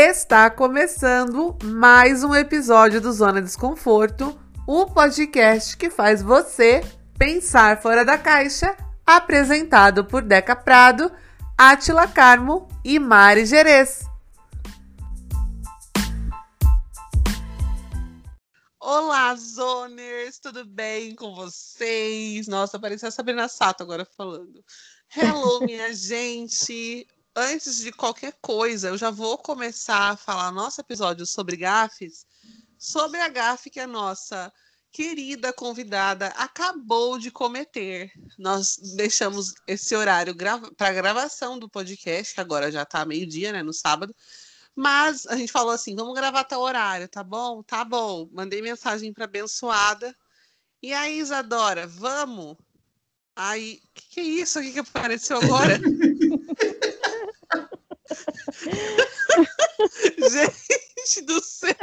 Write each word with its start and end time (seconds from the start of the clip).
Está 0.00 0.48
começando 0.48 1.58
mais 1.60 2.22
um 2.22 2.32
episódio 2.32 3.00
do 3.00 3.12
Zona 3.12 3.42
Desconforto, 3.42 4.40
o 4.64 4.86
podcast 4.86 5.76
que 5.76 5.90
faz 5.90 6.22
você 6.22 6.82
pensar 7.18 7.82
fora 7.82 8.04
da 8.04 8.16
caixa, 8.16 8.76
apresentado 9.04 10.04
por 10.04 10.22
Deca 10.22 10.54
Prado, 10.54 11.10
Atila 11.58 12.06
Carmo 12.06 12.68
e 12.84 12.96
Mari 13.00 13.44
Gerês. 13.44 14.04
Olá, 18.78 19.34
Zoners! 19.34 20.38
Tudo 20.38 20.64
bem 20.64 21.16
com 21.16 21.34
vocês? 21.34 22.46
Nossa, 22.46 22.78
parecia 22.78 23.08
a 23.08 23.10
Sabrina 23.10 23.48
Sato 23.48 23.82
agora 23.82 24.06
falando. 24.16 24.64
Hello, 25.16 25.58
minha 25.66 25.90
gente! 25.92 27.04
Antes 27.38 27.78
de 27.78 27.92
qualquer 27.92 28.34
coisa, 28.40 28.88
eu 28.88 28.98
já 28.98 29.10
vou 29.10 29.38
começar 29.38 30.10
a 30.10 30.16
falar 30.16 30.50
nosso 30.50 30.80
episódio 30.80 31.24
sobre 31.24 31.56
gafes, 31.56 32.26
sobre 32.76 33.20
a 33.20 33.28
gafe 33.28 33.70
que 33.70 33.80
a 33.80 33.86
nossa 33.86 34.52
querida 34.90 35.52
convidada 35.52 36.28
acabou 36.28 37.18
de 37.18 37.30
cometer. 37.30 38.10
Nós 38.38 38.76
deixamos 38.96 39.54
esse 39.66 39.94
horário 39.94 40.34
grava 40.34 40.72
para 40.74 40.92
gravação 40.92 41.58
do 41.58 41.68
podcast, 41.68 42.34
que 42.34 42.40
agora 42.40 42.72
já 42.72 42.82
está 42.82 43.04
meio-dia, 43.04 43.52
né, 43.52 43.62
no 43.62 43.72
sábado. 43.72 44.14
Mas 44.74 45.26
a 45.26 45.36
gente 45.36 45.52
falou 45.52 45.72
assim: 45.72 45.94
vamos 45.94 46.14
gravar 46.14 46.46
o 46.52 46.60
horário, 46.60 47.08
tá 47.08 47.22
bom? 47.22 47.62
Tá 47.62 47.84
bom. 47.84 48.28
Mandei 48.32 48.62
mensagem 48.62 49.12
para 49.12 49.24
abençoada. 49.24 50.14
E 50.82 50.92
aí, 50.92 51.18
Isadora, 51.18 51.86
vamos? 51.86 52.56
Aí, 53.34 53.80
que, 53.94 54.08
que 54.10 54.20
é 54.20 54.24
isso 54.24 54.58
aqui 54.58 54.72
que 54.72 54.78
apareceu 54.80 55.36
agora? 55.38 55.78
Gente 60.30 61.22
do 61.22 61.42
céu! 61.42 61.74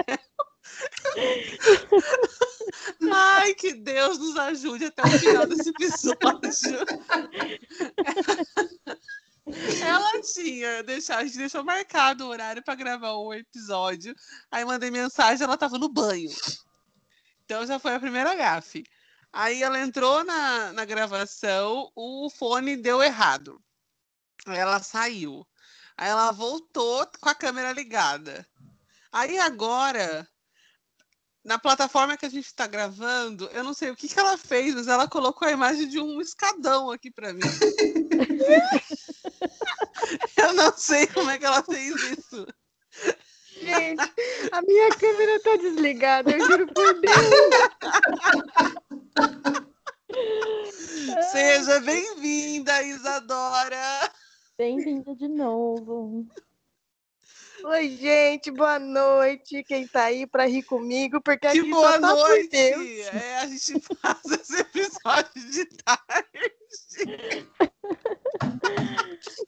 Ai, 3.11 3.53
que 3.53 3.73
Deus 3.73 4.17
nos 4.17 4.35
ajude 4.37 4.85
até 4.85 5.03
o 5.03 5.19
final 5.19 5.45
desse 5.47 5.69
episódio. 5.69 6.19
Ela 9.81 10.21
tinha 10.21 10.83
deixado, 10.83 11.19
a 11.19 11.25
gente 11.25 11.37
deixou 11.37 11.63
marcado 11.63 12.25
o 12.25 12.29
horário 12.29 12.63
para 12.63 12.75
gravar 12.75 13.11
o 13.13 13.33
episódio. 13.33 14.15
Aí 14.51 14.65
mandei 14.65 14.89
mensagem, 14.89 15.43
ela 15.43 15.53
estava 15.53 15.77
no 15.77 15.87
banho. 15.87 16.31
Então 17.45 17.65
já 17.65 17.77
foi 17.77 17.93
a 17.93 17.99
primeira 17.99 18.33
gafe. 18.35 18.83
Aí 19.31 19.61
ela 19.61 19.79
entrou 19.79 20.23
na, 20.23 20.73
na 20.73 20.85
gravação, 20.85 21.91
o 21.95 22.29
fone 22.29 22.75
deu 22.75 23.03
errado. 23.03 23.61
Ela 24.47 24.81
saiu. 24.81 25.45
Aí 25.97 26.09
ela 26.09 26.31
voltou 26.31 27.07
com 27.19 27.29
a 27.29 27.35
câmera 27.35 27.71
ligada. 27.71 28.45
Aí 29.11 29.37
agora, 29.39 30.27
na 31.43 31.57
plataforma 31.57 32.17
que 32.17 32.25
a 32.25 32.29
gente 32.29 32.47
está 32.47 32.67
gravando, 32.67 33.49
eu 33.53 33.63
não 33.63 33.73
sei 33.73 33.91
o 33.91 33.95
que, 33.95 34.09
que 34.09 34.19
ela 34.19 34.37
fez, 34.37 34.75
mas 34.75 34.87
ela 34.87 35.07
colocou 35.07 35.47
a 35.47 35.51
imagem 35.51 35.87
de 35.87 36.01
um 36.01 36.19
escadão 36.19 36.91
aqui 36.91 37.09
para 37.09 37.31
mim. 37.31 37.39
eu 40.37 40.53
não 40.53 40.75
sei 40.75 41.07
como 41.07 41.29
é 41.29 41.37
que 41.37 41.45
ela 41.45 41.63
fez 41.63 41.95
isso. 41.95 42.45
Gente, 43.61 44.03
a 44.51 44.61
minha 44.63 44.89
câmera 44.89 45.39
tá 45.41 45.55
desligada, 45.55 46.31
eu 46.31 46.45
juro 46.45 46.67
por 46.73 46.99
Deus. 46.99 47.15
Seja 51.31 51.79
bem-vinda, 51.79 52.83
Isadora. 52.83 54.11
Bem-vinda 54.57 55.13
de 55.13 55.27
novo. 55.27 56.25
Oi, 57.61 57.89
gente, 57.97 58.49
boa 58.51 58.79
noite. 58.79 59.61
Quem 59.65 59.85
tá 59.85 60.05
aí 60.05 60.25
para 60.25 60.45
rir 60.45 60.63
comigo, 60.63 61.19
porque 61.19 61.39
que 61.39 61.59
aqui 61.59 61.69
boa 61.69 61.99
tá 61.99 62.15
noite. 62.15 62.55
É, 62.55 63.39
a 63.39 63.47
gente 63.47 63.81
faz 63.99 64.23
esse 64.23 64.61
episódio 64.61 65.51
de 65.51 65.65
tarde. 65.83 66.55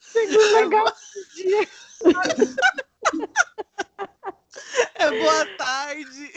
Segunda 0.02 0.60
é 0.60 0.66
boa... 0.68 0.94
dia. 1.34 1.68
É 4.94 5.10
boa 5.10 5.56
tarde. 5.56 6.32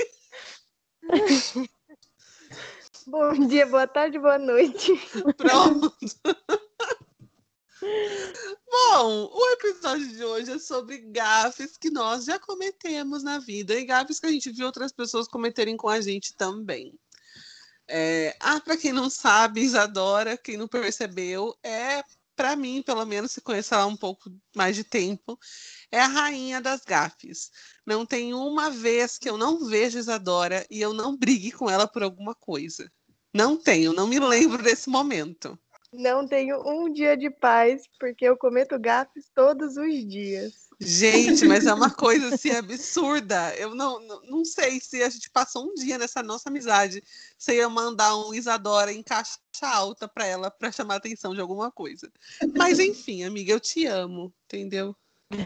Bom 3.06 3.48
dia, 3.48 3.66
boa 3.66 3.88
tarde, 3.88 4.18
boa 4.18 4.38
noite. 4.38 4.94
Pronto. 5.36 5.94
Bom, 7.82 9.32
o 9.34 9.50
episódio 9.54 10.08
de 10.08 10.24
hoje 10.24 10.52
é 10.52 10.60
sobre 10.60 11.00
gafes 11.00 11.78
que 11.78 11.90
nós 11.90 12.26
já 12.26 12.38
cometemos 12.38 13.24
na 13.24 13.40
vida 13.40 13.74
e 13.74 13.86
gafes 13.86 14.20
que 14.20 14.28
a 14.28 14.32
gente 14.32 14.52
viu 14.52 14.68
outras 14.68 14.92
pessoas 14.92 15.28
cometerem 15.28 15.76
com 15.76 15.90
a 15.90 16.00
gente 16.00 16.36
também. 16.36 16.94
É, 17.88 18.36
ah, 18.40 18.60
para 18.60 18.78
quem 18.78 18.94
não 18.94 19.10
sabe, 19.10 19.62
Isadora, 19.62 20.38
quem 20.38 20.58
não 20.58 20.68
percebeu, 20.68 21.58
é, 21.64 22.04
para 22.36 22.56
mim, 22.56 22.84
pelo 22.84 23.06
menos, 23.06 23.32
se 23.32 23.42
conhecer 23.42 23.74
ela 23.74 23.88
um 23.88 23.98
pouco 23.98 24.32
mais 24.56 24.76
de 24.76 24.84
tempo, 24.84 25.38
é 25.92 26.00
a 26.00 26.08
rainha 26.08 26.62
das 26.62 26.82
gafes. 26.82 27.50
Não 27.86 28.06
tem 28.06 28.34
uma 28.34 28.70
vez 28.70 29.18
que 29.18 29.30
eu 29.30 29.38
não 29.38 29.66
vejo 29.66 29.98
Isadora 29.98 30.66
e 30.70 30.80
eu 30.80 30.94
não 30.94 31.18
brigue 31.18 31.52
com 31.52 31.70
ela 31.70 31.88
por 31.88 32.04
alguma 32.04 32.36
coisa. 32.36 32.92
Não 33.34 33.58
tenho, 33.58 33.92
não 33.92 34.08
me 34.08 34.20
lembro 34.20 34.62
desse 34.62 34.90
momento. 34.90 35.58
Não 35.94 36.26
tenho 36.26 36.62
um 36.66 36.92
dia 36.92 37.18
de 37.18 37.30
paz, 37.30 37.84
porque 38.00 38.24
eu 38.26 38.38
cometo 38.38 38.80
gafes 38.80 39.30
todos 39.36 39.76
os 39.76 40.08
dias. 40.08 40.54
Gente, 40.80 41.46
mas 41.46 41.68
é 41.68 41.74
uma 41.74 41.90
coisa 41.94 42.34
assim 42.34 42.50
absurda. 42.52 43.54
Eu 43.56 43.76
não, 43.76 44.00
não, 44.00 44.22
não 44.24 44.46
sei 44.46 44.80
se 44.80 45.04
a 45.04 45.10
gente 45.10 45.30
passou 45.30 45.70
um 45.70 45.74
dia 45.76 45.98
nessa 45.98 46.24
nossa 46.24 46.50
amizade, 46.50 47.04
você 47.38 47.58
ia 47.58 47.70
mandar 47.70 48.16
um 48.18 48.34
Isadora 48.34 48.92
em 48.92 49.04
caixa 49.04 49.38
alta 49.62 50.08
para 50.08 50.26
ela 50.26 50.50
para 50.50 50.72
chamar 50.72 50.96
a 50.96 50.98
atenção 50.98 51.36
de 51.36 51.42
alguma 51.42 51.72
coisa. 51.72 52.12
Mas 52.58 52.80
enfim, 52.80 53.24
amiga, 53.24 53.52
eu 53.52 53.60
te 53.60 53.86
amo, 53.86 54.34
entendeu? 54.46 54.96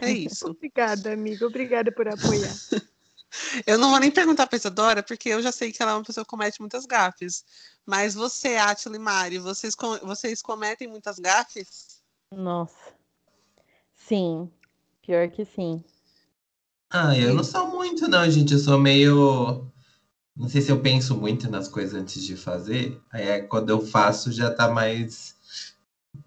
É 0.00 0.10
isso. 0.10 0.46
Obrigada, 0.48 1.12
amiga. 1.12 1.46
Obrigada 1.46 1.92
por 1.92 2.08
apoiar. 2.08 2.54
Eu 3.66 3.78
não 3.78 3.90
vou 3.90 4.00
nem 4.00 4.10
perguntar 4.10 4.46
pra 4.46 4.56
Isadora, 4.56 5.02
porque 5.02 5.28
eu 5.28 5.42
já 5.42 5.52
sei 5.52 5.72
que 5.72 5.82
ela 5.82 5.92
é 5.92 5.94
uma 5.94 6.04
pessoa 6.04 6.24
que 6.24 6.30
comete 6.30 6.60
muitas 6.60 6.86
gafes. 6.86 7.44
Mas 7.84 8.14
você, 8.14 8.56
Atila 8.56 8.96
e 8.96 8.98
Mari, 8.98 9.38
vocês, 9.38 9.74
vocês 10.02 10.42
cometem 10.42 10.88
muitas 10.88 11.18
gafes? 11.18 12.00
Nossa. 12.32 12.94
Sim. 13.94 14.50
Pior 15.02 15.28
que 15.30 15.44
sim. 15.44 15.84
Ah, 16.90 17.16
eu 17.16 17.34
não 17.34 17.44
sou 17.44 17.68
muito, 17.68 18.08
não, 18.08 18.28
gente. 18.30 18.54
Eu 18.54 18.58
sou 18.58 18.78
meio. 18.78 19.66
Não 20.36 20.48
sei 20.48 20.60
se 20.60 20.70
eu 20.70 20.80
penso 20.80 21.16
muito 21.16 21.50
nas 21.50 21.68
coisas 21.68 21.94
antes 21.94 22.22
de 22.22 22.36
fazer. 22.36 23.00
Aí 23.12 23.22
é 23.26 23.40
quando 23.40 23.70
eu 23.70 23.80
faço 23.80 24.32
já 24.32 24.52
tá 24.52 24.68
mais. 24.68 25.36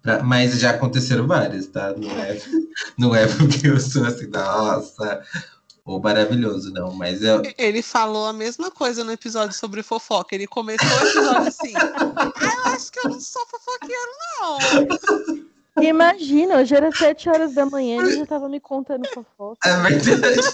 Pra... 0.02 0.22
Mas 0.22 0.58
já 0.58 0.70
aconteceram 0.70 1.26
várias, 1.26 1.66
tá? 1.66 1.94
Não 1.94 2.10
é, 2.10 2.38
não 2.98 3.14
é 3.14 3.26
porque 3.26 3.68
eu 3.68 3.80
sou 3.80 4.04
assim, 4.04 4.28
nossa, 4.28 5.22
ou 5.90 6.00
maravilhoso, 6.00 6.72
não, 6.72 6.92
mas 6.92 7.22
eu... 7.22 7.42
Ele 7.58 7.82
falou 7.82 8.26
a 8.26 8.32
mesma 8.32 8.70
coisa 8.70 9.02
no 9.02 9.10
episódio 9.12 9.56
sobre 9.56 9.82
fofoca. 9.82 10.34
Ele 10.34 10.46
começou 10.46 10.88
o 10.88 11.08
episódio 11.08 11.48
assim. 11.48 11.72
ah, 11.76 12.32
eu 12.42 12.72
acho 12.72 12.92
que 12.92 13.00
eu 13.00 13.10
não 13.10 13.20
sou 13.20 13.44
fofoqueiro, 13.46 14.10
não. 14.40 14.58
Imagina, 15.82 16.58
hoje 16.58 16.74
era 16.74 16.90
sete 16.92 17.28
horas 17.28 17.54
da 17.54 17.64
manhã 17.64 17.96
e 17.96 18.00
ele 18.00 18.16
já 18.18 18.26
tava 18.26 18.48
me 18.48 18.60
contando 18.60 19.08
fofoca. 19.08 19.68
É 19.68 19.76
verdade. 19.76 20.40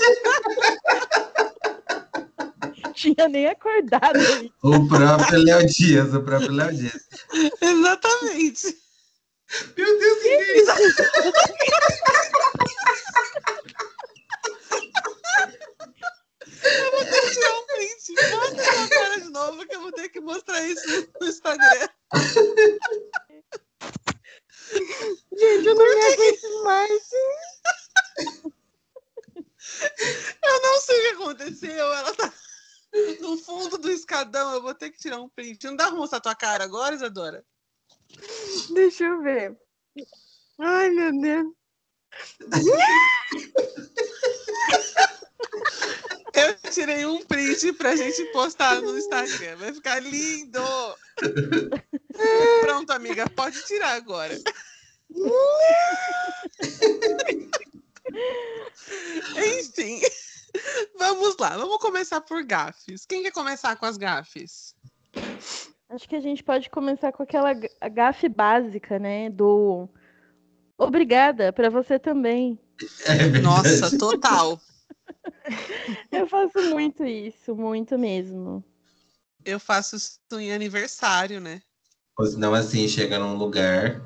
Tinha 2.95 3.29
nem 3.29 3.47
acordado. 3.47 4.19
O 4.63 4.89
próprio 4.89 5.43
Léo 5.43 5.67
Dias, 5.67 6.15
o 6.15 6.23
próprio 6.23 6.53
Léo 6.53 6.75
Dias. 6.75 6.99
Exatamente. 7.61 8.79
Meu 9.77 9.99
Deus, 9.99 10.23
que 10.23 10.29
é 10.29 10.59
isso? 10.59 10.71
Eu 16.67 16.91
vou 16.91 17.05
ter 17.05 17.21
que 17.21 17.31
tirar 17.31 17.55
um 17.55 17.67
print. 17.67 18.15
Manda 18.31 18.65
sua 18.65 18.89
cara 18.89 19.21
de 19.21 19.29
novo 19.31 19.65
que 19.67 19.77
eu 19.77 19.81
vou 19.81 19.93
ter 19.93 20.09
que 20.09 20.21
mostrar 20.21 20.61
isso 20.63 21.09
no 21.21 21.29
Instagram. 21.29 21.89
Gente, 25.39 25.67
eu 25.67 25.75
não 25.75 25.85
me 25.85 26.07
aguento 26.07 26.65
mais. 26.65 27.03
Eu 30.43 30.63
não 30.63 30.81
sei 30.81 30.99
o 30.99 31.03
que 31.03 31.09
aconteceu. 31.09 31.93
Ela 31.93 32.15
tá 32.15 32.33
no 33.21 33.37
fundo 33.39 33.79
do 33.79 33.91
escadão. 33.91 34.55
Eu 34.55 34.63
vou 34.63 34.75
ter 34.75 34.91
que 34.91 34.99
tirar 34.99 35.21
um 35.21 35.29
print. 35.29 35.65
Não 35.67 35.77
dá 35.77 35.89
pra 35.89 35.97
mostrar 35.97 36.16
tua 36.27 36.35
cara 36.35 36.65
agora, 36.65 36.97
Isadora? 36.97 37.45
Deixa 38.75 39.05
eu 39.05 39.23
ver. 39.23 39.57
Ai, 40.59 40.91
meu 40.91 41.21
Deus. 41.21 41.55
Eu 46.35 46.71
tirei 46.73 47.07
um 47.07 47.25
print 47.25 47.73
pra 47.75 47.95
gente 47.95 48.25
postar 48.33 48.83
no 48.83 48.99
Instagram. 48.99 49.57
Vai 49.57 49.73
ficar 49.73 50.01
lindo! 50.01 50.61
Pronto, 52.63 52.91
amiga, 52.91 53.31
pode 53.31 53.65
tirar 53.65 53.93
agora. 53.93 54.37
Enfim, 59.59 60.01
vamos 60.99 61.37
lá. 61.39 61.57
Vamos 61.57 61.79
começar 61.79 62.21
por 62.21 62.43
gafes. 62.43 63.07
Quem 63.07 63.23
quer 63.23 63.33
começar 63.33 63.77
com 63.77 63.87
as 63.87 63.97
gafes? 63.97 64.75
Acho 65.89 66.09
que 66.09 66.17
a 66.17 66.21
gente 66.21 66.43
pode 66.43 66.69
começar 66.69 67.13
com 67.13 67.23
aquela 67.23 67.53
ga- 67.53 67.69
gafe 67.93 68.29
básica, 68.29 68.99
né? 68.99 69.31
Do 69.31 69.89
obrigada 70.77 71.53
pra 71.53 71.71
você 71.71 71.99
também. 71.99 72.59
É. 73.07 73.41
Nossa, 73.41 73.97
total. 73.97 74.61
Eu 76.11 76.27
faço 76.27 76.61
muito 76.63 77.05
isso, 77.05 77.55
muito 77.55 77.97
mesmo. 77.97 78.65
Eu 79.45 79.61
faço 79.61 79.95
isso 79.97 80.19
em 80.33 80.53
aniversário, 80.53 81.41
né? 81.41 81.63
Ou 82.19 82.27
senão, 82.27 82.53
assim, 82.53 82.89
chega 82.89 83.19
num 83.19 83.37
lugar, 83.37 84.03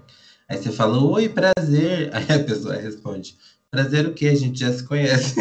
aí 0.49 0.59
você 0.59 0.71
fala, 0.71 1.03
oi, 1.03 1.29
prazer. 1.29 2.11
Aí 2.15 2.25
a 2.41 2.45
pessoa 2.45 2.75
responde, 2.77 3.39
prazer 3.71 4.07
o 4.07 4.13
quê? 4.13 4.29
A 4.29 4.35
gente 4.35 4.59
já 4.59 4.71
se 4.73 4.87
conhece. 4.87 5.35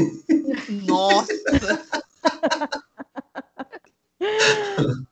Nossa, 0.88 1.34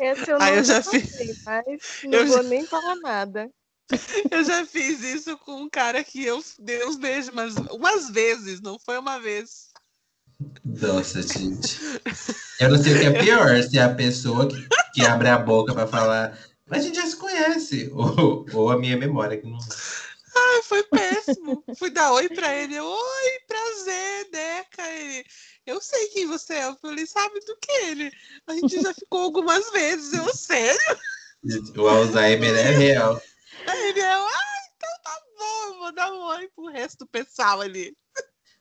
Esse 0.00 0.30
eu 0.30 0.36
Ah, 0.36 0.46
não 0.50 0.54
eu 0.54 0.64
já 0.64 0.82
passei, 0.82 1.36
mas 1.44 1.64
não 2.04 2.12
eu 2.20 2.26
vou 2.26 2.36
já- 2.36 2.42
nem 2.42 2.66
falar 2.66 2.96
nada. 2.96 3.50
eu 4.30 4.44
já 4.44 4.64
fiz 4.64 5.02
isso 5.02 5.36
com 5.38 5.62
um 5.62 5.68
cara 5.68 6.02
que 6.02 6.24
eu 6.24 6.42
dei 6.58 6.84
uns 6.86 6.96
beijos, 6.96 7.30
mas 7.34 7.54
umas 7.70 8.10
vezes, 8.10 8.60
não 8.60 8.78
foi 8.78 8.98
uma 8.98 9.18
vez. 9.18 9.70
Nossa, 10.64 11.20
gente. 11.22 11.78
Eu 12.60 12.70
não 12.70 12.78
sei 12.82 12.94
o 12.94 12.98
que 13.00 13.06
é 13.06 13.20
pior, 13.22 13.62
se 13.62 13.78
é 13.78 13.82
a 13.82 13.94
pessoa 13.94 14.48
que, 14.48 14.68
que 14.94 15.04
abre 15.04 15.28
a 15.28 15.38
boca 15.38 15.74
pra 15.74 15.86
falar, 15.86 16.38
mas 16.66 16.80
a 16.80 16.86
gente 16.86 16.96
já 16.96 17.06
se 17.06 17.16
conhece. 17.16 17.90
Ou, 17.92 18.46
ou 18.52 18.70
a 18.70 18.78
minha 18.78 18.96
memória 18.96 19.36
que 19.38 19.46
não. 19.46 19.58
Ai, 20.34 20.62
foi 20.62 20.82
péssimo. 20.84 21.62
Fui 21.78 21.90
dar 21.90 22.12
oi 22.12 22.28
pra 22.28 22.54
ele. 22.54 22.74
eu, 22.76 22.86
Oi, 22.86 23.38
prazer, 23.46 24.30
Deca. 24.30 24.88
Ele, 24.88 25.24
eu 25.66 25.80
sei 25.80 26.08
quem 26.08 26.26
você 26.26 26.54
é. 26.54 26.66
Eu 26.66 26.76
falei, 26.76 27.06
sabe 27.06 27.40
do 27.40 27.56
que 27.56 27.72
ele? 27.86 28.10
A 28.46 28.54
gente 28.54 28.80
já 28.80 28.92
ficou 28.94 29.20
algumas 29.20 29.70
vezes. 29.70 30.12
Eu, 30.12 30.34
sério? 30.34 30.98
O 31.76 31.88
Alzheimer 31.88 32.54
é 32.56 32.70
real. 32.70 33.20
Aí 33.66 33.88
ele, 33.88 34.00
eu, 34.00 34.04
ah, 34.04 34.56
então 34.76 34.90
tá 35.02 35.20
bom. 35.38 35.78
Vou 35.78 35.92
dar 35.94 36.12
um 36.12 36.20
oi 36.20 36.48
pro 36.54 36.66
resto 36.66 36.98
do 37.00 37.06
pessoal 37.06 37.60
ali. 37.60 37.96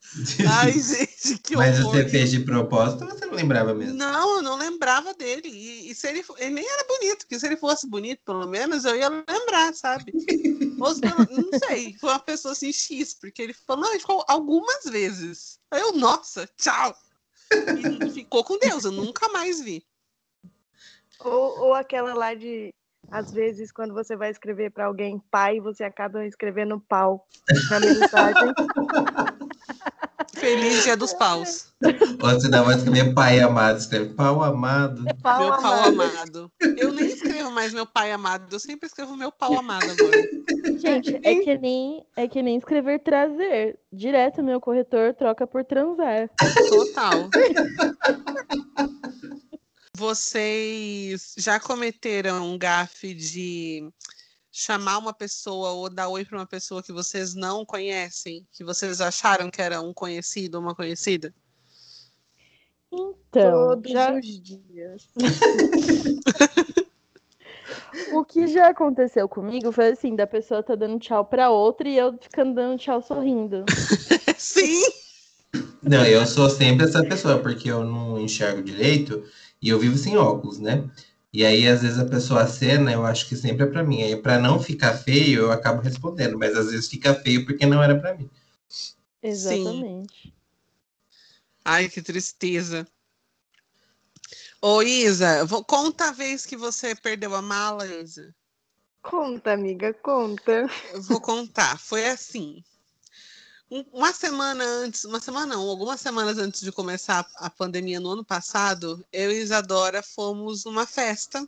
Ai, 0.50 0.74
gente, 0.74 1.38
que 1.44 1.56
Mas 1.56 1.80
horror. 1.80 1.94
você 1.94 2.10
fez 2.10 2.32
de 2.32 2.40
propósito 2.42 3.06
ou 3.06 3.12
você 3.12 3.26
não 3.26 3.34
lembrava 3.34 3.74
mesmo? 3.74 3.94
Não, 3.94 4.38
eu 4.38 4.42
não 4.42 4.58
lembrava 4.58 5.14
dele. 5.14 5.48
E, 5.48 5.92
e 5.92 5.96
se 5.96 6.08
ele, 6.08 6.24
ele 6.38 6.56
nem 6.56 6.68
era 6.68 6.86
bonito, 6.88 7.20
porque 7.20 7.40
se 7.40 7.46
ele 7.46 7.56
fosse 7.56 7.88
bonito, 7.88 8.20
pelo 8.26 8.48
menos, 8.48 8.84
eu 8.84 8.96
ia 8.96 9.10
lembrar, 9.10 9.74
sabe? 9.74 10.12
Ou 10.82 10.96
se 10.96 11.02
não, 11.02 11.18
não 11.18 11.60
sei, 11.60 11.96
foi 11.98 12.10
uma 12.10 12.20
pessoa 12.20 12.54
assim, 12.54 12.72
X, 12.72 13.14
porque 13.14 13.42
ele 13.42 13.54
falou, 13.54 13.84
não, 13.84 13.92
ele 13.92 14.00
ficou 14.00 14.24
algumas 14.28 14.86
vezes. 14.86 15.60
Aí 15.70 15.82
eu, 15.82 15.94
nossa, 15.94 16.48
tchau. 16.58 16.96
E 17.78 18.10
ficou 18.10 18.44
com 18.44 18.58
Deus, 18.58 18.86
eu 18.86 18.92
nunca 18.92 19.30
mais 19.30 19.62
vi. 19.62 19.86
Ou, 21.20 21.60
ou 21.60 21.74
aquela 21.74 22.14
lá 22.14 22.34
de, 22.34 22.74
às 23.10 23.32
vezes, 23.32 23.72
quando 23.72 23.94
você 23.94 24.16
vai 24.16 24.32
escrever 24.32 24.72
para 24.72 24.86
alguém 24.86 25.20
pai, 25.30 25.60
você 25.60 25.84
acaba 25.84 26.26
escrevendo 26.26 26.80
pau 26.80 27.28
na 27.70 27.80
mensagem. 27.80 28.54
Feliz 30.42 30.84
dia 30.84 30.98
dos 30.98 31.14
paus. 31.14 31.68
Você 32.20 32.50
dá 32.50 32.64
mais 32.64 32.82
que 32.82 32.90
meu 32.90 33.14
pai 33.14 33.40
amado, 33.40 33.78
escreve 33.78 34.16
pau 34.16 34.44
amado. 34.44 35.06
Pau 35.22 35.40
meu 35.40 35.50
pau 35.50 35.84
amado. 35.84 35.92
amado. 35.92 36.52
Eu 36.80 36.92
nem 36.92 37.06
escrevo 37.06 37.52
mais 37.52 37.72
meu 37.72 37.86
pai 37.86 38.12
amado, 38.12 38.52
eu 38.52 38.60
sempre 38.60 38.88
escrevo 38.88 39.16
meu 39.16 39.32
pau 39.32 39.54
amado 39.54 39.86
agora. 39.92 40.80
Gente, 40.80 41.16
é 41.24 41.36
que 41.36 41.58
nem 41.60 42.04
é 42.16 42.28
que 42.28 42.42
nem 42.42 42.58
escrever 42.58 43.02
trazer. 43.04 43.78
Direto 43.94 44.42
meu 44.42 44.60
corretor 44.60 45.14
troca 45.14 45.46
por 45.46 45.64
transar. 45.64 46.28
Total. 46.70 47.30
Vocês 49.96 51.36
já 51.38 51.60
cometeram 51.60 52.52
um 52.52 52.58
gafe 52.58 53.14
de 53.14 53.88
chamar 54.62 55.00
uma 55.00 55.14
pessoa 55.14 55.72
ou 55.72 55.90
dar 55.90 56.08
oi 56.08 56.24
para 56.24 56.38
uma 56.38 56.46
pessoa 56.46 56.84
que 56.84 56.94
vocês 56.94 57.34
não 57.34 57.66
conhecem, 57.66 58.46
que 58.52 58.64
vocês 58.64 59.02
acharam 59.02 59.50
que 59.50 59.62
era 59.62 59.82
um 59.82 59.94
conhecido 59.94 60.56
ou 60.56 60.64
uma 60.64 60.76
conhecida? 60.76 61.34
Então, 62.92 63.70
Todos 63.70 63.92
já, 63.92 64.14
os 64.14 64.42
dias. 64.42 65.10
o 68.14 68.24
que 68.24 68.46
já 68.48 68.68
aconteceu 68.68 69.28
comigo 69.28 69.72
foi 69.72 69.88
assim, 69.88 70.16
da 70.16 70.28
pessoa 70.28 70.62
tá 70.62 70.76
dando 70.76 71.00
tchau 71.00 71.26
pra 71.26 71.50
outra 71.50 71.90
e 71.90 71.98
eu 71.98 72.16
ficando 72.20 72.54
dando 72.54 72.78
tchau 72.78 73.02
sorrindo. 73.02 73.66
Sim! 74.38 74.84
Não, 75.82 76.06
eu 76.06 76.26
sou 76.28 76.50
sempre 76.50 76.86
essa 76.86 77.04
pessoa, 77.04 77.40
porque 77.40 77.72
eu 77.72 77.84
não 77.84 78.20
enxergo 78.20 78.62
direito 78.62 79.24
e 79.62 79.70
eu 79.70 79.80
vivo 79.80 79.98
sem 79.98 80.18
óculos, 80.18 80.60
né? 80.60 80.88
E 81.34 81.46
aí, 81.46 81.66
às 81.68 81.82
vezes, 81.82 81.98
a 81.98 82.06
pessoa 82.06 82.42
acena, 82.44 82.92
eu 82.92 83.06
acho 83.06 83.28
que 83.28 83.38
sempre 83.38 83.64
é 83.64 83.68
pra 83.68 83.84
mim. 83.84 84.04
Aí, 84.04 84.16
pra 84.16 84.38
não 84.38 84.60
ficar 84.60 84.98
feio, 84.98 85.44
eu 85.44 85.52
acabo 85.52 85.82
respondendo, 85.82 86.38
mas 86.38 86.58
às 86.58 86.72
vezes 86.72 86.90
fica 86.90 87.14
feio 87.16 87.46
porque 87.46 87.66
não 87.66 87.82
era 87.82 87.98
pra 87.98 88.16
mim. 88.16 88.30
Exatamente. 89.24 90.34
Ai, 91.64 91.88
que 91.88 92.02
tristeza. 92.02 92.86
Ô, 94.62 94.82
Isa, 94.82 95.46
vou, 95.46 95.64
conta 95.64 96.10
a 96.10 96.12
vez 96.12 96.46
que 96.46 96.58
você 96.58 96.94
perdeu 96.96 97.34
a 97.34 97.42
mala, 97.42 97.86
Isa. 97.88 98.36
Conta, 99.02 99.54
amiga, 99.54 99.94
conta. 99.94 100.70
Eu 100.94 101.02
vou 101.02 101.22
contar. 101.22 101.80
Foi 101.80 102.08
assim. 102.08 102.64
Um- 103.72 103.86
Uma 103.94 104.12
semana 104.14 104.64
antes, 104.66 105.06
uma 105.06 105.20
semana 105.22 105.56
não, 105.56 105.68
algumas 105.70 106.02
semanas 106.02 106.38
antes 106.38 106.62
de 106.62 106.72
começar 106.74 107.26
a 107.36 107.50
pandemia 107.50 108.00
no 108.02 108.10
ano 108.12 108.26
passado, 108.26 109.04
eu 109.14 109.32
e 109.32 109.40
Isadora 109.42 110.04
fomos 110.04 110.66
numa 110.66 110.86
festa 110.86 111.48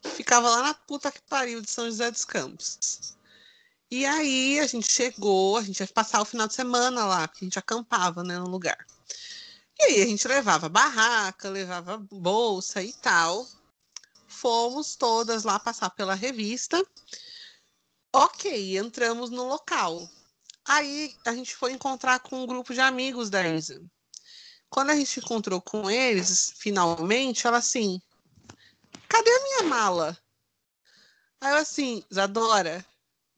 que 0.00 0.08
ficava 0.08 0.48
lá 0.48 0.62
na 0.62 0.74
puta 0.74 1.12
que 1.12 1.20
pariu 1.22 1.60
de 1.60 1.70
São 1.70 1.84
José 1.84 2.10
dos 2.10 2.24
Campos. 2.24 3.14
E 3.90 4.06
aí 4.06 4.58
a 4.60 4.66
gente 4.66 4.90
chegou, 4.90 5.58
a 5.58 5.62
gente 5.62 5.80
ia 5.80 5.86
passar 5.88 6.20
o 6.22 6.24
final 6.24 6.48
de 6.48 6.54
semana 6.54 7.04
lá, 7.04 7.28
porque 7.28 7.44
a 7.44 7.46
gente 7.46 7.58
acampava, 7.58 8.22
né, 8.24 8.38
no 8.38 8.48
lugar. 8.48 8.86
E 9.78 9.82
aí 9.84 10.02
a 10.02 10.06
gente 10.06 10.26
levava 10.26 10.68
barraca, 10.68 11.50
levava 11.50 11.98
bolsa 11.98 12.82
e 12.82 12.92
tal. 12.94 13.46
Fomos 14.26 14.96
todas 14.96 15.44
lá 15.44 15.58
passar 15.58 15.90
pela 15.90 16.14
revista. 16.14 16.82
Ok, 18.14 18.78
entramos 18.78 19.30
no 19.30 19.44
local. 19.46 20.08
Aí 20.68 21.16
a 21.24 21.34
gente 21.34 21.56
foi 21.56 21.72
encontrar 21.72 22.20
com 22.20 22.42
um 22.42 22.46
grupo 22.46 22.74
de 22.74 22.80
amigos 22.80 23.30
da 23.30 23.42
Isa. 23.48 23.82
Quando 24.68 24.90
a 24.90 24.94
gente 24.94 25.18
encontrou 25.18 25.62
com 25.62 25.90
eles, 25.90 26.52
finalmente, 26.58 27.46
ela 27.46 27.56
assim: 27.56 27.98
cadê 29.08 29.30
a 29.30 29.42
minha 29.42 29.62
mala? 29.62 30.18
Aí 31.40 31.52
eu 31.52 31.56
assim, 31.56 32.04
Isadora, 32.10 32.84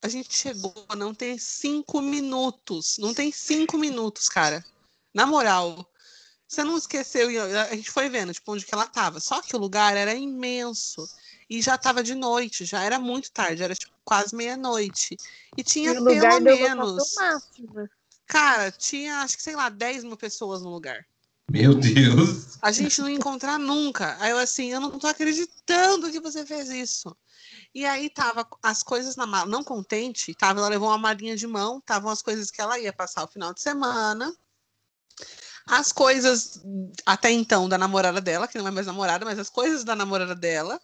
a 0.02 0.08
gente 0.08 0.34
chegou, 0.34 0.74
não 0.96 1.14
tem 1.14 1.38
cinco 1.38 2.00
minutos. 2.00 2.96
Não 2.98 3.14
tem 3.14 3.30
cinco 3.30 3.78
minutos, 3.78 4.28
cara. 4.28 4.64
Na 5.14 5.24
moral. 5.24 5.86
Você 6.48 6.64
não 6.64 6.76
esqueceu, 6.76 7.28
a 7.70 7.76
gente 7.76 7.92
foi 7.92 8.08
vendo, 8.08 8.34
tipo, 8.34 8.52
onde 8.52 8.66
que 8.66 8.74
ela 8.74 8.86
tava. 8.86 9.20
Só 9.20 9.40
que 9.40 9.54
o 9.54 9.58
lugar 9.58 9.96
era 9.96 10.14
imenso. 10.14 11.08
E 11.50 11.60
já 11.60 11.76
tava 11.76 12.00
de 12.00 12.14
noite, 12.14 12.64
já 12.64 12.80
era 12.80 12.96
muito 12.96 13.32
tarde, 13.32 13.64
era 13.64 13.74
tipo 13.74 13.92
quase 14.04 14.36
meia-noite. 14.36 15.16
E 15.56 15.64
tinha 15.64 15.90
E 15.90 15.94
pelo 15.94 16.40
menos. 16.40 17.14
Cara, 18.24 18.70
tinha 18.70 19.16
acho 19.18 19.36
que, 19.36 19.42
sei 19.42 19.56
lá, 19.56 19.68
10 19.68 20.04
mil 20.04 20.16
pessoas 20.16 20.62
no 20.62 20.70
lugar. 20.70 21.04
Meu 21.50 21.74
Deus! 21.74 22.56
A 22.62 22.70
gente 22.70 23.00
não 23.00 23.08
ia 23.08 23.16
encontrar 23.16 23.58
nunca. 23.58 24.16
Aí 24.20 24.30
eu 24.30 24.38
assim, 24.38 24.70
eu 24.70 24.80
não 24.80 24.96
tô 24.96 25.08
acreditando 25.08 26.12
que 26.12 26.20
você 26.20 26.46
fez 26.46 26.68
isso. 26.68 27.16
E 27.74 27.84
aí 27.84 28.08
tava 28.08 28.46
as 28.62 28.84
coisas 28.84 29.16
na 29.16 29.26
mala, 29.26 29.50
não 29.50 29.64
contente, 29.64 30.32
tava, 30.34 30.60
ela 30.60 30.68
levou 30.68 30.88
uma 30.88 30.98
malinha 30.98 31.36
de 31.36 31.48
mão, 31.48 31.78
estavam 31.78 32.10
as 32.10 32.22
coisas 32.22 32.48
que 32.48 32.60
ela 32.60 32.78
ia 32.78 32.92
passar 32.92 33.24
o 33.24 33.28
final 33.28 33.52
de 33.52 33.60
semana. 33.60 34.32
As 35.66 35.90
coisas 35.90 36.60
até 37.04 37.32
então 37.32 37.68
da 37.68 37.76
namorada 37.76 38.20
dela, 38.20 38.46
que 38.46 38.58
não 38.58 38.68
é 38.68 38.70
mais 38.70 38.86
namorada, 38.86 39.24
mas 39.24 39.38
as 39.38 39.50
coisas 39.50 39.82
da 39.82 39.96
namorada 39.96 40.36
dela, 40.36 40.80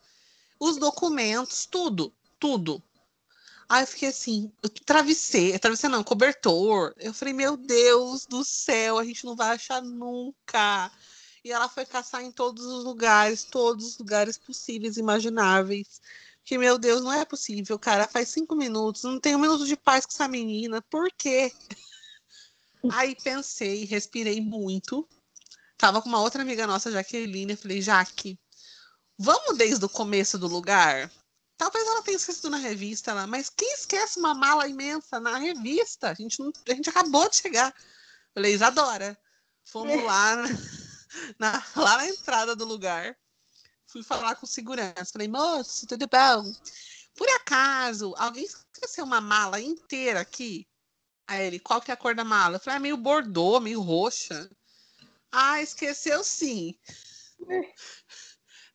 os 0.58 0.76
documentos, 0.76 1.66
tudo, 1.66 2.12
tudo. 2.38 2.82
Aí 3.68 3.82
eu 3.82 3.86
fiquei 3.86 4.08
assim, 4.08 4.52
eu 4.62 4.68
travessei, 4.70 5.58
travessei 5.58 5.90
não, 5.90 6.04
cobertor. 6.04 6.94
Eu 6.98 7.12
falei, 7.12 7.34
meu 7.34 7.56
Deus 7.56 8.24
do 8.26 8.44
céu, 8.44 8.98
a 8.98 9.04
gente 9.04 9.24
não 9.24 9.34
vai 9.34 9.56
achar 9.56 9.82
nunca. 9.82 10.90
E 11.44 11.50
ela 11.50 11.68
foi 11.68 11.84
caçar 11.84 12.22
em 12.22 12.30
todos 12.30 12.64
os 12.64 12.84
lugares, 12.84 13.44
todos 13.44 13.86
os 13.86 13.98
lugares 13.98 14.38
possíveis, 14.38 14.96
imagináveis. 14.96 16.00
Que, 16.44 16.56
meu 16.56 16.78
Deus, 16.78 17.02
não 17.02 17.12
é 17.12 17.24
possível, 17.24 17.76
cara. 17.78 18.06
Faz 18.06 18.28
cinco 18.28 18.54
minutos, 18.54 19.02
não 19.02 19.18
tem 19.18 19.34
um 19.34 19.40
minuto 19.40 19.66
de 19.66 19.76
paz 19.76 20.06
com 20.06 20.12
essa 20.12 20.28
menina. 20.28 20.80
Por 20.82 21.10
quê? 21.10 21.52
Aí 22.92 23.16
pensei, 23.16 23.84
respirei 23.84 24.40
muito. 24.40 25.08
Tava 25.76 26.00
com 26.00 26.08
uma 26.08 26.20
outra 26.20 26.42
amiga 26.42 26.68
nossa, 26.68 26.90
Jaqueline. 26.90 27.52
Eu 27.52 27.58
falei, 27.58 27.82
Jaque, 27.82 28.38
vamos 29.18 29.56
desde 29.56 29.84
o 29.84 29.88
começo 29.88 30.38
do 30.38 30.46
lugar? 30.46 31.10
Talvez 31.56 31.86
ela 31.86 32.02
tenha 32.02 32.16
esquecido 32.16 32.50
na 32.50 32.58
revista 32.58 33.14
lá, 33.14 33.26
mas 33.26 33.48
quem 33.48 33.72
esquece 33.72 34.18
uma 34.18 34.34
mala 34.34 34.68
imensa 34.68 35.18
na 35.18 35.38
revista? 35.38 36.10
A 36.10 36.14
gente, 36.14 36.38
não, 36.38 36.52
a 36.68 36.74
gente 36.74 36.90
acabou 36.90 37.28
de 37.28 37.36
chegar. 37.36 37.74
Falei, 38.34 38.52
Isadora, 38.52 39.18
fomos 39.64 40.02
lá 40.04 40.36
na, 41.38 41.64
lá 41.74 41.96
na 41.96 42.06
entrada 42.08 42.54
do 42.54 42.66
lugar. 42.66 43.16
Fui 43.86 44.02
falar 44.02 44.34
com 44.36 44.46
segurança. 44.46 45.12
Falei, 45.12 45.28
moço, 45.28 45.86
tudo 45.86 46.06
bom? 46.06 46.52
Por 47.14 47.28
acaso, 47.30 48.14
alguém 48.18 48.44
esqueceu 48.44 49.04
uma 49.04 49.22
mala 49.22 49.58
inteira 49.58 50.20
aqui? 50.20 50.68
Aí 51.26 51.46
ele, 51.46 51.58
qual 51.58 51.80
que 51.80 51.90
é 51.90 51.94
a 51.94 51.96
cor 51.96 52.14
da 52.14 52.24
mala? 52.24 52.56
Eu 52.56 52.60
falei, 52.60 52.76
é 52.76 52.80
meio 52.80 52.96
bordô, 52.96 53.58
meio 53.58 53.80
roxa. 53.80 54.50
Ah, 55.32 55.62
esqueceu 55.62 56.22
sim. 56.22 56.78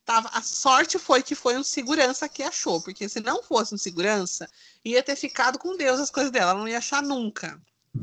Tava, 0.04 0.28
a 0.32 0.42
sorte 0.42 0.98
foi 0.98 1.22
que 1.22 1.34
foi 1.34 1.56
um 1.56 1.62
segurança 1.62 2.28
que 2.28 2.42
achou, 2.42 2.80
porque 2.80 3.08
se 3.08 3.20
não 3.20 3.42
fosse 3.42 3.74
um 3.74 3.78
segurança, 3.78 4.48
ia 4.84 5.02
ter 5.02 5.14
ficado 5.14 5.58
com 5.58 5.76
Deus 5.76 6.00
as 6.00 6.10
coisas 6.10 6.32
dela, 6.32 6.50
ela 6.50 6.60
não 6.60 6.68
ia 6.68 6.78
achar 6.78 7.02
nunca. 7.02 7.60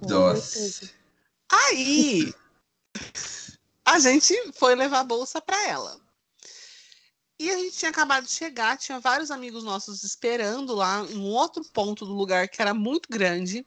Nossa. 0.08 0.90
Aí 1.52 2.34
a 3.84 4.00
gente 4.00 4.34
foi 4.54 4.76
levar 4.76 5.00
a 5.00 5.04
bolsa 5.04 5.42
para 5.42 5.68
ela. 5.68 6.00
E 7.38 7.50
a 7.50 7.58
gente 7.58 7.78
tinha 7.78 7.90
acabado 7.90 8.26
de 8.26 8.32
chegar, 8.32 8.78
tinha 8.78 9.00
vários 9.00 9.32
amigos 9.32 9.64
nossos 9.64 10.04
esperando 10.04 10.76
lá 10.76 11.06
em 11.06 11.18
um 11.18 11.32
outro 11.32 11.64
ponto 11.72 12.06
do 12.06 12.14
lugar 12.14 12.50
que 12.50 12.62
era 12.62 12.74
muito 12.74 13.10
grande. 13.10 13.66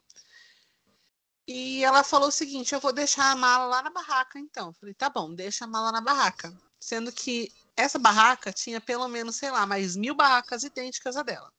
E 1.49 1.83
ela 1.83 2.05
falou 2.05 2.29
o 2.29 2.33
seguinte: 2.33 2.75
eu 2.75 2.81
vou 2.81 2.93
deixar 2.93 3.31
a 3.31 3.37
mala 3.37 3.65
lá 3.65 3.83
na 3.83 3.91
barraca, 3.91 4.39
então. 4.39 4.69
Eu 4.69 4.73
falei, 4.75 4.95
tá 4.95 5.09
bom, 5.09 5.35
deixa 5.35 5.65
a 5.65 5.69
mala 5.69 5.91
na 5.91 6.01
barraca. 6.01 6.55
Sendo 6.79 7.11
que 7.11 7.51
essa 7.77 7.99
barraca 7.99 8.53
tinha 8.53 8.81
pelo 8.81 9.09
menos, 9.09 9.37
sei 9.37 9.51
lá, 9.51 9.67
mais 9.67 9.97
mil 9.97 10.15
barracas 10.15 10.63
idênticas 10.63 11.17
à 11.17 11.23
dela. 11.23 11.53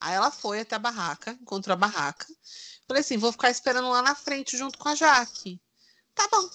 Aí 0.00 0.14
ela 0.14 0.30
foi 0.30 0.60
até 0.60 0.74
a 0.74 0.80
barraca, 0.80 1.38
encontrou 1.40 1.74
a 1.74 1.76
barraca. 1.76 2.26
Falei 2.88 3.00
assim: 3.00 3.16
vou 3.16 3.30
ficar 3.30 3.50
esperando 3.50 3.88
lá 3.88 4.02
na 4.02 4.14
frente 4.14 4.56
junto 4.56 4.76
com 4.78 4.88
a 4.88 4.94
Jaque. 4.94 5.60
Tá 6.14 6.28
bom. 6.28 6.48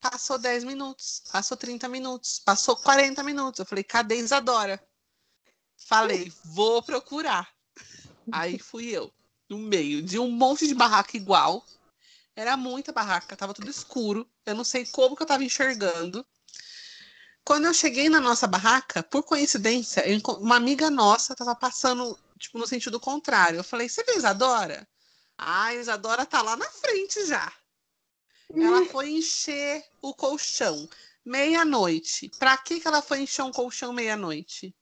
Passou 0.00 0.38
10 0.38 0.64
minutos, 0.64 1.22
passou 1.30 1.56
30 1.56 1.88
minutos, 1.88 2.38
passou 2.38 2.76
40 2.76 3.22
minutos. 3.22 3.58
Eu 3.58 3.66
falei: 3.66 3.84
cadê 3.84 4.16
Isadora? 4.16 4.82
Falei: 5.86 6.32
vou 6.44 6.82
procurar. 6.82 7.48
Aí 8.30 8.58
fui 8.58 8.90
eu, 8.90 9.12
no 9.48 9.58
meio 9.58 10.02
de 10.02 10.18
um 10.18 10.30
monte 10.30 10.66
de 10.66 10.74
barraca 10.74 11.16
igual. 11.16 11.64
Era 12.36 12.56
muita 12.56 12.92
barraca, 12.92 13.36
tava 13.36 13.54
tudo 13.54 13.70
escuro. 13.70 14.28
Eu 14.46 14.54
não 14.54 14.64
sei 14.64 14.86
como 14.86 15.16
que 15.16 15.22
eu 15.22 15.26
tava 15.26 15.44
enxergando. 15.44 16.24
Quando 17.44 17.66
eu 17.66 17.74
cheguei 17.74 18.08
na 18.08 18.20
nossa 18.20 18.46
barraca, 18.46 19.02
por 19.02 19.22
coincidência, 19.22 20.04
uma 20.38 20.56
amiga 20.56 20.90
nossa 20.90 21.34
tava 21.34 21.54
passando, 21.54 22.18
tipo, 22.38 22.58
no 22.58 22.66
sentido 22.66 23.00
contrário. 23.00 23.58
Eu 23.58 23.64
falei, 23.64 23.88
você 23.88 24.04
vê 24.04 24.16
Isadora? 24.16 24.86
Ah, 25.36 25.66
a 25.66 25.74
Isadora 25.74 26.26
tá 26.26 26.42
lá 26.42 26.56
na 26.56 26.68
frente 26.70 27.26
já. 27.26 27.52
Ela 28.54 28.84
foi 28.86 29.10
encher 29.10 29.84
o 30.02 30.14
colchão 30.14 30.88
meia-noite. 31.24 32.30
Pra 32.38 32.56
que, 32.56 32.80
que 32.80 32.86
ela 32.86 33.00
foi 33.00 33.20
encher 33.20 33.42
um 33.42 33.52
colchão 33.52 33.92
meia-noite? 33.92 34.74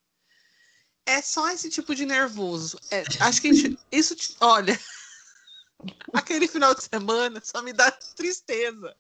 É 1.05 1.23
só 1.23 1.49
esse 1.51 1.71
tipo 1.71 1.95
de 1.95 2.05
nervoso. 2.05 2.79
É, 2.91 3.03
acho 3.21 3.41
que 3.41 3.55
gente, 3.55 3.79
isso, 3.91 4.15
olha, 4.41 4.79
aquele 6.13 6.49
final 6.49 6.75
de 6.75 6.83
semana 6.83 7.41
só 7.43 7.63
me 7.63 7.73
dá 7.73 7.91
tristeza. 7.91 8.95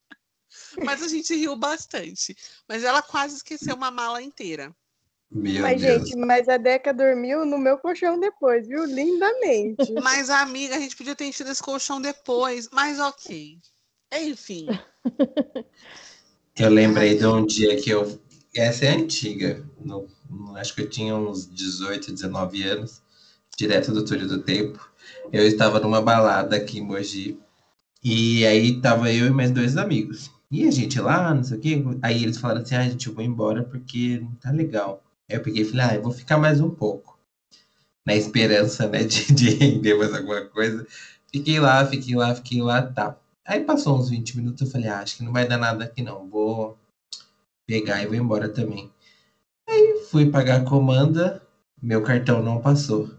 Mas 0.85 1.03
a 1.03 1.09
gente 1.09 1.35
riu 1.35 1.57
bastante. 1.57 2.37
Mas 2.69 2.85
ela 2.85 3.03
quase 3.03 3.37
esqueceu 3.37 3.75
uma 3.75 3.91
mala 3.91 4.23
inteira. 4.23 4.75
Meu 5.31 5.63
mas, 5.63 5.81
Deus. 5.81 6.09
gente, 6.09 6.17
mas 6.17 6.49
a 6.49 6.57
Deca 6.57 6.93
dormiu 6.93 7.45
no 7.45 7.59
meu 7.59 7.77
colchão 7.79 8.19
depois, 8.19 8.67
viu? 8.67 8.85
Lindamente. 8.85 9.93
Mas, 10.03 10.31
amiga, 10.31 10.75
a 10.75 10.79
gente 10.79 10.97
podia 10.97 11.15
ter 11.15 11.27
enchido 11.27 11.51
esse 11.51 11.63
colchão 11.63 12.01
depois. 12.01 12.69
Mas 12.73 12.99
ok. 12.99 13.59
Enfim. 14.11 14.67
Eu 16.59 16.71
lembrei 16.71 17.17
de 17.17 17.27
um 17.27 17.45
dia 17.45 17.77
que 17.77 17.91
eu. 17.91 18.19
Essa 18.57 18.87
é 18.87 18.89
antiga. 18.89 19.63
No, 19.79 20.09
acho 20.57 20.75
que 20.75 20.81
eu 20.81 20.89
tinha 20.89 21.15
uns 21.15 21.47
18, 21.49 22.13
19 22.13 22.63
anos, 22.63 23.03
direto 23.57 23.93
do 23.93 24.05
Túlio 24.05 24.27
do 24.27 24.43
Tempo. 24.43 24.91
Eu 25.31 25.47
estava 25.47 25.79
numa 25.79 26.01
balada 26.01 26.57
aqui 26.57 26.79
em 26.79 26.83
Mogi. 26.83 27.39
E 28.03 28.47
aí 28.47 28.81
tava 28.81 29.13
eu 29.13 29.27
e 29.27 29.31
mais 29.31 29.51
dois 29.51 29.77
amigos. 29.77 30.31
E 30.50 30.67
a 30.67 30.71
gente 30.71 30.99
lá, 31.00 31.35
não 31.35 31.45
sei 31.45 31.59
o 31.59 31.61
quê. 31.61 31.85
Aí 32.02 32.23
eles 32.23 32.38
falaram 32.38 32.62
assim: 32.62 32.75
ah, 32.75 32.88
gente, 32.88 33.07
eu 33.07 33.14
vou 33.14 33.25
embora 33.25 33.62
porque 33.64 34.19
não 34.21 34.33
tá 34.37 34.50
legal. 34.50 35.02
Aí 35.31 35.37
eu 35.37 35.43
peguei 35.43 35.62
e 35.62 35.64
falei: 35.64 35.87
ah, 35.87 35.95
eu 35.97 36.02
vou 36.02 36.12
ficar 36.12 36.38
mais 36.38 36.61
um 36.61 36.71
pouco. 36.71 37.19
Na 38.07 38.14
esperança, 38.14 38.88
né, 38.88 39.05
de, 39.05 39.33
de 39.33 39.50
render 39.50 39.95
mais 39.97 40.14
alguma 40.14 40.47
coisa. 40.47 40.87
Fiquei 41.31 41.61
lá, 41.61 41.85
fiquei 41.87 42.14
lá, 42.14 42.35
fiquei 42.35 42.62
lá, 42.62 42.83
tá. 42.83 43.19
Aí 43.47 43.64
passou 43.64 43.99
uns 43.99 44.11
20 44.11 44.37
minutos, 44.37 44.62
eu 44.62 44.67
falei, 44.71 44.88
ah, 44.88 45.00
acho 45.00 45.17
que 45.17 45.25
não 45.25 45.33
vai 45.33 45.47
dar 45.47 45.59
nada 45.59 45.85
aqui 45.85 46.02
não, 46.02 46.28
vou 46.28 46.78
pegar 47.67 48.02
e 48.02 48.07
vou 48.07 48.17
embora 48.17 48.49
também. 48.49 48.90
Aí 49.69 50.02
fui 50.11 50.31
pagar 50.31 50.61
a 50.61 50.64
comanda, 50.64 51.43
meu 51.83 52.02
cartão 52.02 52.43
não 52.43 52.61
passou. 52.61 53.18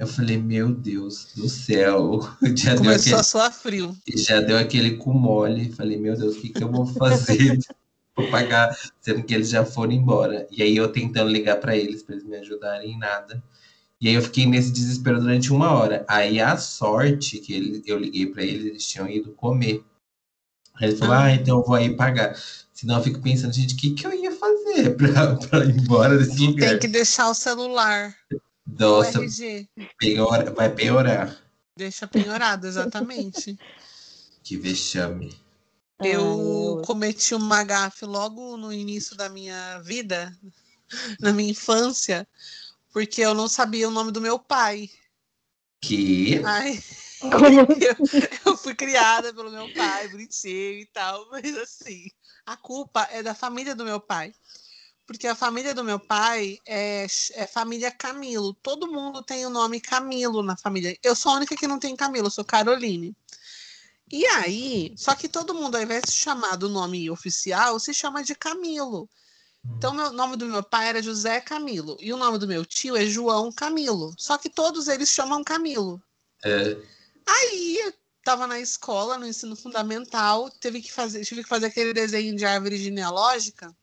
Eu 0.00 0.06
falei, 0.06 0.38
meu 0.38 0.72
Deus 0.72 1.28
do 1.36 1.46
céu. 1.46 2.20
Já 2.56 2.74
Começou 2.74 2.82
deu 2.82 2.92
aquele, 2.94 3.14
a 3.16 3.22
suar 3.22 3.52
frio. 3.52 3.96
Já 4.16 4.40
deu 4.40 4.56
aquele 4.56 4.96
cu 4.96 5.12
mole. 5.12 5.70
Falei, 5.72 5.98
meu 5.98 6.16
Deus, 6.16 6.36
o 6.36 6.40
que, 6.40 6.48
que 6.48 6.64
eu 6.64 6.72
vou 6.72 6.86
fazer? 6.86 7.58
vou 8.16 8.30
pagar, 8.30 8.74
sendo 8.98 9.22
que 9.22 9.34
eles 9.34 9.50
já 9.50 9.62
foram 9.62 9.92
embora. 9.92 10.48
E 10.50 10.62
aí 10.62 10.74
eu 10.74 10.90
tentando 10.90 11.30
ligar 11.30 11.56
para 11.56 11.76
eles, 11.76 12.02
para 12.02 12.14
eles 12.14 12.26
me 12.26 12.34
ajudarem 12.36 12.92
em 12.92 12.98
nada. 12.98 13.44
E 14.00 14.08
aí 14.08 14.14
eu 14.14 14.22
fiquei 14.22 14.46
nesse 14.46 14.72
desespero 14.72 15.20
durante 15.20 15.52
uma 15.52 15.70
hora. 15.70 16.02
Aí 16.08 16.40
a 16.40 16.56
sorte 16.56 17.38
que 17.38 17.52
ele, 17.52 17.82
eu 17.84 17.98
liguei 17.98 18.24
para 18.24 18.42
eles, 18.42 18.64
eles 18.64 18.86
tinham 18.86 19.06
ido 19.06 19.32
comer. 19.32 19.84
Aí 20.76 20.88
ele 20.88 20.96
falou, 20.96 21.14
ah, 21.14 21.24
ah 21.24 21.34
então 21.34 21.58
eu 21.58 21.62
vou 21.62 21.74
aí 21.74 21.94
pagar. 21.94 22.34
Senão 22.72 22.96
eu 22.96 23.04
fico 23.04 23.20
pensando, 23.20 23.52
gente, 23.52 23.74
o 23.74 23.76
que, 23.76 23.90
que 23.90 24.06
eu 24.06 24.14
ia 24.14 24.32
fazer 24.32 24.96
para 24.96 25.62
ir 25.66 25.78
embora 25.78 26.16
desse 26.16 26.40
lugar? 26.40 26.70
Tem 26.70 26.78
que 26.78 26.88
deixar 26.88 27.28
o 27.28 27.34
celular. 27.34 28.16
Nossa, 28.78 29.20
piora, 29.98 30.52
vai 30.52 30.74
piorar. 30.74 31.36
Deixa 31.76 32.06
piorado, 32.06 32.66
exatamente. 32.66 33.58
que 34.42 34.56
vexame. 34.56 35.38
Eu 36.02 36.80
cometi 36.84 37.34
uma 37.34 37.62
gafe 37.62 38.06
logo 38.06 38.56
no 38.56 38.72
início 38.72 39.14
da 39.16 39.28
minha 39.28 39.78
vida, 39.80 40.34
na 41.20 41.32
minha 41.32 41.50
infância, 41.50 42.26
porque 42.92 43.20
eu 43.20 43.34
não 43.34 43.48
sabia 43.48 43.88
o 43.88 43.90
nome 43.90 44.10
do 44.10 44.20
meu 44.20 44.38
pai. 44.38 44.90
Que? 45.82 46.40
Ai, 46.44 46.82
eu, 47.22 47.96
eu, 48.46 48.56
fui 48.56 48.74
criada 48.74 49.32
pelo 49.32 49.50
meu 49.50 49.72
pai, 49.74 50.08
bonitinho 50.08 50.80
e 50.80 50.86
tal, 50.86 51.28
mas 51.30 51.56
assim, 51.58 52.06
a 52.46 52.56
culpa 52.56 53.06
é 53.10 53.22
da 53.22 53.34
família 53.34 53.74
do 53.74 53.84
meu 53.84 54.00
pai. 54.00 54.34
Porque 55.10 55.26
a 55.26 55.34
família 55.34 55.74
do 55.74 55.82
meu 55.82 55.98
pai 55.98 56.60
é, 56.64 57.04
é 57.34 57.44
família 57.44 57.90
Camilo. 57.90 58.54
Todo 58.54 58.86
mundo 58.86 59.24
tem 59.24 59.44
o 59.44 59.50
nome 59.50 59.80
Camilo 59.80 60.40
na 60.40 60.56
família. 60.56 60.96
Eu 61.02 61.16
sou 61.16 61.32
a 61.32 61.34
única 61.34 61.56
que 61.56 61.66
não 61.66 61.80
tem 61.80 61.96
Camilo, 61.96 62.28
eu 62.28 62.30
sou 62.30 62.44
Caroline. 62.44 63.12
E 64.08 64.24
aí, 64.24 64.94
só 64.96 65.16
que 65.16 65.28
todo 65.28 65.52
mundo, 65.52 65.74
ao 65.74 65.82
invés 65.82 66.04
de 66.04 66.12
chamar 66.12 66.54
do 66.54 66.68
nome 66.68 67.10
oficial, 67.10 67.80
se 67.80 67.92
chama 67.92 68.22
de 68.22 68.36
Camilo. 68.36 69.10
Então, 69.76 69.96
o 69.96 70.12
nome 70.12 70.36
do 70.36 70.46
meu 70.46 70.62
pai 70.62 70.90
era 70.90 71.02
José 71.02 71.40
Camilo. 71.40 71.96
E 71.98 72.12
o 72.12 72.16
nome 72.16 72.38
do 72.38 72.46
meu 72.46 72.64
tio 72.64 72.96
é 72.96 73.04
João 73.04 73.50
Camilo. 73.50 74.14
Só 74.16 74.38
que 74.38 74.48
todos 74.48 74.86
eles 74.86 75.08
chamam 75.08 75.42
Camilo. 75.42 76.00
É. 76.44 76.76
Aí, 77.26 77.78
eu 77.84 77.92
tava 78.22 78.46
na 78.46 78.60
escola, 78.60 79.18
no 79.18 79.26
ensino 79.26 79.56
fundamental, 79.56 80.48
teve 80.60 80.80
que 80.80 80.92
fazer, 80.92 81.24
tive 81.24 81.42
que 81.42 81.48
fazer 81.48 81.66
aquele 81.66 81.92
desenho 81.92 82.36
de 82.36 82.44
árvore 82.44 82.78
genealógica. 82.78 83.76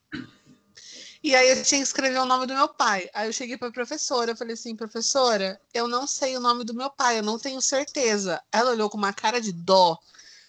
E 1.24 1.36
aí 1.36 1.50
eu 1.50 1.64
tinha 1.64 1.82
que 1.82 1.88
escrever 1.88 2.20
o 2.20 2.26
nome 2.26 2.46
do 2.46 2.54
meu 2.54 2.68
pai. 2.68 3.10
Aí 3.14 3.28
eu 3.28 3.34
cheguei 3.34 3.58
para 3.58 3.70
a 3.70 3.72
professora, 3.72 4.32
eu 4.32 4.38
falei 4.38 4.54
assim, 4.54 4.76
professora, 4.76 5.60
eu 5.74 5.88
não 5.88 6.06
sei 6.06 6.38
o 6.38 6.40
nome 6.40 6.64
do 6.64 6.74
meu 6.74 6.90
pai, 6.90 7.20
eu 7.20 7.24
não 7.24 7.40
tenho 7.40 7.62
certeza. 7.62 8.42
Ela 8.52 8.72
olhou 8.72 8.90
com 8.90 8.98
uma 8.98 9.14
cara 9.14 9.42
de 9.42 9.52
dó, 9.52 9.98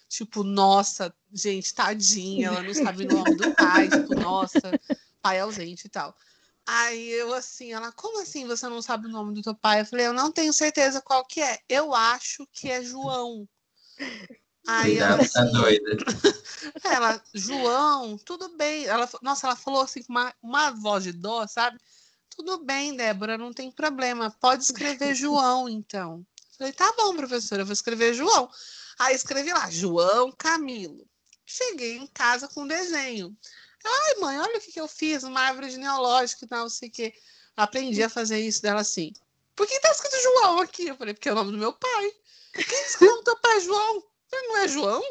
tipo, 0.07 0.43
nossa, 0.43 1.13
gente, 1.33 1.73
tadinha, 1.73 2.47
ela 2.47 2.63
não 2.63 2.73
sabe 2.73 3.03
o 3.03 3.07
nome 3.07 3.35
do 3.35 3.47
pai, 3.55 3.89
tipo, 3.89 4.15
nossa, 4.15 4.79
pai 5.21 5.39
ausente 5.39 5.87
e 5.87 5.89
tal. 5.89 6.15
Aí 6.65 7.09
eu 7.09 7.33
assim, 7.33 7.73
ela, 7.73 7.91
como 7.91 8.21
assim 8.21 8.45
você 8.45 8.69
não 8.69 8.81
sabe 8.81 9.07
o 9.07 9.09
nome 9.09 9.33
do 9.33 9.41
teu 9.41 9.55
pai? 9.55 9.81
Eu 9.81 9.85
falei, 9.85 10.05
eu 10.05 10.13
não 10.13 10.31
tenho 10.31 10.53
certeza 10.53 11.01
qual 11.01 11.25
que 11.25 11.41
é. 11.41 11.57
Eu 11.67 11.95
acho 11.95 12.47
que 12.53 12.69
é 12.69 12.83
João. 12.83 13.47
Aí 14.69 14.97
ela, 14.99 15.27
tá 15.27 15.43
doida. 15.45 15.97
ela, 16.83 17.23
João, 17.33 18.17
tudo 18.19 18.55
bem. 18.55 18.85
Ela, 18.85 19.09
nossa, 19.23 19.47
ela 19.47 19.55
falou 19.55 19.81
assim 19.81 20.03
com 20.03 20.13
uma, 20.13 20.33
uma 20.41 20.69
voz 20.71 21.03
de 21.03 21.11
dó, 21.11 21.47
sabe? 21.47 21.79
Tudo 22.29 22.63
bem, 22.63 22.95
Débora, 22.95 23.37
não 23.37 23.51
tem 23.51 23.71
problema. 23.71 24.29
Pode 24.39 24.63
escrever 24.63 25.15
João, 25.15 25.67
então. 25.67 26.25
Eu 26.51 26.57
falei, 26.57 26.73
tá 26.73 26.93
bom, 26.95 27.15
professora, 27.15 27.63
eu 27.63 27.65
vou 27.65 27.73
escrever 27.73 28.13
João. 28.13 28.49
Aí 28.99 29.15
escrevi 29.15 29.51
lá, 29.51 29.71
João 29.71 30.31
Camilo. 30.31 31.07
Cheguei 31.45 31.97
em 31.97 32.05
casa 32.05 32.47
com 32.47 32.63
o 32.63 32.67
desenho. 32.67 33.35
Ai, 33.83 34.15
mãe, 34.19 34.39
olha 34.39 34.57
o 34.57 34.61
que, 34.61 34.71
que 34.71 34.79
eu 34.79 34.87
fiz, 34.87 35.23
uma 35.23 35.39
árvore 35.41 35.71
genealógica 35.71 36.45
e 36.45 36.47
tal, 36.47 36.61
não 36.61 36.69
sei 36.69 36.89
o 36.89 36.91
quê. 36.91 37.13
Aprendi 37.57 38.03
a 38.03 38.09
fazer 38.09 38.39
isso 38.39 38.61
dela 38.61 38.81
assim. 38.81 39.13
por 39.55 39.65
que 39.65 39.79
tá 39.79 39.89
escrito 39.91 40.21
João 40.21 40.59
aqui? 40.59 40.87
Eu 40.87 40.95
falei, 40.95 41.13
porque 41.13 41.27
é 41.27 41.31
o 41.31 41.35
nome 41.35 41.51
do 41.53 41.57
meu 41.57 41.73
pai. 41.73 42.13
Quem 42.53 43.09
do 43.09 43.23
teu 43.23 43.37
pai 43.37 43.57
é 43.57 43.61
João? 43.61 44.08
Eu 44.31 44.37
falei, 44.39 44.47
não 44.47 44.57
é 44.57 44.67
João? 44.67 45.01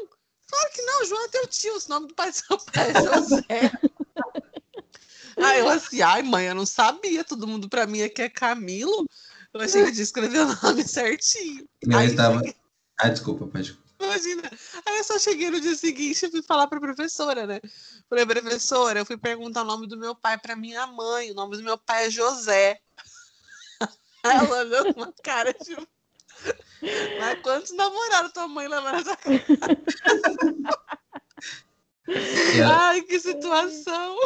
Claro 0.50 0.70
que 0.72 0.82
não, 0.82 1.04
João 1.04 1.24
é 1.24 1.28
teu 1.28 1.46
tio, 1.46 1.76
o 1.76 1.88
nome 1.88 2.08
do 2.08 2.14
pai 2.14 2.30
do 2.30 2.36
seu 2.36 2.58
pai 2.58 2.90
é 2.90 2.94
José. 2.94 3.44
Aí 5.36 5.60
eu 5.60 5.68
assim, 5.68 6.02
ai 6.02 6.22
mãe, 6.22 6.46
eu 6.46 6.54
não 6.54 6.66
sabia, 6.66 7.22
todo 7.22 7.46
mundo 7.46 7.68
pra 7.68 7.86
mim 7.86 8.02
aqui 8.02 8.22
é 8.22 8.28
Camilo. 8.28 9.06
Eu 9.54 9.60
achei 9.60 9.84
que 9.84 9.92
tinha 9.92 10.02
escrever 10.02 10.40
o 10.40 10.62
nome 10.62 10.82
certinho. 10.86 11.68
Eu 11.82 11.98
Aí 11.98 12.06
estava. 12.08 12.36
cheguei- 12.38 12.56
Ah, 12.98 13.08
desculpa, 13.08 13.46
pode. 13.46 13.78
Imagina. 14.00 14.50
Aí 14.86 14.98
eu 14.98 15.04
só 15.04 15.18
cheguei 15.18 15.50
no 15.50 15.60
dia 15.60 15.74
seguinte 15.74 16.24
e 16.26 16.30
fui 16.30 16.42
falar 16.42 16.66
pra 16.66 16.80
professora, 16.80 17.46
né? 17.46 17.60
Falei, 18.08 18.24
professora, 18.26 19.00
eu 19.00 19.06
fui 19.06 19.16
perguntar 19.16 19.62
o 19.62 19.66
nome 19.66 19.86
do 19.88 19.96
meu 19.96 20.14
pai 20.14 20.38
pra 20.38 20.54
minha 20.56 20.86
mãe. 20.86 21.30
O 21.30 21.34
nome 21.34 21.56
do 21.56 21.62
meu 21.62 21.76
pai 21.78 22.06
é 22.06 22.10
José. 22.10 22.80
Aí 24.24 24.36
ela 24.52 24.58
olhou 24.58 24.92
com 24.94 25.00
uma 25.02 25.12
cara 25.22 25.52
de. 25.52 25.76
Mas 27.18 27.40
quantos 27.42 27.74
namorados 27.74 28.32
tua 28.32 28.48
mãe 28.48 28.68
leva 28.68 28.92
nessa 28.92 29.16
casa? 29.16 29.42
Eu, 32.08 32.66
Ai, 32.66 33.02
que 33.02 33.18
situação! 33.20 34.16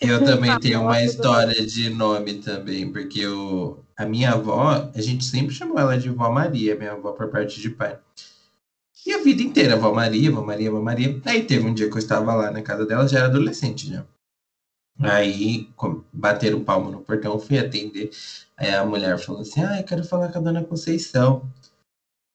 eu 0.00 0.24
também 0.24 0.58
tenho 0.58 0.82
uma 0.82 1.02
história 1.02 1.66
de 1.66 1.90
nome 1.90 2.34
também, 2.40 2.90
porque 2.90 3.20
eu, 3.20 3.84
a 3.96 4.06
minha 4.06 4.32
avó, 4.32 4.90
a 4.94 5.00
gente 5.00 5.24
sempre 5.24 5.54
chamou 5.54 5.78
ela 5.78 5.98
de 5.98 6.08
Vó 6.08 6.30
Maria, 6.30 6.74
minha 6.76 6.92
avó 6.92 7.12
por 7.12 7.28
parte 7.28 7.60
de 7.60 7.70
pai. 7.70 7.98
E 9.06 9.12
a 9.12 9.18
vida 9.18 9.42
inteira, 9.42 9.76
Vó 9.76 9.92
Maria, 9.92 10.30
Vó 10.30 10.42
Maria, 10.42 10.70
Vó 10.70 10.80
Maria. 10.80 11.20
Aí 11.24 11.44
teve 11.44 11.66
um 11.66 11.74
dia 11.74 11.88
que 11.88 11.94
eu 11.94 11.98
estava 11.98 12.34
lá 12.34 12.50
na 12.50 12.62
casa 12.62 12.84
dela, 12.84 13.06
já 13.06 13.18
era 13.18 13.28
adolescente 13.28 13.88
já. 13.88 14.04
Aí 14.98 15.68
bateram 16.12 16.64
palmo 16.64 16.90
no 16.90 17.00
portão, 17.02 17.38
fui 17.38 17.58
atender. 17.58 18.10
Aí 18.56 18.74
a 18.74 18.84
mulher 18.84 19.18
falou 19.18 19.42
assim: 19.42 19.62
Ah, 19.62 19.78
eu 19.78 19.84
quero 19.84 20.02
falar 20.02 20.32
com 20.32 20.38
a 20.38 20.42
dona 20.42 20.64
Conceição. 20.64 21.48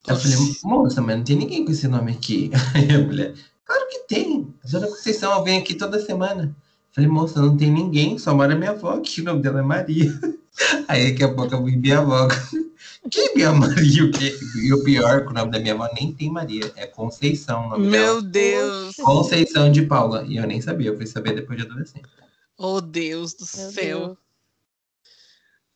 Eu 0.07 0.15
falei, 0.15 0.37
moça, 0.63 1.01
mas 1.01 1.17
não 1.17 1.23
tem 1.23 1.35
ninguém 1.35 1.63
com 1.63 1.71
esse 1.71 1.87
nome 1.87 2.11
aqui. 2.11 2.49
Aí 2.73 2.89
a 2.95 2.99
mulher, 2.99 3.33
claro 3.63 3.87
que 3.89 3.99
tem. 4.07 4.53
A 4.63 4.67
dona 4.67 4.87
Conceição 4.87 5.43
vem 5.43 5.59
aqui 5.59 5.75
toda 5.75 6.03
semana. 6.03 6.43
Eu 6.43 6.95
falei, 6.95 7.09
moça, 7.09 7.41
não 7.41 7.55
tem 7.55 7.71
ninguém, 7.71 8.17
só 8.17 8.33
mora 8.33 8.55
minha 8.55 8.71
avó 8.71 8.95
aqui, 8.95 9.21
o 9.21 9.23
nome 9.23 9.41
dela 9.41 9.59
é 9.59 9.63
Maria. 9.63 10.11
Aí 10.87 11.11
daqui 11.11 11.23
a 11.23 11.33
pouco 11.33 11.53
eu 11.53 11.63
vi 11.63 11.77
minha 11.77 11.99
avó. 11.99 12.27
Quem 13.09 13.29
é 13.29 13.35
minha 13.35 13.51
Maria? 13.53 14.03
O? 14.03 14.11
E 14.59 14.73
o 14.73 14.83
pior, 14.83 15.23
que 15.23 15.31
o 15.31 15.33
nome 15.33 15.51
da 15.51 15.59
minha 15.59 15.73
avó 15.73 15.87
nem 15.93 16.13
tem 16.13 16.29
Maria, 16.29 16.71
é 16.75 16.85
Conceição 16.85 17.67
o 17.67 17.69
nome 17.69 17.89
dela. 17.89 18.13
Meu 18.13 18.21
Deus! 18.21 18.95
Conceição 18.95 19.71
de 19.71 19.83
Paula. 19.83 20.23
E 20.27 20.37
eu 20.37 20.45
nem 20.45 20.61
sabia, 20.61 20.89
eu 20.89 20.97
fui 20.97 21.07
saber 21.07 21.33
depois 21.33 21.57
de 21.57 21.65
adolescente. 21.65 22.05
Oh, 22.57 22.81
Deus 22.81 23.33
do 23.33 23.45
Meu 23.57 23.71
céu! 23.71 23.99
Deus. 24.07 24.17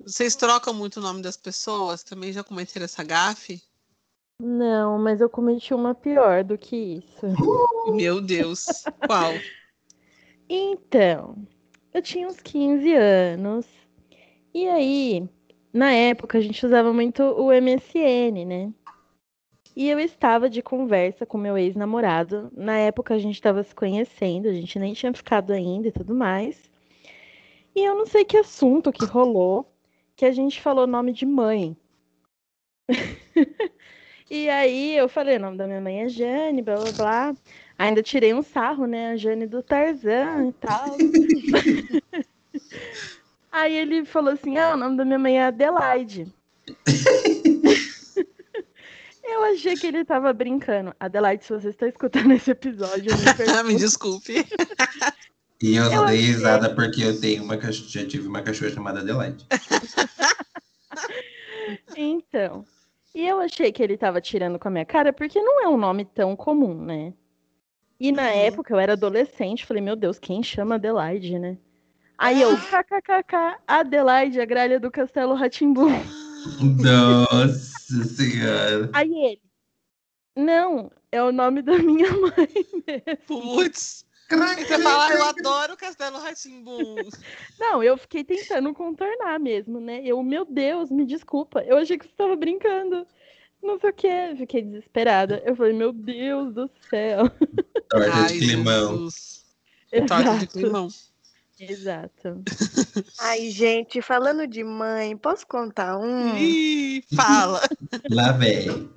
Vocês 0.06 0.36
trocam 0.36 0.74
muito 0.74 0.98
o 0.98 1.02
nome 1.02 1.22
das 1.22 1.38
pessoas? 1.38 2.04
Também 2.04 2.32
já 2.32 2.44
cometeram 2.44 2.86
essa 2.86 3.04
gafe? 3.04 3.62
Não, 4.40 5.00
mas 5.00 5.22
eu 5.22 5.30
cometi 5.30 5.74
uma 5.74 5.96
pior 5.96 6.44
do 6.44 6.58
que 6.58 6.76
isso. 6.76 7.26
Meu 7.96 8.22
Deus! 8.22 8.84
Qual? 9.06 9.34
Então, 10.50 11.36
eu 11.94 12.02
tinha 12.02 12.28
uns 12.28 12.40
15 12.42 12.94
anos. 12.94 13.66
E 14.54 14.68
aí, 14.68 15.28
na 15.72 15.92
época, 15.92 16.38
a 16.38 16.42
gente 16.42 16.66
usava 16.66 16.92
muito 16.92 17.24
o 17.24 17.52
MSN, 17.52 18.46
né? 18.46 18.74
E 19.76 19.90
eu 19.90 20.00
estava 20.00 20.50
de 20.50 20.62
conversa 20.62 21.26
com 21.26 21.38
meu 21.38 21.58
ex-namorado. 21.58 22.50
Na 22.56 22.78
época, 22.78 23.14
a 23.14 23.20
gente 23.20 23.36
estava 23.36 23.62
se 23.64 23.76
conhecendo, 23.76 24.48
a 24.48 24.54
gente 24.54 24.80
nem 24.80 24.94
tinha 24.94 25.14
ficado 25.14 25.52
ainda 25.52 25.90
e 25.90 25.92
tudo 25.92 26.16
mais. 26.16 26.72
E 27.76 27.84
eu 27.84 27.96
não 27.96 28.06
sei 28.06 28.24
que 28.24 28.38
assunto 28.38 28.92
que 28.92 29.04
rolou, 29.06 29.70
que 30.16 30.26
a 30.26 30.32
gente 30.32 30.62
falou 30.62 30.88
nome 30.88 31.12
de 31.12 31.26
mãe. 31.26 31.76
E 34.30 34.50
aí 34.50 34.98
eu 34.98 35.08
falei, 35.08 35.38
o 35.38 35.40
nome 35.40 35.58
da 35.58 35.68
minha 35.68 35.80
mãe 35.82 36.02
é 36.04 36.10
Jane, 36.10 36.62
blá 36.62 36.76
blá 36.76 36.92
blá. 36.92 37.34
Ainda 37.78 38.02
tirei 38.02 38.34
um 38.34 38.42
sarro, 38.42 38.86
né? 38.88 39.12
A 39.12 39.18
Jane 39.18 39.46
do 39.46 39.62
Tarzan 39.62 40.48
e 40.48 40.54
tal. 40.54 40.98
aí 43.52 43.76
ele 43.76 44.06
falou 44.06 44.34
assim: 44.34 44.58
ah, 44.58 44.74
o 44.74 44.78
nome 44.78 44.96
da 44.98 45.06
minha 45.06 45.20
mãe 45.20 45.38
é 45.40 45.46
Adelaide. 45.46 46.34
eu 49.24 49.44
achei 49.46 49.76
que 49.76 49.86
ele 49.88 50.04
tava 50.06 50.32
brincando. 50.34 50.94
Adelaide, 51.00 51.44
se 51.46 51.54
você 51.54 51.70
está 51.70 51.88
escutando 51.88 52.32
esse 52.34 52.50
episódio, 52.52 53.12
eu 53.12 53.18
me 53.18 53.26
Me 53.66 53.74
perdoe. 53.74 53.76
desculpe. 53.76 54.46
E 55.62 55.76
eu 55.76 55.84
Eu 55.86 56.06
dei 56.06 56.18
achei. 56.20 56.32
risada 56.32 56.74
porque 56.74 57.04
eu 57.04 57.20
tenho 57.20 57.44
uma 57.44 57.58
cachorra, 57.58 57.90
já 57.90 58.06
tive 58.08 58.28
uma 58.28 58.42
cachorra 58.42 58.72
chamada 58.72 59.00
Adelaide. 59.02 59.46
Então. 61.96 62.66
E 63.16 63.26
eu 63.26 63.40
achei 63.40 63.72
que 63.72 63.82
ele 63.82 63.98
tava 63.98 64.20
tirando 64.20 64.60
com 64.60 64.68
a 64.68 64.72
minha 64.72 64.86
cara, 64.86 65.14
porque 65.14 65.42
não 65.42 65.64
é 65.64 65.70
um 65.70 65.78
nome 65.78 66.04
tão 66.04 66.36
comum, 66.36 66.76
né? 66.76 67.14
E 67.98 68.12
na 68.12 68.24
Uhum. 68.24 68.40
época 68.40 68.74
eu 68.74 68.80
era 68.80 68.92
adolescente, 68.94 69.66
falei, 69.66 69.82
meu 69.82 69.96
Deus, 69.96 70.20
quem 70.20 70.44
chama 70.44 70.76
Adelaide, 70.76 71.40
né? 71.40 71.58
Aí 72.18 72.42
eu, 72.42 72.52
kkkk, 72.58 73.58
Adelaide, 73.66 74.42
a 74.42 74.46
gralha 74.46 74.80
do 74.80 74.92
Castelo 74.92 75.34
Ratimbu. 75.34 75.88
Nossa 76.84 78.04
senhora. 78.04 78.90
Aí 78.94 79.10
ele, 79.12 79.42
não, 80.36 80.92
é 81.12 81.24
o 81.24 81.32
nome 81.32 81.62
da 81.62 81.78
minha 81.78 82.10
mãe 82.20 82.68
mesmo. 82.86 83.56
Putz! 83.56 84.05
Você 84.28 84.80
fala, 84.80 85.08
"Ah, 85.08 85.14
eu 85.14 85.24
adoro 85.24 85.78
Castelo 85.78 86.18
Ratimbum. 86.20 86.96
Não, 87.60 87.84
eu 87.84 87.98
fiquei 87.98 88.24
tentando 88.24 88.74
contornar 88.74 89.40
mesmo, 89.40 89.80
né? 89.80 90.02
Eu, 90.04 90.22
meu 90.24 90.46
Deus, 90.46 90.90
me 90.90 91.06
desculpa, 91.06 91.62
eu 91.62 91.78
achei 91.78 91.98
que 91.98 92.06
você 92.06 92.12
estava 92.12 92.36
brincando. 92.36 93.06
Não 93.62 93.80
sei 93.80 93.90
o 93.90 93.94
que, 93.94 94.36
fiquei 94.38 94.62
desesperada. 94.62 95.42
Eu 95.46 95.56
falei, 95.56 95.74
meu 95.74 95.92
Deus 95.92 96.54
do 96.54 96.70
céu. 96.90 97.24
Torta 97.90 98.12
Ai, 98.12 98.34
de 98.34 98.40
climão. 98.40 99.08
Torta 100.08 100.38
de 100.38 100.46
Exato. 100.46 100.48
climão. 100.48 100.88
Exato. 101.60 102.44
Ai, 103.20 103.50
gente, 103.50 104.02
falando 104.02 104.46
de 104.46 104.64
mãe, 104.64 105.16
posso 105.16 105.48
contar 105.48 105.98
um? 105.98 106.36
Ih, 106.38 107.04
fala. 107.16 107.62
Lá 108.12 108.34
vem. 108.34 108.90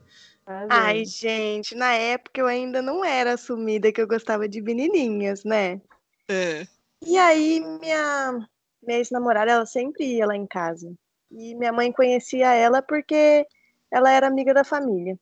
Ai, 0.71 1.05
gente, 1.05 1.75
na 1.75 1.93
época 1.93 2.41
eu 2.41 2.47
ainda 2.47 2.81
não 2.81 3.05
era 3.05 3.35
assumida 3.35 3.93
que 3.93 4.01
eu 4.01 4.09
gostava 4.09 4.49
de 4.49 4.63
menininhas, 4.63 5.45
né? 5.45 5.81
É. 6.27 6.67
E 7.03 7.19
aí, 7.19 7.61
minha, 7.61 8.49
minha 8.83 8.99
ex-namorada, 8.99 9.53
ela 9.53 9.67
sempre 9.67 10.05
ia 10.05 10.27
lá 10.27 10.35
em 10.35 10.47
casa. 10.47 10.91
E 11.31 11.55
minha 11.55 11.71
mãe 11.71 11.93
conhecia 11.93 12.55
ela 12.55 12.81
porque 12.81 13.47
ela 13.91 14.11
era 14.11 14.27
amiga 14.27 14.55
da 14.55 14.65
família. 14.65 15.19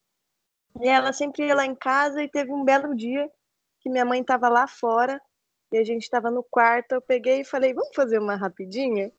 E 0.81 0.89
ela 0.89 1.12
sempre 1.12 1.47
ia 1.47 1.55
lá 1.57 1.67
em 1.67 1.75
casa 1.75 2.23
e 2.23 2.29
teve 2.29 2.53
um 2.53 2.65
belo 2.65 2.95
dia 2.95 3.29
que 3.81 3.91
minha 3.91 4.05
mãe 4.05 4.21
estava 4.21 4.49
lá 4.49 4.69
fora 4.69 5.21
e 5.73 5.79
a 5.79 5.85
gente 5.85 6.03
estava 6.03 6.31
no 6.31 6.45
quarto. 6.45 6.93
Eu 6.93 7.01
peguei 7.01 7.41
e 7.41 7.45
falei, 7.45 7.75
vamos 7.75 7.95
fazer 7.95 8.19
uma 8.19 8.37
rapidinha? 8.37 9.11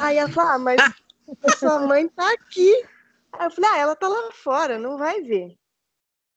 Aí 0.00 0.18
ela 0.18 0.28
falou, 0.28 0.50
ah, 0.50 0.58
mas 0.58 0.80
sua 1.58 1.80
mãe 1.86 2.08
tá 2.08 2.30
aqui. 2.34 2.84
Aí 3.38 3.46
eu 3.46 3.50
falei, 3.50 3.70
ah, 3.70 3.78
ela 3.78 3.96
tá 3.96 4.08
lá 4.08 4.30
fora, 4.32 4.78
não 4.78 4.96
vai 4.96 5.20
ver. 5.22 5.56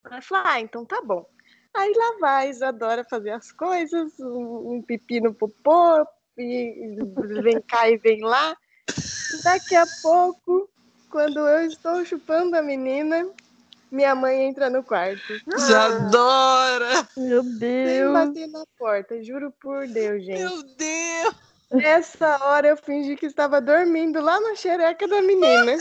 Ela 0.05 0.21
falou, 0.21 0.45
ah, 0.47 0.59
então 0.59 0.85
tá 0.85 1.01
bom. 1.01 1.25
Aí 1.75 1.93
lá 1.95 2.17
vai, 2.19 2.49
Isadora 2.49 3.05
fazer 3.07 3.31
as 3.31 3.51
coisas, 3.51 4.19
um, 4.19 4.77
um 4.77 4.81
pipi 4.81 5.21
no 5.21 5.33
popô, 5.33 6.05
e 6.37 6.97
vem 7.41 7.61
cá 7.61 7.89
e 7.89 7.97
vem 7.97 8.23
lá. 8.23 8.55
Daqui 9.43 9.75
a 9.75 9.85
pouco, 10.01 10.69
quando 11.09 11.39
eu 11.39 11.67
estou 11.67 12.03
chupando 12.03 12.55
a 12.55 12.61
menina, 12.61 13.29
minha 13.91 14.15
mãe 14.15 14.43
entra 14.43 14.69
no 14.69 14.83
quarto. 14.83 15.33
Isadora! 15.55 17.07
Meu 17.15 17.43
Sem 17.43 17.59
Deus. 17.59 18.13
bater 18.13 18.47
na 18.47 18.63
porta, 18.77 19.23
juro 19.23 19.51
por 19.61 19.87
Deus, 19.87 20.23
gente. 20.23 20.39
Meu 20.39 20.63
Deus! 20.75 21.35
Nessa 21.71 22.45
hora 22.45 22.69
eu 22.69 22.77
fingi 22.77 23.15
que 23.17 23.25
estava 23.25 23.59
dormindo 23.59 24.21
lá 24.21 24.39
na 24.39 24.55
xereca 24.55 25.05
da 25.07 25.21
menina. 25.21 25.73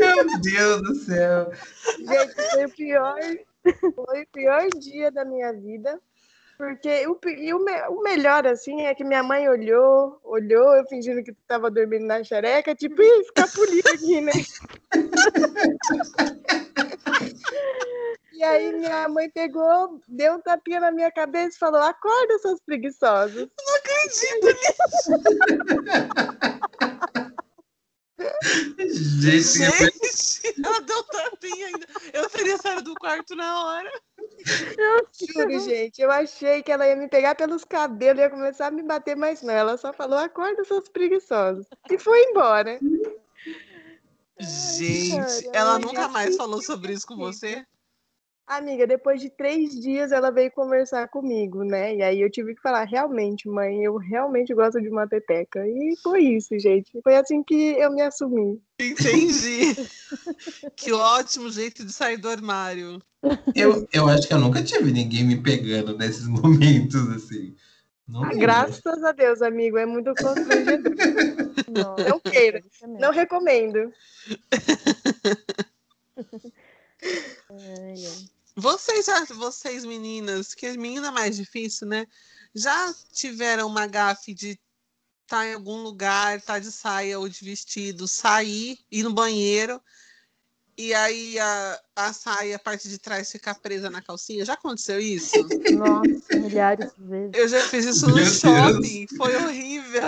Meu 0.00 0.40
Deus 0.40 0.82
do 0.82 0.94
céu. 0.94 1.52
Gente, 1.98 2.50
foi 2.50 2.64
o 2.64 2.70
pior, 2.70 3.20
foi 3.94 4.22
o 4.22 4.26
pior 4.32 4.68
dia 4.80 5.10
da 5.10 5.24
minha 5.24 5.52
vida. 5.52 6.00
Porque 6.56 7.06
o, 7.08 7.18
e 7.28 7.52
o, 7.52 7.58
o 7.90 8.02
melhor, 8.02 8.46
assim, 8.46 8.82
é 8.82 8.94
que 8.94 9.04
minha 9.04 9.22
mãe 9.22 9.48
olhou, 9.48 10.20
olhou, 10.22 10.76
eu 10.76 10.86
fingindo 10.86 11.22
que 11.22 11.32
tava 11.46 11.70
dormindo 11.70 12.06
na 12.06 12.22
xereca, 12.22 12.74
tipo, 12.74 13.02
"Ih, 13.02 13.20
escapuliu 13.22 13.82
aqui, 13.92 14.20
né? 14.20 14.32
E 18.42 18.44
aí 18.44 18.72
minha 18.72 19.08
mãe 19.08 19.30
pegou, 19.30 20.00
deu 20.08 20.34
um 20.34 20.40
tapinha 20.40 20.80
na 20.80 20.90
minha 20.90 21.12
cabeça 21.12 21.54
e 21.54 21.58
falou, 21.60 21.80
acorda, 21.80 22.40
seus 22.40 22.58
preguiçosos. 22.60 23.48
Não 23.56 23.76
acredito 23.76 24.58
Gente, 29.20 29.62
eu- 29.62 29.72
Gente, 29.72 30.60
ela 30.64 30.80
deu 30.80 30.98
um 30.98 31.02
tapinha 31.04 31.66
ainda. 31.68 31.86
Eu 32.12 32.28
teria 32.28 32.58
saído 32.58 32.82
do 32.82 32.94
quarto 32.96 33.36
na 33.36 33.64
hora. 33.64 33.92
Juro, 35.36 35.60
gente. 35.60 36.02
Eu 36.02 36.10
achei 36.10 36.64
que 36.64 36.72
ela 36.72 36.86
ia 36.86 36.96
me 36.96 37.06
pegar 37.06 37.36
pelos 37.36 37.64
cabelos 37.64 38.18
e 38.18 38.22
ia 38.22 38.30
começar 38.30 38.66
a 38.66 38.70
me 38.72 38.82
bater, 38.82 39.16
mas 39.16 39.40
não. 39.42 39.54
Ela 39.54 39.76
só 39.76 39.92
falou: 39.92 40.18
acorda, 40.18 40.64
seus 40.64 40.88
preguiçosos. 40.88 41.64
E 41.88 41.96
foi 41.96 42.20
embora. 42.24 42.80
Gente, 44.38 45.44
cara, 45.44 45.56
ela 45.56 45.74
ai, 45.74 45.80
nunca 45.80 46.02
gente, 46.02 46.12
mais 46.12 46.36
falou 46.36 46.60
sobre 46.60 46.92
isso 46.92 47.06
com 47.06 47.16
você? 47.16 47.64
Amiga, 48.46 48.86
depois 48.86 49.20
de 49.20 49.30
três 49.30 49.80
dias 49.80 50.12
ela 50.12 50.30
veio 50.30 50.50
conversar 50.50 51.08
comigo, 51.08 51.62
né? 51.62 51.94
E 51.94 52.02
aí 52.02 52.20
eu 52.20 52.30
tive 52.30 52.54
que 52.54 52.60
falar, 52.60 52.84
realmente, 52.84 53.48
mãe, 53.48 53.82
eu 53.84 53.96
realmente 53.96 54.52
gosto 54.52 54.80
de 54.80 54.88
uma 54.88 55.06
pepeca. 55.06 55.66
E 55.66 55.94
foi 56.02 56.22
isso, 56.24 56.58
gente. 56.58 57.00
Foi 57.02 57.16
assim 57.16 57.42
que 57.42 57.54
eu 57.54 57.90
me 57.92 58.02
assumi. 58.02 58.60
Entendi. 58.80 59.74
que 60.76 60.92
ótimo 60.92 61.50
jeito 61.50 61.84
de 61.84 61.92
sair 61.92 62.16
do 62.16 62.28
armário. 62.28 63.00
Eu, 63.54 63.86
eu 63.92 64.08
acho 64.08 64.26
que 64.26 64.34
eu 64.34 64.40
nunca 64.40 64.62
tive 64.62 64.90
ninguém 64.90 65.24
me 65.24 65.40
pegando 65.40 65.96
nesses 65.96 66.26
momentos, 66.28 67.08
assim. 67.10 67.54
Não 68.08 68.22
lembro. 68.22 68.38
Graças 68.38 69.04
a 69.04 69.12
Deus, 69.12 69.40
amigo, 69.40 69.78
é 69.78 69.86
muito 69.86 70.12
constrangedor. 70.14 70.92
Nossa, 71.70 72.08
Não 72.08 72.20
queira. 72.20 72.60
mesmo. 72.80 73.00
Não 73.00 73.12
recomendo. 73.12 73.92
Vocês, 78.54 79.06
já- 79.06 79.24
vocês 79.24 79.84
meninas, 79.84 80.54
que 80.54 80.76
menina 80.76 81.08
é 81.08 81.10
mais 81.10 81.36
difícil, 81.36 81.86
né? 81.86 82.06
Já 82.54 82.92
tiveram 83.12 83.66
uma 83.66 83.86
gafe 83.86 84.34
de 84.34 84.58
estar 85.22 85.46
em 85.46 85.54
algum 85.54 85.82
lugar, 85.82 86.36
estar 86.38 86.58
de 86.58 86.70
saia 86.70 87.18
ou 87.18 87.28
de 87.28 87.42
vestido, 87.44 88.06
sair, 88.06 88.78
ir 88.90 89.02
no 89.02 89.12
banheiro, 89.14 89.80
e 90.76 90.92
aí 90.92 91.38
a, 91.38 91.82
a 91.96 92.12
saia, 92.12 92.56
a 92.56 92.58
parte 92.58 92.88
de 92.88 92.98
trás 92.98 93.30
ficar 93.30 93.54
presa 93.54 93.88
na 93.88 94.02
calcinha? 94.02 94.44
Já 94.44 94.52
aconteceu 94.54 95.00
isso? 95.00 95.46
Nossa, 95.72 96.36
milhares 96.36 96.92
de 96.94 97.04
vezes. 97.04 97.30
Eu 97.34 97.48
já 97.48 97.60
fiz 97.68 97.84
isso 97.86 98.06
no 98.06 98.14
Meu 98.16 98.24
Deus. 98.24 98.38
shopping, 98.38 99.06
foi 99.16 99.34
horrível. 99.36 100.02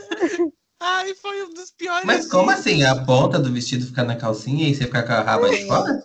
Ai, 0.84 1.14
foi 1.14 1.44
um 1.44 1.54
dos 1.54 1.70
piores. 1.70 2.04
Mas 2.06 2.28
como 2.28 2.46
dias. 2.46 2.60
assim? 2.60 2.82
A 2.82 3.04
ponta 3.04 3.38
do 3.38 3.52
vestido 3.52 3.86
fica 3.86 4.02
na 4.04 4.16
calcinha 4.16 4.68
e 4.68 4.74
você 4.74 4.84
fica 4.84 5.02
com 5.02 5.12
a 5.12 5.20
raba 5.22 5.48
de 5.48 5.66
fora? 5.66 6.02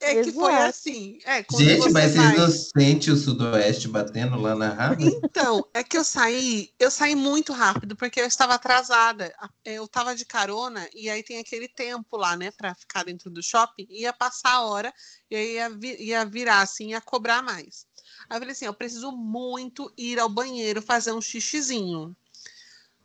É 0.00 0.14
que 0.14 0.32
foi 0.32 0.52
Exato. 0.52 0.68
assim. 0.68 1.18
É, 1.24 1.38
Gente, 1.38 1.50
você 1.50 1.90
mas 1.90 2.14
vai- 2.14 2.36
vocês 2.36 2.38
não 2.38 2.50
sentem 2.50 3.12
o 3.12 3.16
sudoeste 3.16 3.88
batendo 3.88 4.40
lá 4.40 4.54
na 4.54 4.68
raba? 4.70 4.96
Então, 5.00 5.64
é 5.74 5.82
que 5.84 5.96
eu 5.96 6.04
saí, 6.04 6.70
eu 6.78 6.90
saí 6.90 7.14
muito 7.14 7.52
rápido 7.52 7.94
porque 7.96 8.20
eu 8.20 8.26
estava 8.26 8.54
atrasada. 8.54 9.32
Eu 9.64 9.84
estava 9.84 10.14
de 10.14 10.24
carona 10.24 10.88
e 10.94 11.08
aí 11.10 11.22
tem 11.22 11.38
aquele 11.38 11.68
tempo 11.68 12.16
lá, 12.16 12.36
né, 12.36 12.50
para 12.50 12.74
ficar 12.74 13.04
dentro 13.04 13.30
do 13.30 13.42
shopping. 13.42 13.86
Ia 13.90 14.12
passar 14.12 14.52
a 14.54 14.62
hora 14.62 14.92
e 15.30 15.36
aí 15.36 15.52
ia, 15.54 15.70
vi- 15.70 15.96
ia 16.02 16.24
virar 16.24 16.62
assim, 16.62 16.90
ia 16.90 17.00
cobrar 17.00 17.42
mais. 17.42 17.86
Aí 18.28 18.36
eu 18.36 18.40
falei 18.40 18.52
assim, 18.52 18.64
eu 18.66 18.74
preciso 18.74 19.12
muito 19.12 19.92
ir 19.96 20.18
ao 20.18 20.28
banheiro 20.28 20.80
fazer 20.82 21.12
um 21.12 21.20
xixizinho. 21.20 22.16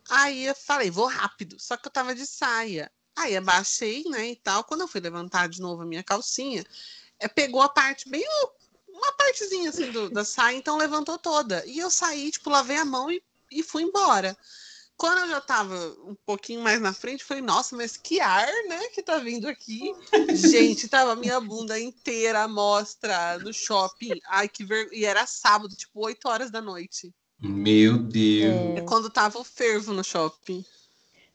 Aí 0.08 0.44
eu 0.46 0.54
falei, 0.54 0.90
vou 0.90 1.06
rápido. 1.06 1.58
Só 1.58 1.76
que 1.76 1.88
eu 1.88 1.92
tava 1.92 2.14
de 2.14 2.26
saia. 2.26 2.90
Aí 3.16 3.36
abaixei, 3.36 4.04
né, 4.08 4.30
e 4.30 4.36
tal. 4.36 4.64
Quando 4.64 4.82
eu 4.82 4.88
fui 4.88 5.00
levantar 5.00 5.48
de 5.48 5.60
novo 5.60 5.82
a 5.82 5.86
minha 5.86 6.02
calcinha, 6.02 6.64
é, 7.18 7.28
pegou 7.28 7.62
a 7.62 7.68
parte 7.68 8.08
bem 8.08 8.24
uma 8.88 9.12
partezinha 9.12 9.70
assim 9.70 9.90
do- 9.90 10.10
da 10.10 10.24
saia, 10.24 10.56
então 10.56 10.76
levantou 10.76 11.18
toda. 11.18 11.64
E 11.66 11.78
eu 11.78 11.90
saí, 11.90 12.30
tipo, 12.30 12.48
lavei 12.50 12.76
a 12.76 12.84
mão 12.84 13.10
e, 13.10 13.22
e 13.50 13.62
fui 13.62 13.82
embora. 13.82 14.36
Quando 14.96 15.18
eu 15.22 15.28
já 15.28 15.40
tava 15.40 15.74
um 16.04 16.14
pouquinho 16.24 16.60
mais 16.62 16.80
na 16.80 16.92
frente, 16.92 17.24
falei, 17.24 17.42
nossa, 17.42 17.74
mas 17.74 17.96
que 17.96 18.20
ar, 18.20 18.46
né, 18.68 18.88
que 18.90 19.02
tá 19.02 19.18
vindo 19.18 19.48
aqui. 19.48 19.92
Gente, 20.32 20.86
tava 20.88 21.16
minha 21.16 21.40
bunda 21.40 21.78
inteira 21.78 22.42
à 22.44 22.48
mostra 22.48 23.38
no 23.40 23.52
shopping. 23.52 24.20
Ai, 24.28 24.48
que 24.48 24.64
vergonha. 24.64 24.96
E 24.96 25.04
era 25.04 25.26
sábado, 25.26 25.74
tipo, 25.74 26.04
8 26.04 26.28
horas 26.28 26.50
da 26.50 26.60
noite. 26.60 27.12
Meu 27.44 27.98
Deus. 27.98 28.78
É 28.78 28.80
quando 28.80 29.10
tava 29.10 29.38
o 29.38 29.44
fervo 29.44 29.92
no 29.92 30.02
shopping. 30.02 30.64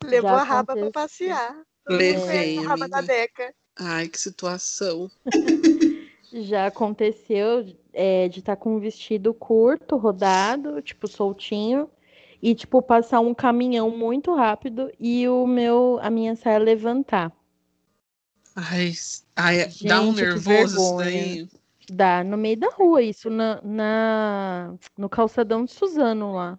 Levou 0.02 0.30
Já 0.30 0.36
a 0.36 0.42
raba 0.42 0.64
pra 0.64 0.72
aconteceu. 0.72 0.92
passear. 0.92 1.62
Levei, 1.88 2.58
a 2.58 2.62
raba 2.62 2.88
da. 2.88 3.00
Deca. 3.00 3.54
Ai, 3.78 4.08
que 4.08 4.18
situação. 4.18 5.08
Já 6.32 6.66
aconteceu 6.66 7.76
é, 7.92 8.28
de 8.28 8.40
estar 8.40 8.56
com 8.56 8.76
um 8.76 8.80
vestido 8.80 9.32
curto, 9.32 9.96
rodado, 9.96 10.80
tipo, 10.82 11.08
soltinho, 11.08 11.88
e, 12.42 12.54
tipo, 12.54 12.80
passar 12.80 13.20
um 13.20 13.34
caminhão 13.34 13.90
muito 13.90 14.34
rápido 14.34 14.90
e 14.98 15.28
o 15.28 15.46
meu, 15.46 15.98
a 16.02 16.10
minha 16.10 16.34
saia 16.34 16.58
levantar. 16.58 17.32
Ai, 18.54 18.92
ai 19.36 19.68
dá 19.82 20.00
um 20.00 20.14
Gente, 20.14 20.22
nervoso 20.22 20.76
isso 20.76 20.96
daí. 20.96 21.48
Dá 21.92 22.22
no 22.22 22.36
meio 22.36 22.58
da 22.58 22.68
rua, 22.70 23.02
isso 23.02 23.28
na, 23.28 23.60
na- 23.62 24.74
no 24.96 25.08
calçadão 25.08 25.64
de 25.64 25.72
Suzano 25.72 26.32
lá. 26.34 26.58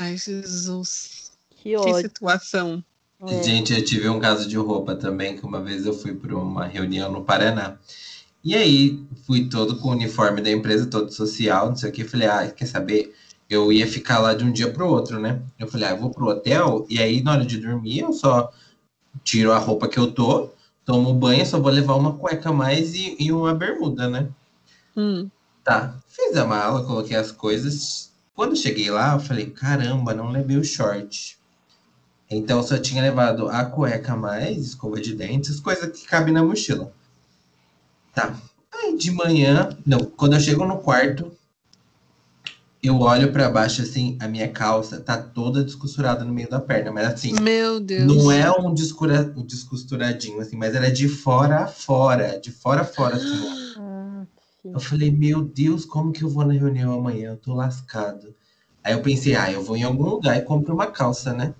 Ai, 0.00 0.16
Jesus. 0.16 1.32
Que 1.50 1.70
Que 1.70 1.76
ódio. 1.76 2.00
situação. 2.00 2.84
É. 3.22 3.42
Gente, 3.42 3.72
eu 3.72 3.84
tive 3.84 4.08
um 4.08 4.18
caso 4.20 4.48
de 4.48 4.56
roupa 4.56 4.94
também, 4.94 5.36
que 5.36 5.44
uma 5.46 5.60
vez 5.62 5.86
eu 5.86 5.92
fui 5.92 6.14
para 6.14 6.36
uma 6.36 6.66
reunião 6.66 7.10
no 7.10 7.24
Paraná. 7.24 7.78
E 8.44 8.54
aí, 8.54 9.04
fui 9.26 9.48
todo 9.48 9.78
com 9.78 9.88
o 9.88 9.92
uniforme 9.92 10.40
da 10.40 10.50
empresa, 10.50 10.86
todo 10.86 11.12
social, 11.12 11.68
não 11.70 11.76
sei 11.76 11.90
o 11.90 11.92
que. 11.92 12.04
Falei, 12.04 12.28
ah, 12.28 12.50
quer 12.50 12.66
saber? 12.66 13.14
Eu 13.48 13.72
ia 13.72 13.86
ficar 13.86 14.18
lá 14.20 14.34
de 14.34 14.44
um 14.44 14.52
dia 14.52 14.70
pro 14.72 14.88
outro, 14.88 15.18
né? 15.20 15.42
Eu 15.58 15.66
falei, 15.68 15.88
ah, 15.88 15.90
eu 15.92 15.98
vou 15.98 16.10
pro 16.10 16.26
hotel, 16.28 16.86
e 16.90 16.98
aí 17.00 17.22
na 17.22 17.32
hora 17.32 17.44
de 17.46 17.58
dormir 17.58 18.00
eu 18.00 18.12
só 18.12 18.52
tiro 19.24 19.52
a 19.52 19.58
roupa 19.58 19.88
que 19.88 19.98
eu 19.98 20.12
tô, 20.12 20.50
tomo 20.84 21.14
banho, 21.14 21.44
só 21.46 21.58
vou 21.60 21.70
levar 21.72 21.94
uma 21.96 22.14
cueca 22.16 22.50
a 22.50 22.52
mais 22.52 22.94
e, 22.94 23.16
e 23.18 23.32
uma 23.32 23.54
bermuda, 23.54 24.08
né? 24.08 24.28
Hum. 24.96 25.30
Tá, 25.62 25.94
fiz 26.08 26.36
a 26.36 26.44
mala, 26.44 26.84
coloquei 26.84 27.16
as 27.16 27.30
coisas. 27.30 28.12
Quando 28.34 28.56
cheguei 28.56 28.90
lá, 28.90 29.14
eu 29.14 29.20
falei, 29.20 29.50
caramba, 29.50 30.14
não 30.14 30.30
levei 30.30 30.56
o 30.56 30.64
short. 30.64 31.38
Então 32.30 32.62
só 32.62 32.78
tinha 32.78 33.02
levado 33.02 33.48
a 33.48 33.64
cueca 33.64 34.12
a 34.12 34.16
mais, 34.16 34.58
escova 34.58 35.00
de 35.00 35.14
dentes, 35.14 35.50
as 35.50 35.60
coisas 35.60 35.98
que 35.98 36.06
cabem 36.06 36.32
na 36.34 36.42
mochila. 36.42 36.92
Tá. 38.14 38.36
Aí 38.72 38.96
de 38.96 39.10
manhã, 39.10 39.76
não, 39.84 39.98
quando 39.98 40.34
eu 40.34 40.40
chego 40.40 40.64
no 40.64 40.78
quarto, 40.78 41.30
eu 42.82 43.00
olho 43.00 43.32
pra 43.32 43.50
baixo 43.50 43.82
assim, 43.82 44.16
a 44.20 44.28
minha 44.28 44.48
calça 44.48 45.00
tá 45.00 45.16
toda 45.16 45.64
descosturada 45.64 46.24
no 46.24 46.32
meio 46.32 46.48
da 46.48 46.60
perna, 46.60 46.92
mas 46.92 47.06
assim, 47.06 47.32
Meu 47.40 47.80
Deus. 47.80 48.06
não 48.06 48.30
é 48.30 48.50
um, 48.50 48.72
descura, 48.72 49.32
um 49.36 49.44
descosturadinho 49.44 50.40
assim, 50.40 50.56
mas 50.56 50.74
ela 50.74 50.86
é 50.86 50.90
de 50.90 51.08
fora 51.08 51.64
a 51.64 51.66
fora, 51.66 52.38
de 52.38 52.52
fora 52.52 52.82
a 52.82 52.84
fora 52.84 53.16
assim. 53.16 53.65
Eu 54.74 54.80
falei, 54.80 55.10
meu 55.10 55.42
Deus, 55.42 55.84
como 55.84 56.12
que 56.12 56.22
eu 56.22 56.28
vou 56.28 56.44
na 56.44 56.52
reunião 56.54 56.92
amanhã? 56.92 57.30
Eu 57.30 57.36
tô 57.36 57.54
lascado. 57.54 58.34
Aí 58.84 58.92
eu 58.92 59.02
pensei, 59.02 59.34
ah, 59.34 59.50
eu 59.50 59.62
vou 59.62 59.76
em 59.76 59.82
algum 59.82 60.04
lugar 60.04 60.36
e 60.36 60.42
compro 60.42 60.74
uma 60.74 60.86
calça, 60.86 61.32
né? 61.32 61.54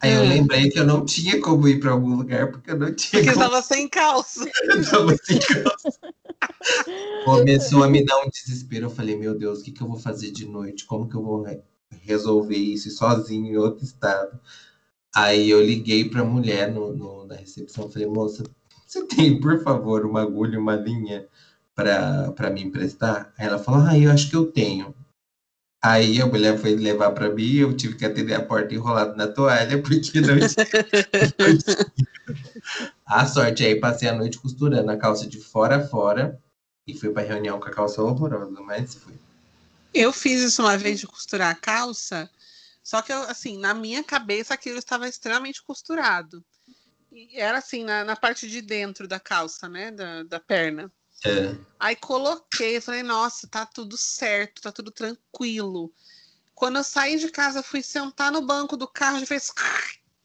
Aí 0.00 0.14
eu 0.14 0.22
Hum. 0.24 0.28
lembrei 0.28 0.70
que 0.70 0.78
eu 0.78 0.86
não 0.86 1.04
tinha 1.04 1.40
como 1.40 1.68
ir 1.68 1.80
pra 1.80 1.92
algum 1.92 2.16
lugar, 2.16 2.50
porque 2.52 2.70
eu 2.70 2.78
não 2.78 2.94
tinha 2.94 3.22
Porque 3.22 3.32
como 3.34 3.44
estava 3.44 3.62
sem 3.62 3.88
calça. 3.88 4.44
eu 4.68 4.90
tava 4.90 5.16
sem 5.24 5.38
calça. 5.38 6.00
Começou 7.24 7.82
a 7.82 7.88
me 7.88 8.04
dar 8.04 8.18
um 8.24 8.28
desespero. 8.30 8.86
Eu 8.86 8.90
falei, 8.90 9.16
meu 9.16 9.36
Deus, 9.38 9.60
o 9.60 9.62
que, 9.64 9.72
que 9.72 9.82
eu 9.82 9.86
vou 9.88 9.96
fazer 9.98 10.30
de 10.30 10.46
noite? 10.46 10.86
Como 10.86 11.08
que 11.08 11.14
eu 11.16 11.22
vou 11.22 11.42
re- 11.42 11.62
resolver 12.02 12.56
isso 12.56 12.90
sozinho 12.90 13.46
em 13.46 13.56
outro 13.56 13.84
estado? 13.84 14.38
Aí 15.14 15.50
eu 15.50 15.62
liguei 15.64 16.08
pra 16.08 16.24
mulher 16.24 16.72
no, 16.72 16.94
no- 16.96 17.26
na 17.26 17.36
recepção. 17.36 17.90
Falei, 17.90 18.08
moça, 18.08 18.44
você 18.86 19.06
tem, 19.06 19.40
por 19.40 19.62
favor, 19.62 20.06
uma 20.06 20.22
agulha, 20.22 20.58
uma 20.58 20.76
linha 20.76 21.28
pra 22.34 22.50
me 22.50 22.62
emprestar? 22.62 23.32
Aí 23.38 23.46
ela 23.46 23.58
falou, 23.58 23.86
ah, 23.86 23.98
eu 23.98 24.10
acho 24.10 24.28
que 24.28 24.36
eu 24.36 24.50
tenho. 24.50 24.94
Aí 25.82 26.20
a 26.20 26.26
mulher 26.26 26.58
foi 26.58 26.76
levar 26.76 27.12
pra 27.12 27.30
mim, 27.30 27.54
eu 27.54 27.74
tive 27.74 27.96
que 27.96 28.04
atender 28.04 28.34
a 28.34 28.44
porta 28.44 28.74
enrolado 28.74 29.16
na 29.16 29.26
toalha, 29.26 29.80
porque 29.82 30.20
não 30.20 30.32
tinha. 30.38 30.40
a 33.06 33.26
sorte 33.26 33.64
aí, 33.64 33.80
passei 33.80 34.08
a 34.08 34.14
noite 34.14 34.38
costurando 34.38 34.90
a 34.90 34.96
calça 34.96 35.26
de 35.26 35.40
fora 35.40 35.76
a 35.76 35.86
fora 35.86 36.38
e 36.86 36.94
fui 36.94 37.10
pra 37.10 37.22
reunião 37.22 37.58
com 37.58 37.68
a 37.68 37.72
calça 37.72 38.02
horrorosa, 38.02 38.60
mas 38.60 38.94
fui. 38.94 39.14
Eu 39.92 40.12
fiz 40.12 40.42
isso 40.42 40.62
uma 40.62 40.76
vez 40.76 41.00
de 41.00 41.06
costurar 41.06 41.50
a 41.50 41.54
calça, 41.54 42.30
só 42.82 43.00
que 43.00 43.12
eu, 43.12 43.22
assim, 43.22 43.58
na 43.58 43.72
minha 43.72 44.04
cabeça 44.04 44.52
aquilo 44.52 44.78
estava 44.78 45.08
extremamente 45.08 45.62
costurado. 45.62 46.44
E 47.10 47.40
era 47.40 47.58
assim, 47.58 47.84
na, 47.84 48.04
na 48.04 48.14
parte 48.14 48.48
de 48.48 48.60
dentro 48.60 49.08
da 49.08 49.18
calça, 49.18 49.68
né? 49.68 49.90
Da, 49.90 50.22
da 50.22 50.38
perna. 50.38 50.92
É, 51.24 51.54
Aí 51.78 51.96
coloquei, 51.96 52.80
falei, 52.80 53.02
nossa, 53.02 53.48
tá 53.48 53.64
tudo 53.66 53.96
certo, 53.96 54.62
tá 54.62 54.72
tudo 54.72 54.90
tranquilo. 54.90 55.92
Quando 56.54 56.76
eu 56.76 56.84
saí 56.84 57.18
de 57.18 57.30
casa, 57.30 57.62
fui 57.62 57.82
sentar 57.82 58.30
no 58.30 58.42
banco 58.42 58.76
do 58.76 58.86
carro, 58.86 59.18
já 59.18 59.26
fez. 59.26 59.52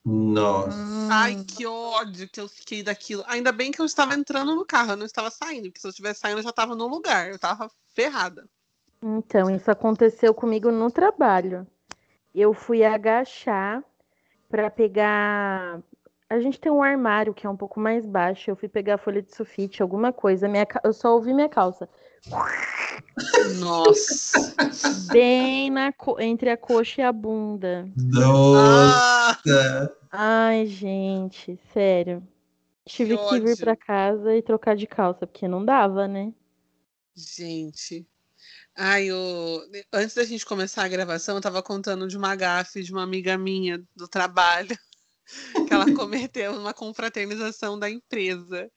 nossa. 0.04 0.78
Ai, 1.10 1.44
que 1.46 1.66
ódio 1.66 2.28
que 2.30 2.42
eu 2.42 2.50
fiquei 2.50 2.84
daquilo. 2.84 3.24
Ainda 3.28 3.52
bem 3.52 3.72
que 3.72 3.82
eu 3.82 3.86
estava 3.86 4.16
entrando 4.16 4.54
no 4.54 4.66
carro, 4.66 4.92
eu 4.92 4.98
não 4.98 5.06
estava 5.06 5.30
saindo, 5.30 5.70
porque 5.70 5.80
se 5.80 5.88
eu 5.88 5.92
estivesse 5.92 6.20
saindo, 6.20 6.40
eu 6.40 6.44
já 6.44 6.50
estava 6.50 6.76
no 6.76 6.88
lugar, 6.88 7.30
eu 7.30 7.36
estava 7.36 7.72
ferrada. 7.94 8.48
Então, 9.02 9.50
isso 9.50 9.72
aconteceu 9.72 10.34
comigo 10.34 10.72
no 10.72 10.92
trabalho. 10.92 11.66
Eu 12.34 12.54
fui 12.54 12.84
agachar 12.84 13.84
para 14.50 14.70
pegar 14.70 15.82
a 16.30 16.40
gente 16.40 16.60
tem 16.60 16.72
um 16.72 16.82
armário 16.82 17.34
que 17.34 17.46
é 17.46 17.50
um 17.50 17.56
pouco 17.56 17.80
mais 17.80 18.06
baixo. 18.06 18.50
Eu 18.50 18.56
fui 18.56 18.68
pegar 18.68 18.96
a 18.96 18.98
folha 18.98 19.22
de 19.22 19.34
sulfite, 19.36 19.82
alguma 19.82 20.12
coisa. 20.12 20.48
Minha, 20.48 20.68
eu 20.84 20.94
só 20.94 21.14
ouvi 21.14 21.34
minha 21.34 21.50
calça. 21.50 21.88
Nossa. 23.60 24.56
Bem 25.12 25.70
na 25.70 25.94
entre 26.20 26.50
a 26.50 26.58
coxa 26.58 27.02
e 27.02 27.04
a 27.04 27.12
bunda. 27.12 27.88
Nossa! 27.96 29.42
Ai, 30.12 30.66
gente, 30.66 31.60
sério. 31.74 32.26
Tive 32.86 33.18
que, 33.18 33.40
vir 33.40 33.52
ódio. 33.52 33.58
pra 33.58 33.76
casa 33.76 34.36
e 34.36 34.42
trocar 34.42 34.76
de 34.76 34.88
calça, 34.88 35.26
porque 35.26 35.48
não 35.48 35.64
dava, 35.64 36.08
né? 36.08 36.34
gente. 37.16 38.06
Ai, 38.76 39.06
eu... 39.06 39.62
Antes 39.94 40.16
da 40.16 40.24
gente 40.26 40.46
começar 40.46 40.84
a 40.84 40.88
gravação, 40.88 41.36
eu 41.36 41.42
tava 41.42 41.64
contando 41.64 42.08
de 42.08 42.18
uma 42.18 42.36
gafe 42.36 42.84
de 42.84 42.92
uma 42.92 43.04
amiga 43.04 43.38
minha 43.38 43.82
do 43.96 44.08
trabalho, 44.08 44.78
que 45.68 45.74
ela 45.74 45.92
cometeu 45.94 46.54
numa 46.54 46.74
confraternização 46.74 47.78
da 47.78 47.90
empresa. 47.90 48.72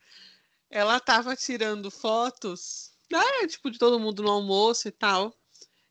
Ela 0.71 1.01
tava 1.01 1.35
tirando 1.37 1.91
fotos, 1.91 2.93
né, 3.11 3.47
tipo, 3.47 3.71
de 3.71 3.79
todo 3.79 4.01
mundo 4.01 4.23
no 4.23 4.31
almoço 4.31 4.89
e 4.89 4.91
tal. 4.91 5.35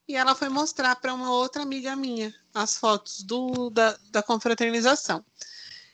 E 0.08 0.16
ela 0.16 0.34
foi 0.36 0.50
mostrar 0.50 0.96
para 0.96 1.14
uma 1.14 1.32
outra 1.32 1.64
amiga 1.64 1.96
minha 1.96 2.34
as 2.54 2.78
fotos 2.78 3.24
do, 3.24 3.70
da, 3.70 3.98
da 4.10 4.24
confraternização. 4.24 5.24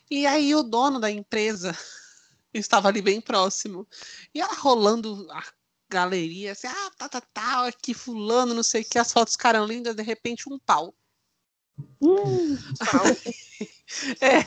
E 0.09 0.27
aí 0.27 0.53
o 0.53 0.61
dono 0.61 0.99
da 0.99 1.09
empresa 1.09 1.75
estava 2.53 2.89
ali 2.89 3.01
bem 3.01 3.19
próximo. 3.19 3.87
E 4.33 4.39
ela 4.39 4.53
rolando 4.53 5.27
a 5.31 5.43
galeria, 5.89 6.51
assim, 6.51 6.67
ah, 6.67 6.91
tá, 6.97 7.09
tá, 7.09 7.21
tá, 7.21 7.67
aqui 7.67 7.93
fulano, 7.93 8.53
não 8.53 8.63
sei 8.63 8.81
o 8.81 8.85
que, 8.85 8.97
as 8.97 9.11
fotos 9.11 9.33
ficaram 9.33 9.65
lindas, 9.65 9.95
de 9.95 10.03
repente 10.03 10.49
um 10.49 10.57
pau. 10.59 10.93
Hum, 12.01 12.57
É, 14.19 14.37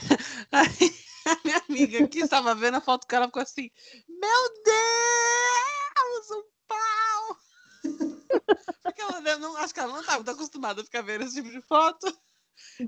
aí 0.53 0.95
a 1.25 1.39
minha 1.45 1.63
amiga 1.69 2.09
que 2.09 2.21
estava 2.21 2.55
vendo 2.55 2.77
a 2.77 2.81
foto 2.81 3.07
com 3.07 3.17
ela 3.17 3.27
ficou 3.27 3.43
assim, 3.43 3.71
meu 4.09 4.63
Deus, 4.65 6.31
um 6.31 6.43
pau! 6.67 7.39
Porque 8.83 9.01
ela 9.01 9.21
não, 9.39 9.57
acho 9.57 9.75
que 9.75 9.81
ela 9.81 9.93
não 9.93 10.01
estava 10.01 10.31
acostumada 10.31 10.81
a 10.81 10.85
ficar 10.85 11.03
vendo 11.03 11.25
esse 11.25 11.35
tipo 11.35 11.51
de 11.51 11.61
foto. 11.63 12.07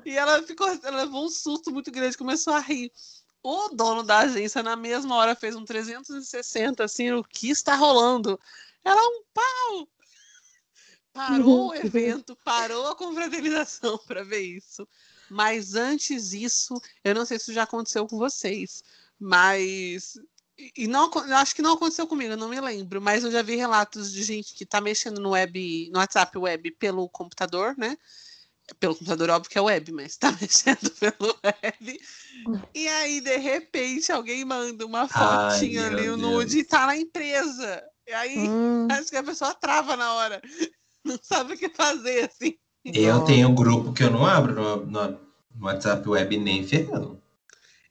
E 0.04 0.16
ela 0.16 0.42
ficou, 0.42 0.68
ela 0.68 1.02
levou 1.04 1.26
um 1.26 1.30
susto 1.30 1.70
muito 1.70 1.90
grande, 1.90 2.16
começou 2.16 2.52
a 2.52 2.60
rir. 2.60 2.92
O 3.42 3.68
dono 3.68 4.02
da 4.02 4.18
agência, 4.18 4.62
na 4.62 4.76
mesma 4.76 5.14
hora, 5.14 5.34
fez 5.34 5.54
um 5.54 5.64
360, 5.64 6.84
assim, 6.84 7.12
o 7.12 7.22
que 7.22 7.50
está 7.50 7.74
rolando? 7.76 8.38
Ela, 8.84 9.00
um 9.00 9.22
pau! 9.32 9.88
Parou 11.18 11.70
o 11.70 11.74
evento, 11.74 12.36
parou 12.44 12.86
a 12.86 12.94
confraternização 12.94 13.98
para 14.06 14.22
ver 14.22 14.40
isso. 14.40 14.86
Mas 15.28 15.74
antes 15.74 16.30
disso, 16.30 16.80
eu 17.02 17.14
não 17.14 17.26
sei 17.26 17.38
se 17.38 17.52
já 17.52 17.64
aconteceu 17.64 18.06
com 18.06 18.16
vocês, 18.16 18.84
mas. 19.18 20.14
E 20.76 20.88
não, 20.88 21.10
acho 21.34 21.54
que 21.54 21.62
não 21.62 21.74
aconteceu 21.74 22.06
comigo, 22.06 22.32
eu 22.32 22.36
não 22.36 22.48
me 22.48 22.60
lembro, 22.60 23.00
mas 23.00 23.22
eu 23.22 23.30
já 23.30 23.42
vi 23.42 23.54
relatos 23.54 24.12
de 24.12 24.24
gente 24.24 24.54
que 24.54 24.66
tá 24.66 24.80
mexendo 24.80 25.20
no 25.20 25.30
web, 25.30 25.88
no 25.92 25.98
WhatsApp 25.98 26.36
web 26.36 26.70
pelo 26.72 27.08
computador, 27.08 27.76
né? 27.76 27.96
Pelo 28.80 28.94
computador, 28.94 29.30
óbvio 29.30 29.50
que 29.50 29.58
é 29.58 29.60
web, 29.60 29.92
mas 29.92 30.16
tá 30.16 30.32
mexendo 30.40 30.90
pelo 30.98 31.38
web. 31.44 32.00
E 32.74 32.88
aí, 32.88 33.20
de 33.20 33.36
repente, 33.36 34.10
alguém 34.10 34.44
manda 34.44 34.84
uma 34.84 35.08
Ai, 35.12 35.58
fotinha 35.58 35.86
ali, 35.86 36.02
meu 36.02 36.14
o 36.14 36.16
nude, 36.16 36.58
e 36.58 36.64
tá 36.64 36.86
na 36.86 36.96
empresa. 36.96 37.82
E 38.06 38.12
aí, 38.12 38.48
hum. 38.48 38.88
acho 38.90 39.10
que 39.10 39.16
a 39.16 39.22
pessoa 39.22 39.54
trava 39.54 39.96
na 39.96 40.12
hora. 40.14 40.42
Não 41.04 41.18
sabe 41.22 41.54
o 41.54 41.58
que 41.58 41.68
fazer, 41.68 42.30
assim. 42.30 42.58
Eu 42.84 43.20
tenho 43.24 43.48
um 43.48 43.54
grupo 43.54 43.92
que 43.92 44.02
eu 44.02 44.10
não 44.10 44.24
abro 44.24 44.54
no, 44.54 44.86
no- 44.86 45.20
WhatsApp 45.60 46.08
web 46.08 46.36
nem 46.36 46.66
ferrando. 46.66 47.20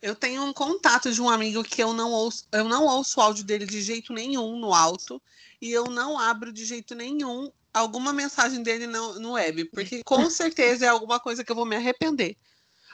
Eu 0.02 0.16
tenho 0.16 0.44
um 0.44 0.54
contato 0.54 1.12
de 1.12 1.22
um 1.22 1.30
amigo 1.30 1.64
que 1.64 1.82
eu 1.82 1.92
não 1.92 2.12
ouço, 2.12 2.48
eu 2.52 2.64
não 2.66 2.86
ouço 2.86 3.20
o 3.20 3.24
áudio 3.24 3.44
dele 3.44 3.66
de 3.66 3.82
jeito 3.82 4.14
nenhum 4.14 4.60
no 4.60 4.74
alto 4.74 5.22
e 5.60 5.72
eu 5.72 5.86
não 5.86 6.20
abro 6.20 6.54
de 6.54 6.66
jeito 6.66 6.94
nenhum 6.94 7.52
alguma 7.74 8.14
mensagem 8.14 8.62
dele 8.62 8.88
no, 8.88 9.20
no 9.20 9.32
web, 9.34 9.66
porque 9.66 10.04
com 10.04 10.30
certeza 10.30 10.86
é 10.86 10.90
alguma 10.90 11.20
coisa 11.20 11.44
que 11.44 11.52
eu 11.52 11.56
vou 11.56 11.66
me 11.66 11.76
arrepender. 11.76 12.38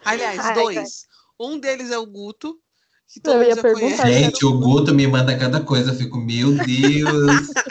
Aliás, 0.04 0.40
Ai, 0.40 0.54
dois. 0.54 1.06
Um 1.40 1.60
deles 1.60 1.92
é 1.92 1.98
o 1.98 2.06
Guto, 2.06 2.60
que 3.08 3.20
todo 3.20 3.36
Eu 3.36 3.44
ia 3.44 3.62
perguntar. 3.62 4.10
Gente, 4.10 4.46
o 4.46 4.60
Guto 4.60 4.94
me 4.94 5.06
manda 5.08 5.38
cada 5.38 5.62
coisa. 5.62 5.92
Eu 5.92 5.96
fico, 5.96 6.18
meu 6.18 6.52
Deus. 6.54 7.48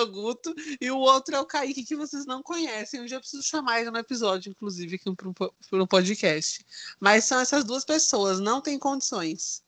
O 0.00 0.06
Guto 0.06 0.54
e 0.80 0.90
o 0.90 0.98
outro 0.98 1.34
é 1.34 1.40
o 1.40 1.46
Kaique, 1.46 1.84
que 1.84 1.96
vocês 1.96 2.26
não 2.26 2.42
conhecem. 2.42 3.00
Um 3.00 3.04
dia 3.04 3.16
eu 3.16 3.20
preciso 3.20 3.42
chamar 3.42 3.80
ele 3.80 3.90
no 3.90 3.98
episódio, 3.98 4.50
inclusive, 4.50 4.96
aqui 4.96 5.14
para 5.14 5.82
um 5.82 5.86
podcast. 5.86 6.64
Mas 6.98 7.24
são 7.24 7.40
essas 7.40 7.64
duas 7.64 7.84
pessoas, 7.84 8.40
não 8.40 8.60
tem 8.60 8.78
condições. 8.78 9.62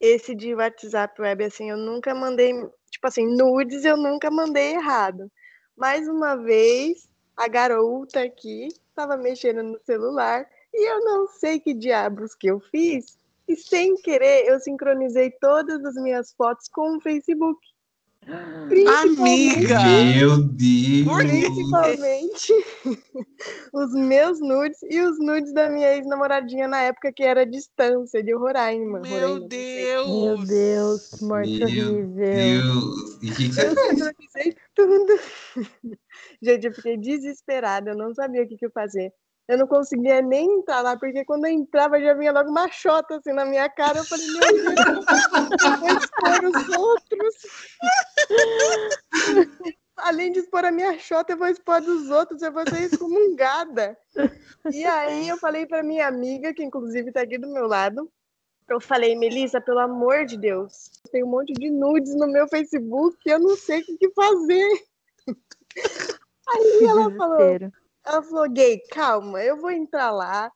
Esse 0.00 0.34
de 0.34 0.54
WhatsApp 0.54 1.20
web, 1.20 1.44
assim, 1.44 1.70
eu 1.70 1.76
nunca 1.76 2.14
mandei. 2.14 2.52
Tipo 2.90 3.06
assim, 3.06 3.26
nudes 3.26 3.84
eu 3.84 3.96
nunca 3.96 4.30
mandei 4.30 4.74
errado. 4.74 5.30
Mais 5.76 6.08
uma 6.08 6.36
vez, 6.36 7.08
a 7.36 7.48
garota 7.48 8.22
aqui 8.22 8.68
estava 8.88 9.16
mexendo 9.16 9.62
no 9.62 9.80
celular 9.84 10.46
e 10.72 10.90
eu 10.90 11.04
não 11.04 11.26
sei 11.26 11.58
que 11.58 11.74
diabos 11.74 12.34
que 12.34 12.46
eu 12.46 12.60
fiz. 12.60 13.16
E 13.48 13.56
sem 13.56 13.96
querer, 13.96 14.46
eu 14.46 14.60
sincronizei 14.60 15.30
todas 15.30 15.84
as 15.84 15.94
minhas 15.96 16.32
fotos 16.32 16.68
com 16.68 16.96
o 16.96 17.00
Facebook. 17.00 17.58
Amiga! 19.02 19.82
Meu 19.82 20.42
Deus. 20.44 21.16
Principalmente 21.16 22.52
os 23.74 23.92
meus 23.92 24.40
nudes 24.40 24.78
e 24.88 25.00
os 25.00 25.18
nudes 25.18 25.52
da 25.52 25.68
minha 25.68 25.96
ex-namoradinha 25.96 26.68
na 26.68 26.82
época 26.82 27.12
que 27.12 27.24
era 27.24 27.44
distância 27.44 28.22
de 28.22 28.32
Roraima. 28.32 29.00
Meu 29.00 29.10
Roraima. 29.10 29.48
Deus! 29.48 30.08
Meu 30.08 30.46
Deus, 30.46 31.08
que 31.08 31.24
morte 31.24 31.58
Meu 31.58 31.66
horrível. 31.66 32.14
Deus. 32.14 33.18
E 33.22 33.30
o 33.30 33.34
que, 33.34 33.48
que 33.48 33.52
você 33.52 33.66
Eu 33.66 33.76
sincronizei 33.76 34.56
tudo. 34.74 35.20
Gente, 36.42 36.66
eu 36.66 36.74
fiquei 36.74 36.96
desesperada, 36.96 37.90
eu 37.90 37.96
não 37.96 38.14
sabia 38.14 38.42
o 38.42 38.48
que, 38.48 38.56
que 38.56 38.66
eu 38.66 38.70
fazer. 38.70 39.12
Eu 39.52 39.58
não 39.58 39.66
conseguia 39.66 40.22
nem 40.22 40.60
entrar 40.60 40.80
lá, 40.80 40.96
porque 40.96 41.26
quando 41.26 41.44
eu 41.44 41.50
entrava 41.50 42.00
já 42.00 42.14
vinha 42.14 42.32
logo 42.32 42.48
uma 42.48 42.70
chota 42.70 43.16
assim 43.16 43.34
na 43.34 43.44
minha 43.44 43.68
cara. 43.68 43.98
Eu 43.98 44.04
falei, 44.04 44.26
meu 44.26 44.40
Deus, 44.40 44.86
eu 45.62 45.76
vou 45.78 45.88
expor 45.90 46.44
os 46.44 46.68
outros. 46.78 47.34
Além 49.98 50.32
de 50.32 50.38
expor 50.38 50.64
a 50.64 50.72
minha 50.72 50.98
chota, 50.98 51.34
eu 51.34 51.36
vou 51.36 51.48
expor 51.48 51.82
dos 51.82 52.08
outros, 52.08 52.40
eu 52.40 52.50
vou 52.50 52.64
ser 52.66 52.84
excomungada. 52.84 53.94
E 54.72 54.86
aí 54.86 55.28
eu 55.28 55.36
falei 55.36 55.66
para 55.66 55.82
minha 55.82 56.08
amiga, 56.08 56.54
que 56.54 56.64
inclusive 56.64 57.08
está 57.08 57.20
aqui 57.20 57.36
do 57.36 57.52
meu 57.52 57.66
lado, 57.66 58.10
eu 58.70 58.80
falei, 58.80 59.14
Melissa, 59.14 59.60
pelo 59.60 59.80
amor 59.80 60.24
de 60.24 60.38
Deus, 60.38 60.90
tem 61.10 61.22
um 61.22 61.28
monte 61.28 61.52
de 61.52 61.70
nudes 61.70 62.14
no 62.14 62.26
meu 62.26 62.48
Facebook 62.48 63.18
eu 63.26 63.38
não 63.38 63.54
sei 63.54 63.82
o 63.82 63.98
que, 63.98 64.10
fazer. 64.14 64.82
Aí 66.48 66.84
ela 66.84 67.14
falou. 67.14 67.38
Ela 68.04 68.22
falou, 68.22 68.50
gay, 68.50 68.80
calma, 68.90 69.42
eu 69.42 69.56
vou 69.56 69.70
entrar 69.70 70.10
lá 70.10 70.50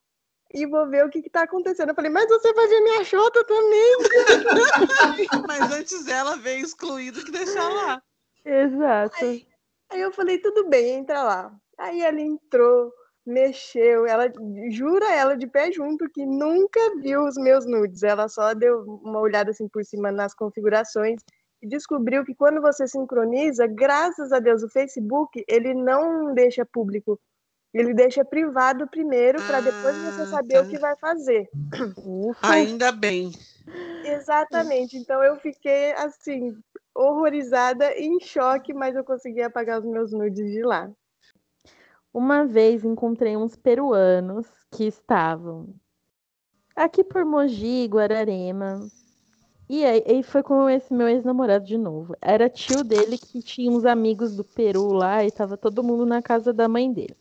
e 0.53 0.65
vou 0.65 0.87
ver 0.89 1.05
o 1.05 1.09
que, 1.09 1.21
que 1.21 1.29
tá 1.29 1.43
acontecendo. 1.43 1.89
Eu 1.89 1.95
falei, 1.95 2.11
mas 2.11 2.27
você 2.27 2.53
vai 2.53 2.67
ver 2.67 2.81
minha 2.81 3.03
chota 3.03 3.43
também. 3.43 3.97
Mas 5.47 5.71
antes 5.71 6.05
dela 6.05 6.37
veio 6.37 6.63
excluído 6.63 7.23
que 7.23 7.31
deixar 7.31 7.67
lá. 7.67 8.01
Exato. 8.45 9.25
Aí 9.25 10.01
eu 10.01 10.11
falei, 10.11 10.37
tudo 10.39 10.69
bem, 10.69 10.99
entra 10.99 11.23
lá. 11.23 11.53
Aí 11.77 12.01
ela 12.01 12.19
entrou, 12.19 12.91
mexeu, 13.25 14.05
ela 14.05 14.31
jura 14.71 15.13
ela 15.13 15.35
de 15.35 15.47
pé 15.47 15.71
junto 15.71 16.09
que 16.09 16.25
nunca 16.25 16.79
viu 17.01 17.23
os 17.23 17.35
meus 17.35 17.65
nudes. 17.65 18.03
Ela 18.03 18.29
só 18.29 18.53
deu 18.53 18.83
uma 18.83 19.19
olhada 19.19 19.51
assim 19.51 19.67
por 19.67 19.83
cima 19.83 20.11
nas 20.11 20.33
configurações 20.33 21.21
e 21.61 21.67
descobriu 21.67 22.23
que 22.23 22.35
quando 22.35 22.61
você 22.61 22.87
sincroniza, 22.87 23.67
graças 23.67 24.31
a 24.31 24.39
Deus, 24.39 24.63
o 24.63 24.69
Facebook, 24.69 25.43
ele 25.47 25.73
não 25.73 26.33
deixa 26.33 26.65
público. 26.65 27.19
Ele 27.73 27.93
deixa 27.93 28.23
privado 28.25 28.87
primeiro 28.87 29.43
para 29.43 29.61
depois 29.61 29.95
você 29.97 30.21
Ah, 30.21 30.25
saber 30.25 30.55
tá. 30.55 30.61
o 30.61 30.67
que 30.67 30.79
vai 30.79 30.95
fazer. 30.97 31.49
Ufa. 31.97 32.53
Ainda 32.53 32.91
bem. 32.91 33.31
Exatamente. 34.03 34.97
Então 34.97 35.21
eu 35.23 35.35
fiquei 35.37 35.91
assim 35.93 36.57
horrorizada, 36.95 37.91
em 37.93 38.19
choque, 38.19 38.73
mas 38.73 38.95
eu 38.95 39.03
consegui 39.03 39.41
apagar 39.41 39.79
os 39.79 39.85
meus 39.85 40.11
nudes 40.11 40.51
de 40.51 40.63
lá. 40.63 40.89
Uma 42.13 42.45
vez 42.45 42.83
encontrei 42.83 43.37
uns 43.37 43.55
peruanos 43.55 44.47
que 44.71 44.85
estavam 44.85 45.75
aqui 46.75 47.03
por 47.03 47.25
Mogi, 47.25 47.85
Guararema. 47.87 48.79
E 49.69 49.83
aí 49.85 50.03
e 50.07 50.23
foi 50.23 50.41
com 50.41 50.69
esse 50.69 50.93
meu 50.93 51.07
ex-namorado 51.07 51.65
de 51.65 51.77
novo. 51.77 52.15
Era 52.21 52.49
tio 52.49 52.83
dele 52.83 53.17
que 53.17 53.41
tinha 53.43 53.69
uns 53.71 53.85
amigos 53.85 54.35
do 54.35 54.43
Peru 54.43 54.93
lá 54.93 55.23
e 55.23 55.31
tava 55.31 55.57
todo 55.57 55.83
mundo 55.83 56.05
na 56.05 56.21
casa 56.21 56.53
da 56.53 56.67
mãe 56.67 56.91
dele. 56.91 57.17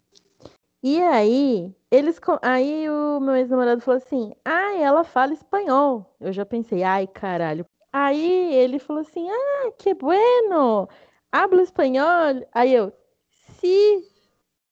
E 0.83 1.01
aí, 1.03 1.75
eles 1.91 2.21
aí 2.43 2.89
o 2.89 3.19
meu 3.21 3.35
ex-namorado 3.37 3.81
falou 3.81 3.97
assim: 3.99 4.33
"Ah, 4.45 4.75
ela 4.77 5.05
fala 5.05 5.33
espanhol". 5.33 6.15
Eu 6.21 6.33
já 6.33 6.45
pensei: 6.45 6.83
"Ai, 6.83 7.07
caralho". 7.07 7.67
Aí 7.93 8.55
ele 8.55 8.79
falou 8.79 9.01
assim: 9.03 9.27
"Ah, 9.31 9.71
que 9.79 9.95
bueno. 9.95 10.89
Habla 11.33 11.63
espanhol?". 11.63 12.47
Aí 12.53 12.75
eu: 12.75 12.93
"Sí, 13.59 14.05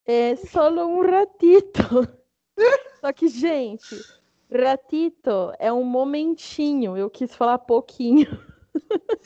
é 0.07 0.37
solo 0.37 0.87
um 0.87 1.03
ratito". 1.03 1.83
Só 3.01 3.13
que, 3.13 3.29
gente, 3.29 4.05
Ratito 4.53 5.53
é 5.59 5.73
um 5.73 5.85
momentinho, 5.85 6.97
eu 6.97 7.11
quis 7.11 7.35
falar 7.37 7.59
pouquinho. 7.59 8.27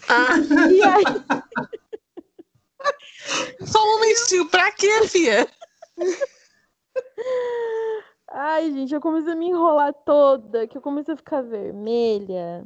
Ah. 0.08 0.30
E 0.70 0.84
aí, 0.84 1.04
Só 3.66 3.82
um 3.84 3.92
momentinho, 3.92 4.48
pra 4.50 4.72
quê, 4.72 5.08
fia? 5.08 5.48
Ai, 8.30 8.70
gente, 8.72 8.94
eu 8.94 9.00
comecei 9.00 9.32
a 9.32 9.36
me 9.36 9.48
enrolar 9.48 9.92
toda, 10.04 10.66
que 10.66 10.76
eu 10.76 10.82
comecei 10.82 11.14
a 11.14 11.16
ficar 11.16 11.42
vermelha. 11.42 12.64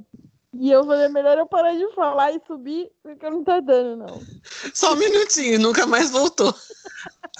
E 0.54 0.70
eu 0.70 0.84
falei, 0.84 1.08
melhor 1.08 1.38
eu 1.38 1.46
parar 1.46 1.74
de 1.74 1.94
falar 1.94 2.32
e 2.32 2.40
subir, 2.46 2.90
porque 3.02 3.28
não 3.30 3.42
tá 3.42 3.58
dando, 3.60 3.96
não. 3.96 4.20
Só 4.74 4.92
um 4.92 4.96
minutinho, 4.96 5.58
nunca 5.58 5.86
mais 5.86 6.10
voltou. 6.10 6.54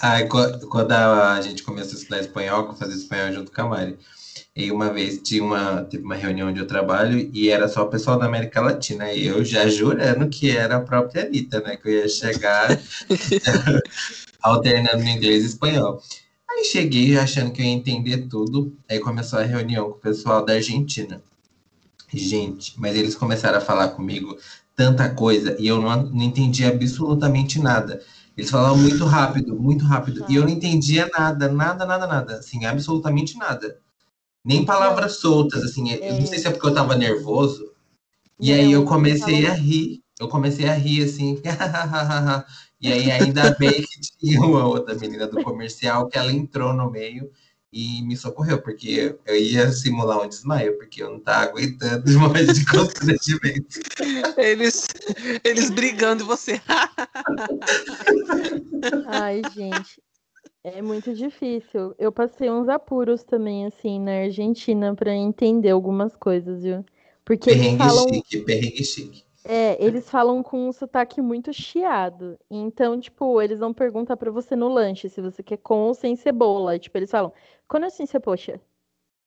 Ai, 0.01 0.27
qu- 0.27 0.67
quando 0.67 0.91
a 0.93 1.39
gente 1.41 1.61
começou 1.61 1.93
a 1.93 1.95
estudar 1.99 2.19
espanhol, 2.21 2.65
que 2.65 2.71
eu 2.71 2.75
fazia 2.75 2.95
espanhol 2.95 3.31
junto 3.31 3.51
com 3.51 3.61
a 3.61 3.65
Mari. 3.65 3.99
E 4.55 4.71
uma 4.71 4.91
vez 4.91 5.21
tinha 5.21 5.43
uma, 5.43 5.83
teve 5.83 6.03
uma 6.03 6.15
reunião 6.15 6.49
onde 6.49 6.59
eu 6.59 6.65
trabalho 6.67 7.19
e 7.33 7.49
era 7.49 7.67
só 7.67 7.83
o 7.83 7.89
pessoal 7.89 8.17
da 8.17 8.25
América 8.25 8.61
Latina. 8.61 9.11
E 9.11 9.27
eu 9.27 9.45
já 9.45 9.67
jurando 9.67 10.27
que 10.27 10.55
era 10.55 10.77
a 10.77 10.81
própria 10.81 11.25
Anitta, 11.25 11.59
né? 11.61 11.77
Que 11.77 11.87
eu 11.87 11.93
ia 11.93 12.09
chegar 12.09 12.67
alternando 14.41 15.03
no 15.03 15.09
inglês 15.09 15.43
e 15.43 15.47
espanhol. 15.47 16.01
Aí 16.63 16.65
cheguei 16.65 17.17
achando 17.17 17.51
que 17.51 17.61
eu 17.61 17.65
ia 17.65 17.71
entender 17.71 18.27
tudo. 18.29 18.73
Aí 18.89 18.97
começou 18.99 19.39
a 19.39 19.43
reunião 19.43 19.91
com 19.91 19.97
o 19.97 20.01
pessoal 20.01 20.45
da 20.45 20.53
Argentina. 20.53 21.21
Gente, 22.11 22.79
mas 22.79 22.95
eles 22.95 23.15
começaram 23.15 23.57
a 23.57 23.61
falar 23.61 23.89
comigo 23.89 24.37
tanta 24.75 25.09
coisa 25.09 25.55
e 25.59 25.67
eu 25.67 25.81
não, 25.81 26.03
não 26.03 26.23
entendi 26.23 26.63
absolutamente 26.63 27.59
nada. 27.59 28.01
Eles 28.37 28.49
falavam 28.49 28.77
muito 28.77 29.03
rápido, 29.05 29.59
muito 29.59 29.83
rápido. 29.83 30.25
E 30.29 30.35
eu 30.35 30.43
não 30.43 30.49
entendia 30.49 31.09
nada, 31.13 31.51
nada, 31.51 31.85
nada, 31.85 32.07
nada. 32.07 32.35
Assim, 32.35 32.65
absolutamente 32.65 33.37
nada. 33.37 33.77
Nem 34.43 34.65
palavras 34.65 35.17
soltas, 35.17 35.63
assim. 35.63 35.91
Eu 35.91 36.17
não 36.17 36.25
sei 36.25 36.39
se 36.39 36.47
é 36.47 36.51
porque 36.51 36.65
eu 36.65 36.73
tava 36.73 36.95
nervoso. 36.95 37.71
E 38.39 38.51
aí 38.51 38.71
eu 38.71 38.85
comecei 38.85 39.45
a 39.45 39.53
rir. 39.53 40.01
Eu 40.19 40.27
comecei 40.27 40.67
a 40.67 40.73
rir, 40.73 41.03
assim. 41.03 41.41
e 42.83 42.91
aí 42.91 43.09
ainda 43.09 43.51
bem 43.51 43.71
que 43.71 44.01
tinha 44.19 44.41
uma 44.41 44.67
outra 44.67 44.93
menina 44.93 45.25
do 45.25 45.41
comercial 45.41 46.09
que 46.09 46.17
ela 46.17 46.33
entrou 46.33 46.73
no 46.73 46.91
meio 46.91 47.31
e 47.71 48.03
me 48.03 48.17
socorreu, 48.17 48.61
porque 48.61 49.17
eu 49.25 49.35
ia 49.35 49.71
simular 49.71 50.21
um 50.21 50.27
desmaio, 50.27 50.77
porque 50.77 51.01
eu 51.01 51.09
não 51.11 51.19
tava 51.21 51.45
aguentando 51.45 52.03
de 52.03 52.17
morrer 52.17 52.45
de 52.45 52.65
constrangimento. 52.65 53.79
Eles, 54.37 54.85
eles 55.45 55.69
brigando 55.69 56.23
e 56.23 56.27
você. 56.27 56.61
Ai, 59.07 59.41
gente, 59.55 60.01
é 60.61 60.81
muito 60.81 61.13
difícil. 61.13 61.95
Eu 61.97 62.11
passei 62.11 62.51
uns 62.51 62.67
apuros 62.67 63.23
também, 63.23 63.65
assim, 63.65 63.97
na 63.97 64.23
Argentina 64.23 64.93
pra 64.93 65.15
entender 65.15 65.69
algumas 65.69 66.15
coisas, 66.17 66.61
viu? 66.61 66.85
Porque 67.23 67.49
eles 67.49 67.61
Perrengue 67.61 67.83
falam, 67.83 68.07
chique, 68.09 68.37
perrengue 68.39 68.83
chique. 68.83 69.23
É, 69.43 69.83
eles 69.83 70.09
falam 70.09 70.41
com 70.41 70.67
um 70.67 70.71
sotaque 70.71 71.21
muito 71.21 71.51
chiado. 71.53 72.37
Então, 72.49 72.99
tipo, 72.99 73.41
eles 73.41 73.59
vão 73.59 73.73
perguntar 73.73 74.17
pra 74.17 74.31
você 74.31 74.55
no 74.55 74.69
lanche 74.69 75.09
se 75.09 75.21
você 75.21 75.43
quer 75.43 75.57
com 75.57 75.79
ou 75.87 75.93
sem 75.93 76.15
cebola. 76.15 76.79
Tipo, 76.79 76.97
eles 76.97 77.11
falam, 77.11 77.31
quando 77.67 77.85
assim 77.85 78.05
você 78.05 78.19
poxa? 78.19 78.59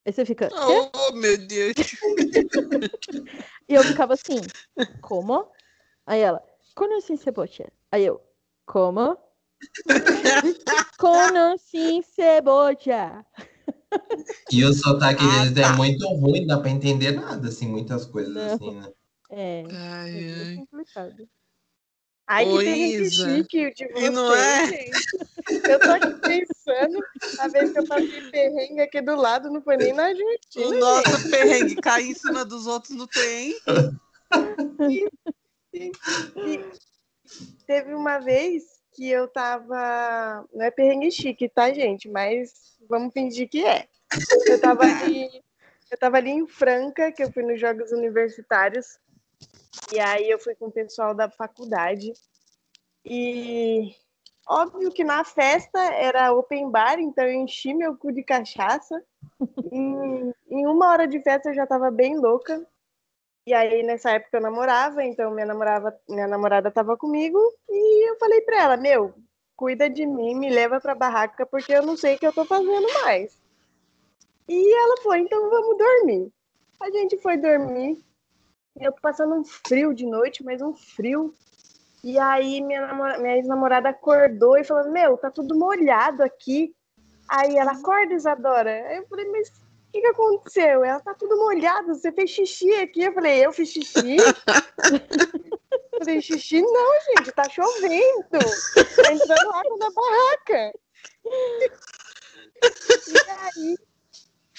Aí 0.07 0.13
você 0.13 0.25
fica, 0.25 0.49
quê? 0.49 0.91
Oh, 0.95 1.13
meu 1.13 1.37
Deus. 1.39 1.75
E 3.69 3.75
eu 3.75 3.85
ficava 3.85 4.15
assim, 4.15 4.39
como? 5.01 5.49
Aí 6.07 6.21
ela, 6.21 6.41
quando 6.75 6.93
assim 6.95 7.17
você 7.17 7.33
poxa? 7.33 7.65
Aí 7.91 8.05
eu, 8.05 8.21
como? 8.65 9.19
Quando 10.99 11.37
assim 11.37 12.01
cebolla? 12.03 12.73
E 14.53 14.65
o 14.65 14.73
sotaque 14.73 15.23
Ah, 15.25 15.41
deles 15.45 15.55
tá. 15.55 15.63
é 15.63 15.77
muito 15.77 16.07
ruim, 16.15 16.47
dá 16.47 16.59
pra 16.61 16.71
entender 16.71 17.11
nada, 17.13 17.49
assim, 17.49 17.67
muitas 17.67 18.07
coisas 18.07 18.35
Não. 18.35 18.55
assim, 18.55 18.71
né? 18.77 18.93
É, 19.31 19.65
Ai, 19.71 20.11
é 20.25 20.43
ai. 20.51 20.57
complicado. 20.57 21.29
Ai, 22.29 22.45
que 22.45 22.51
Ô, 22.51 22.59
perrengue 22.59 23.03
Isa. 23.03 23.37
chique 23.37 23.71
de 23.75 23.87
vocês, 23.89 24.05
E 24.05 24.11
não 24.11 24.35
é? 24.35 24.67
gente. 24.67 24.91
Eu 25.69 25.79
tô 25.79 25.91
aqui 25.93 26.15
pensando, 26.21 26.99
a 27.39 27.49
vez 27.49 27.71
que 27.71 27.79
eu 27.79 27.87
passei 27.87 28.31
perrengue 28.31 28.81
aqui 28.81 29.01
do 29.01 29.15
lado, 29.15 29.49
não 29.51 29.63
foi 29.63 29.77
nem 29.77 29.93
na 29.93 30.03
O 30.03 30.07
Argentina, 30.07 30.65
gente. 30.65 30.79
nosso 30.81 31.31
perrengue 31.31 31.77
cair 31.77 32.09
em 32.11 32.15
cima 32.15 32.45
dos 32.45 32.67
outros 32.67 32.97
não 32.97 33.07
tem. 33.07 33.55
E 36.45 36.65
teve 37.67 37.95
uma 37.95 38.19
vez 38.19 38.65
que 38.93 39.09
eu 39.09 39.29
tava. 39.29 40.45
Não 40.53 40.65
é 40.65 40.71
perrengue 40.71 41.11
chique, 41.11 41.49
tá, 41.49 41.73
gente? 41.73 42.09
Mas 42.09 42.77
vamos 42.89 43.13
fingir 43.13 43.49
que 43.49 43.65
é. 43.65 43.87
Eu 44.47 44.61
tava 44.61 44.83
ali, 44.87 45.29
eu 45.91 45.99
tava 45.99 46.17
ali 46.17 46.31
em 46.31 46.47
Franca, 46.47 47.13
que 47.13 47.23
eu 47.23 47.33
fui 47.33 47.43
nos 47.43 47.61
Jogos 47.61 47.93
Universitários. 47.93 48.99
E 49.93 50.01
aí 50.01 50.29
eu 50.29 50.39
fui 50.39 50.55
com 50.55 50.67
o 50.67 50.73
pessoal 50.73 51.15
da 51.15 51.31
faculdade. 51.31 52.13
E 53.05 53.95
óbvio 54.49 54.91
que 54.91 55.05
na 55.05 55.25
festa 55.25 55.79
era 55.79 56.33
open 56.33 56.71
bar, 56.71 56.99
então 56.99 57.25
eu 57.25 57.35
enchi 57.35 57.73
meu 57.73 57.97
cu 57.97 58.13
de 58.13 58.23
cachaça. 58.23 59.03
Em, 59.71 60.33
em 60.51 60.67
uma 60.67 60.91
hora 60.91 61.07
de 61.07 61.21
festa 61.21 61.51
eu 61.51 61.55
já 61.55 61.67
tava 61.67 61.91
bem 61.91 62.19
louca. 62.19 62.67
E 63.47 63.55
aí, 63.55 63.85
nessa 63.85 64.11
época, 64.11 64.39
eu 64.39 64.43
namorava, 64.43 65.05
então 65.05 65.31
minha, 65.31 65.47
namorava, 65.47 65.97
minha 66.09 66.27
namorada 66.27 66.69
tava 66.69 66.97
comigo, 66.97 67.39
e 67.69 68.11
eu 68.11 68.19
falei 68.19 68.41
pra 68.41 68.61
ela, 68.61 68.77
meu, 68.77 69.15
cuida 69.55 69.89
de 69.89 70.05
mim, 70.05 70.35
me 70.35 70.51
leva 70.51 70.81
pra 70.81 70.97
barraca, 70.97 71.47
porque 71.47 71.73
eu 71.73 71.87
não 71.87 71.97
sei 71.97 72.17
o 72.17 72.19
que 72.19 72.27
eu 72.27 72.33
tô 72.33 72.45
fazendo 72.45 72.93
mais. 73.05 73.39
E 74.49 74.77
ela 74.77 74.97
foi, 75.01 75.21
então 75.21 75.49
vamos 75.49 75.79
dormir. 75.79 76.33
A 76.81 76.91
gente 76.91 77.17
foi 77.19 77.37
dormir, 77.37 78.05
eu 78.81 78.93
passando 79.01 79.35
um 79.35 79.45
frio 79.45 79.95
de 79.95 80.07
noite, 80.07 80.45
mas 80.45 80.61
um 80.61 80.75
frio. 80.75 81.35
E 82.05 82.19
aí, 82.19 82.61
minha, 82.61 82.87
namora- 82.87 83.19
minha 83.19 83.37
ex-namorada 83.37 83.89
acordou 83.89 84.57
e 84.57 84.65
falou, 84.65 84.93
meu, 84.93 85.17
tá 85.17 85.31
tudo 85.31 85.59
molhado 85.59 86.23
aqui. 86.23 86.75
Aí 87.29 87.57
ela, 87.57 87.73
acorda, 87.73 88.15
Isadora. 88.15 88.71
Aí 88.71 88.99
eu 88.99 89.07
falei, 89.09 89.27
mas 89.31 89.49
o 89.49 89.53
que, 89.93 90.01
que 90.01 90.07
aconteceu? 90.07 90.85
Ela 90.85 91.01
tá 91.01 91.15
tudo 91.15 91.37
molhado, 91.37 91.95
você 91.95 92.13
fez 92.13 92.31
xixi 92.31 92.73
aqui. 92.75 93.03
Eu 93.03 93.13
falei, 93.13 93.45
eu 93.45 93.53
fiz 93.53 93.71
xixi? 93.71 94.17
Eu 95.93 96.01
falei, 96.01 96.21
xixi 96.21 96.61
não, 96.61 97.01
gente, 97.07 97.33
tá 97.33 97.49
chovendo. 97.49 98.29
Tá 98.31 99.13
entrando 99.13 99.51
água 99.51 99.77
na 99.79 99.91
barraca. 99.91 100.79
E 103.09 103.31
aí, 103.31 103.79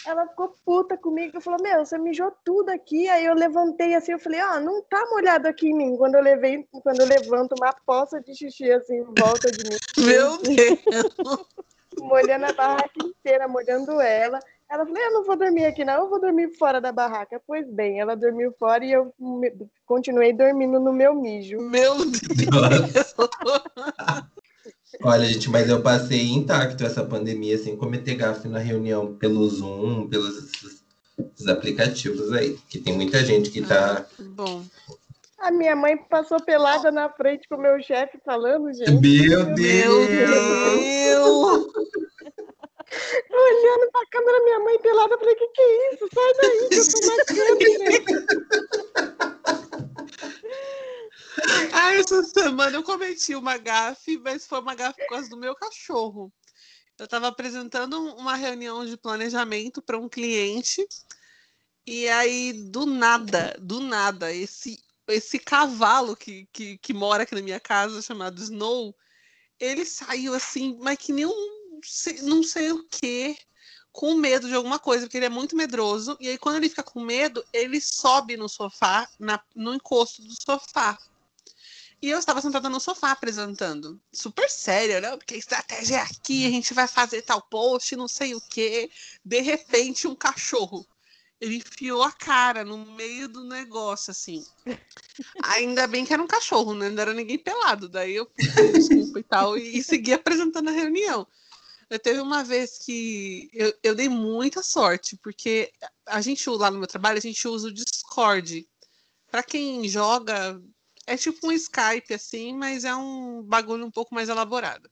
ela 0.05 0.27
ficou 0.27 0.55
puta 0.65 0.97
comigo. 0.97 1.41
Falou, 1.41 1.62
meu, 1.62 1.86
você 1.86 1.97
mijou 1.97 2.31
tudo 2.43 2.69
aqui. 2.69 3.07
Aí 3.10 3.25
eu 3.25 3.33
levantei 3.33 3.95
assim, 3.95 4.12
eu 4.13 4.19
falei, 4.19 4.41
ó, 4.41 4.60
não 4.60 4.81
tá 4.83 5.05
molhado 5.12 5.47
aqui 5.47 5.69
em 5.69 5.75
mim. 5.75 5.97
Quando 5.97 6.15
eu, 6.15 6.21
levei, 6.21 6.67
quando 6.83 7.01
eu 7.01 7.07
levanto 7.07 7.55
uma 7.60 7.73
poça 7.86 8.21
de 8.21 8.36
xixi 8.36 8.71
assim 8.71 8.97
em 8.97 9.03
volta 9.03 9.51
de 9.51 9.63
mim 9.69 9.77
Meu 10.05 10.38
Deus. 10.38 11.15
molhando 11.99 12.45
a 12.45 12.53
barraca 12.53 12.91
inteira, 13.03 13.47
molhando 13.47 13.99
ela. 13.99 14.39
Ela 14.69 14.86
falou: 14.86 15.01
Eu 15.01 15.13
não 15.13 15.23
vou 15.23 15.36
dormir 15.36 15.65
aqui, 15.65 15.83
não, 15.86 15.95
eu 15.95 16.10
vou 16.10 16.19
dormir 16.19 16.55
fora 16.57 16.79
da 16.79 16.91
barraca. 16.91 17.41
Pois 17.45 17.69
bem, 17.69 17.99
ela 17.99 18.15
dormiu 18.15 18.53
fora 18.60 18.86
e 18.86 18.91
eu 18.91 19.13
continuei 19.86 20.33
dormindo 20.33 20.79
no 20.79 20.93
meu 20.93 21.13
mijo. 21.15 21.57
Meu 21.60 21.95
Deus. 21.97 23.15
Olha, 25.04 25.26
gente, 25.26 25.50
mas 25.50 25.69
eu 25.69 25.82
passei 25.82 26.30
intacto 26.30 26.84
essa 26.86 27.04
pandemia 27.04 27.58
sem 27.58 27.76
cometer 27.76 28.15
gafe 28.15 28.47
na 28.47 28.60
reunião 28.60 29.15
pelo 29.15 29.47
Zoom, 29.50 30.08
pelos 30.08 30.38
esses- 30.38 30.84
aplicativos 31.47 32.32
aí. 32.34 32.58
Que 32.69 32.80
tem 32.80 32.93
muita 32.95 33.23
gente 33.23 33.50
que 33.50 33.62
tá. 33.65 34.06
Bom. 34.19 34.63
A 35.39 35.52
minha 35.52 35.76
mãe 35.76 35.95
passou 36.10 36.41
pelada 36.41 36.89
na 36.91 37.10
frente 37.10 37.47
com 37.47 37.56
o 37.56 37.62
meu 37.62 37.80
chefe 37.82 38.17
falando, 38.26 38.73
gente. 38.73 38.89
Meu 38.91 39.45
Meu 39.45 39.56
Deus! 39.56 40.08
Deus. 40.08 41.67
Olhando 43.30 43.91
pra 43.91 44.02
câmera, 44.12 44.43
minha 44.45 44.60
mãe 44.62 44.80
pelada, 44.80 45.13
eu 45.13 45.19
falei: 45.19 45.36
Que 45.36 45.47
que 45.50 45.62
é 45.62 45.93
isso? 45.93 46.08
Sai 46.13 46.34
daí, 46.41 46.69
que 46.69 46.76
eu 46.80 46.86
tô 46.89 47.00
na 47.08 47.26
câmera. 47.26 48.28
Ah, 51.73 51.93
essa 51.93 52.23
semana 52.23 52.75
eu 52.77 52.83
cometi 52.83 53.35
uma 53.35 53.57
gafe, 53.57 54.17
mas 54.17 54.45
foi 54.45 54.59
uma 54.59 54.75
gafe 54.75 54.99
por 55.01 55.09
causa 55.09 55.29
do 55.29 55.38
meu 55.38 55.55
cachorro. 55.55 56.31
Eu 56.97 57.05
estava 57.05 57.27
apresentando 57.27 57.99
um- 57.99 58.15
uma 58.15 58.35
reunião 58.35 58.85
de 58.85 58.97
planejamento 58.97 59.81
para 59.81 59.97
um 59.97 60.09
cliente 60.09 60.85
e 61.85 62.07
aí 62.09 62.53
do 62.53 62.85
nada, 62.85 63.55
do 63.59 63.79
nada, 63.79 64.33
esse 64.33 64.83
esse 65.07 65.39
cavalo 65.39 66.17
que, 66.17 66.49
que, 66.51 66.77
que 66.79 66.93
mora 66.93 67.23
aqui 67.23 67.33
na 67.33 67.41
minha 67.41 67.61
casa 67.61 68.01
chamado 68.01 68.41
Snow, 68.41 68.93
ele 69.57 69.85
saiu 69.85 70.33
assim, 70.33 70.77
mas 70.81 70.97
que 70.97 71.13
nem 71.13 71.25
um 71.25 71.57
não 72.23 72.43
sei 72.43 72.71
o 72.73 72.83
que, 72.89 73.38
com 73.91 74.15
medo 74.15 74.47
de 74.47 74.53
alguma 74.53 74.79
coisa, 74.79 75.05
porque 75.05 75.17
ele 75.17 75.27
é 75.27 75.29
muito 75.29 75.55
medroso. 75.55 76.17
E 76.19 76.27
aí 76.27 76.38
quando 76.38 76.57
ele 76.57 76.69
fica 76.69 76.83
com 76.83 76.99
medo, 76.99 77.43
ele 77.53 77.79
sobe 77.79 78.35
no 78.35 78.49
sofá, 78.49 79.07
na, 79.19 79.41
no 79.55 79.73
encosto 79.73 80.21
do 80.23 80.33
sofá. 80.43 80.97
E 82.02 82.10
eu 82.10 82.20
estava 82.20 82.41
sentada 82.41 82.70
no 82.70 82.80
sofá 82.80 83.12
apresentando. 83.12 84.00
Super 84.14 84.50
séria, 84.50 85.02
né? 85.02 85.18
Porque 85.18 85.34
a 85.34 85.38
estratégia 85.38 85.98
é 85.98 86.02
aqui, 86.02 86.45
a 86.45 86.50
gente 86.50 86.74
vai 86.74 86.88
fazer 86.88 87.24
tal 87.24 87.41
post, 87.41 87.95
não 87.95 88.08
sei 88.08 88.36
o 88.36 88.41
quê. 88.41 88.89
De 89.26 89.41
repente, 89.41 90.08
um 90.08 90.16
cachorro. 90.16 90.86
Ele 91.39 91.58
enfiou 91.58 92.04
a 92.04 92.12
cara 92.12 92.64
no 92.64 92.78
meio 92.93 93.28
do 93.28 93.43
negócio, 93.43 94.12
assim. 94.12 94.43
Ainda 95.43 95.88
bem 95.88 96.06
que 96.06 96.14
era 96.14 96.22
um 96.22 96.28
cachorro, 96.28 96.74
né? 96.74 96.89
Não 96.89 97.02
era 97.02 97.14
ninguém 97.14 97.38
pelado. 97.38 97.89
Daí 97.89 98.16
eu 98.16 98.26
pedi 98.26 98.74
desculpa 98.74 99.20
e 99.20 99.24
tal, 99.24 99.58
e, 99.58 99.78
e 99.78 99.84
segui 99.84 100.14
apresentando 100.14 100.70
a 100.70 100.74
reunião. 100.74 101.28
Eu 101.89 102.00
teve 102.00 102.20
uma 102.20 102.43
vez 102.43 102.78
que 102.80 103.50
eu, 103.54 103.74
eu 103.82 103.95
dei 103.95 104.10
muita 104.10 104.62
sorte, 104.62 105.18
porque 105.24 105.72
a 106.06 106.20
gente, 106.22 106.48
lá 106.50 106.70
no 106.70 106.80
meu 106.80 106.88
trabalho, 106.88 107.18
a 107.18 107.22
gente 107.22 107.48
usa 107.48 107.70
o 107.70 107.74
Discord. 107.74 108.68
Para 109.32 109.43
quem 109.43 109.88
joga, 109.88 110.62
é 111.08 111.18
tipo 111.18 111.47
um 111.47 111.51
Skype, 111.51 112.14
assim, 112.14 112.53
mas 112.53 112.84
é 112.84 112.93
um 112.93 113.41
bagulho 113.41 113.86
um 113.86 113.91
pouco 113.91 114.14
mais 114.14 114.30
elaborado. 114.30 114.89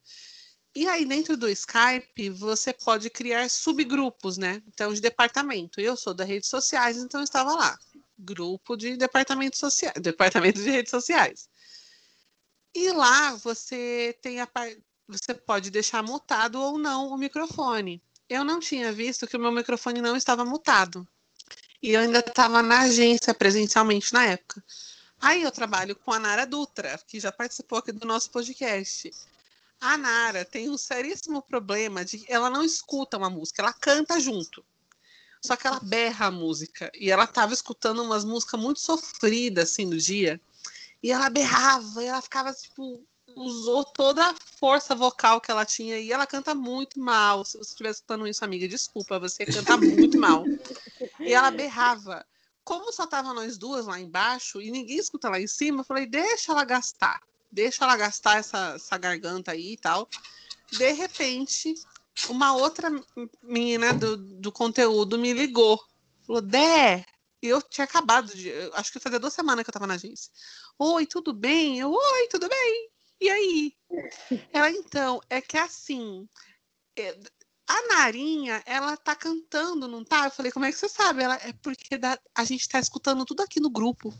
E 0.74 0.88
aí, 0.88 1.06
dentro 1.06 1.38
do 1.38 1.50
Skype, 1.50 2.30
você 2.30 2.74
pode 2.74 3.10
criar 3.10 3.50
subgrupos, 3.50 4.38
né? 4.38 4.62
Então, 4.68 4.94
de 4.94 5.00
departamento. 5.00 5.80
Eu 5.80 5.96
sou 5.96 6.14
das 6.14 6.28
redes 6.28 6.50
sociais, 6.50 6.98
então 6.98 7.22
eu 7.22 7.24
estava 7.24 7.54
lá. 7.54 7.78
Grupo 8.18 8.76
de 8.76 8.98
departamento 8.98 9.58
social, 9.58 9.94
departamento 10.02 10.62
de 10.62 10.70
redes 10.70 10.90
sociais. 10.90 11.50
E 12.74 12.92
lá 12.92 13.36
você 13.36 14.18
tem 14.22 14.42
a 14.42 14.50
você 15.08 15.34
pode 15.34 15.70
deixar 15.70 16.02
mutado 16.02 16.60
ou 16.60 16.78
não 16.78 17.10
o 17.10 17.18
microfone. 17.18 18.02
Eu 18.28 18.44
não 18.44 18.60
tinha 18.60 18.92
visto 18.92 19.28
que 19.28 19.38
o 19.38 19.40
meu 19.40 19.52
microfone 19.52 20.02
não 20.02 20.18
estava 20.18 20.44
mutado. 20.44 21.08
E 21.82 21.92
eu 21.92 22.02
ainda 22.02 22.20
estava 22.20 22.64
na 22.64 22.82
agência 22.82 23.34
presencialmente 23.34 24.12
na 24.12 24.26
época. 24.26 24.64
Aí 25.22 25.42
eu 25.42 25.52
trabalho 25.52 25.96
com 25.96 26.12
a 26.12 26.20
Nara 26.20 26.46
Dutra, 26.46 27.00
que 27.08 27.20
já 27.20 27.32
participou 27.32 27.80
aqui 27.80 27.92
do 27.92 28.06
nosso 28.06 28.30
podcast. 28.30 29.12
A 29.80 29.98
Nara 29.98 30.46
tem 30.46 30.70
um 30.70 30.78
seríssimo 30.78 31.42
problema 31.42 32.06
de 32.06 32.24
ela 32.28 32.50
não 32.50 32.64
escuta 32.64 33.18
uma 33.18 33.30
música, 33.30 33.62
ela 33.62 33.74
canta 33.74 34.20
junto. 34.20 34.64
Só 35.42 35.56
que 35.56 35.68
ela 35.68 35.80
berra 35.80 36.28
a 36.28 36.32
música. 36.32 36.92
E 36.96 37.12
ela 37.12 37.26
estava 37.26 37.54
escutando 37.54 38.02
umas 38.02 38.26
músicas 38.26 38.60
muito 38.60 38.80
sofridas 38.80 39.72
assim 39.72 39.86
no 39.86 39.98
dia. 39.98 40.42
E 41.04 41.12
ela 41.12 41.30
berrava, 41.30 42.04
e 42.04 42.08
ela 42.08 42.22
ficava 42.22 42.54
tipo 42.54 43.06
usou 43.36 43.84
toda 43.84 44.30
a 44.30 44.36
força 44.58 44.96
vocal 44.96 45.42
que 45.42 45.52
ela 45.52 45.66
tinha 45.66 46.00
e 46.00 46.12
ela 46.12 46.26
canta 46.26 46.56
muito 46.56 47.00
mal. 47.00 47.44
Se 47.44 47.58
você 47.58 47.72
estiver 47.72 47.92
escutando 47.92 48.28
isso, 48.28 48.44
amiga, 48.44 48.68
desculpa, 48.68 49.20
você 49.20 49.46
canta 49.46 49.78
muito 49.78 50.18
mal. 50.18 50.46
E 51.20 51.34
ela 51.34 51.52
berrava. 51.52 52.26
Como 52.66 52.92
só 52.92 53.06
tava 53.06 53.32
nós 53.32 53.60
duas 53.60 53.86
lá 53.86 54.00
embaixo 54.00 54.60
e 54.60 54.72
ninguém 54.72 54.98
escuta 54.98 55.30
lá 55.30 55.40
em 55.40 55.48
cima, 55.48 55.82
eu 55.82 55.86
falei, 55.86 56.08
deixa 56.08 56.52
ela 56.52 56.66
gastar. 56.66 57.22
Deixa 57.52 57.86
ela 57.86 57.96
gastar 57.96 58.40
essa, 58.40 58.74
essa 58.76 58.98
garganta 58.98 59.52
aí 59.52 59.74
e 59.74 59.78
tal. 59.78 60.10
De 60.72 60.92
repente, 60.92 61.76
uma 62.28 62.56
outra 62.56 62.90
menina 63.44 63.94
do, 63.94 64.18
do 64.18 64.52
conteúdo 64.52 65.18
me 65.18 65.32
ligou. 65.32 65.80
Falou, 66.26 66.42
Dé, 66.42 67.06
eu 67.42 67.62
tinha 67.62 67.86
acabado 67.86 68.34
de. 68.34 68.52
Acho 68.74 68.92
que 68.92 69.00
fazia 69.00 69.20
duas 69.20 69.34
semanas 69.34 69.64
que 69.64 69.70
eu 69.70 69.74
tava 69.74 69.86
na 69.86 69.94
agência. 69.94 70.32
Oi, 70.80 71.06
tudo 71.06 71.34
bem? 71.34 71.80
Eu, 71.80 71.92
oi, 71.92 72.28
tudo 72.30 72.50
bem? 72.50 72.90
E 73.22 73.30
aí? 73.30 73.74
Ela, 74.52 74.72
então, 74.72 75.22
é 75.30 75.40
que 75.40 75.58
assim, 75.58 76.28
é, 76.98 77.18
a 77.68 77.88
Narinha, 77.88 78.62
ela 78.66 78.96
tá 78.96 79.16
cantando, 79.16 79.88
não 79.88 80.04
tá? 80.04 80.26
Eu 80.26 80.32
falei, 80.32 80.52
como 80.52 80.66
é 80.66 80.72
que 80.72 80.78
você 80.78 80.88
sabe? 80.88 81.24
Ela, 81.24 81.36
é 81.36 81.54
porque 81.54 81.98
da, 81.98 82.20
a 82.36 82.44
gente 82.44 82.70
tá 82.70 82.80
escutando 82.80 83.26
tudo 83.26 83.42
aqui 83.42 83.60
no 83.60 83.70
grupo. 83.70 84.14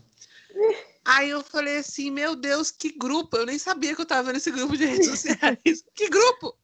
Aí 1.04 1.30
eu 1.30 1.42
falei 1.42 1.78
assim, 1.78 2.10
meu 2.10 2.34
Deus, 2.34 2.72
que 2.72 2.90
grupo? 2.90 3.36
Eu 3.36 3.46
nem 3.46 3.58
sabia 3.58 3.94
que 3.94 4.00
eu 4.00 4.06
tava 4.06 4.32
nesse 4.32 4.50
grupo 4.50 4.76
de 4.76 4.84
redes 4.84 5.06
sociais. 5.06 5.84
que 5.94 6.08
grupo? 6.08 6.56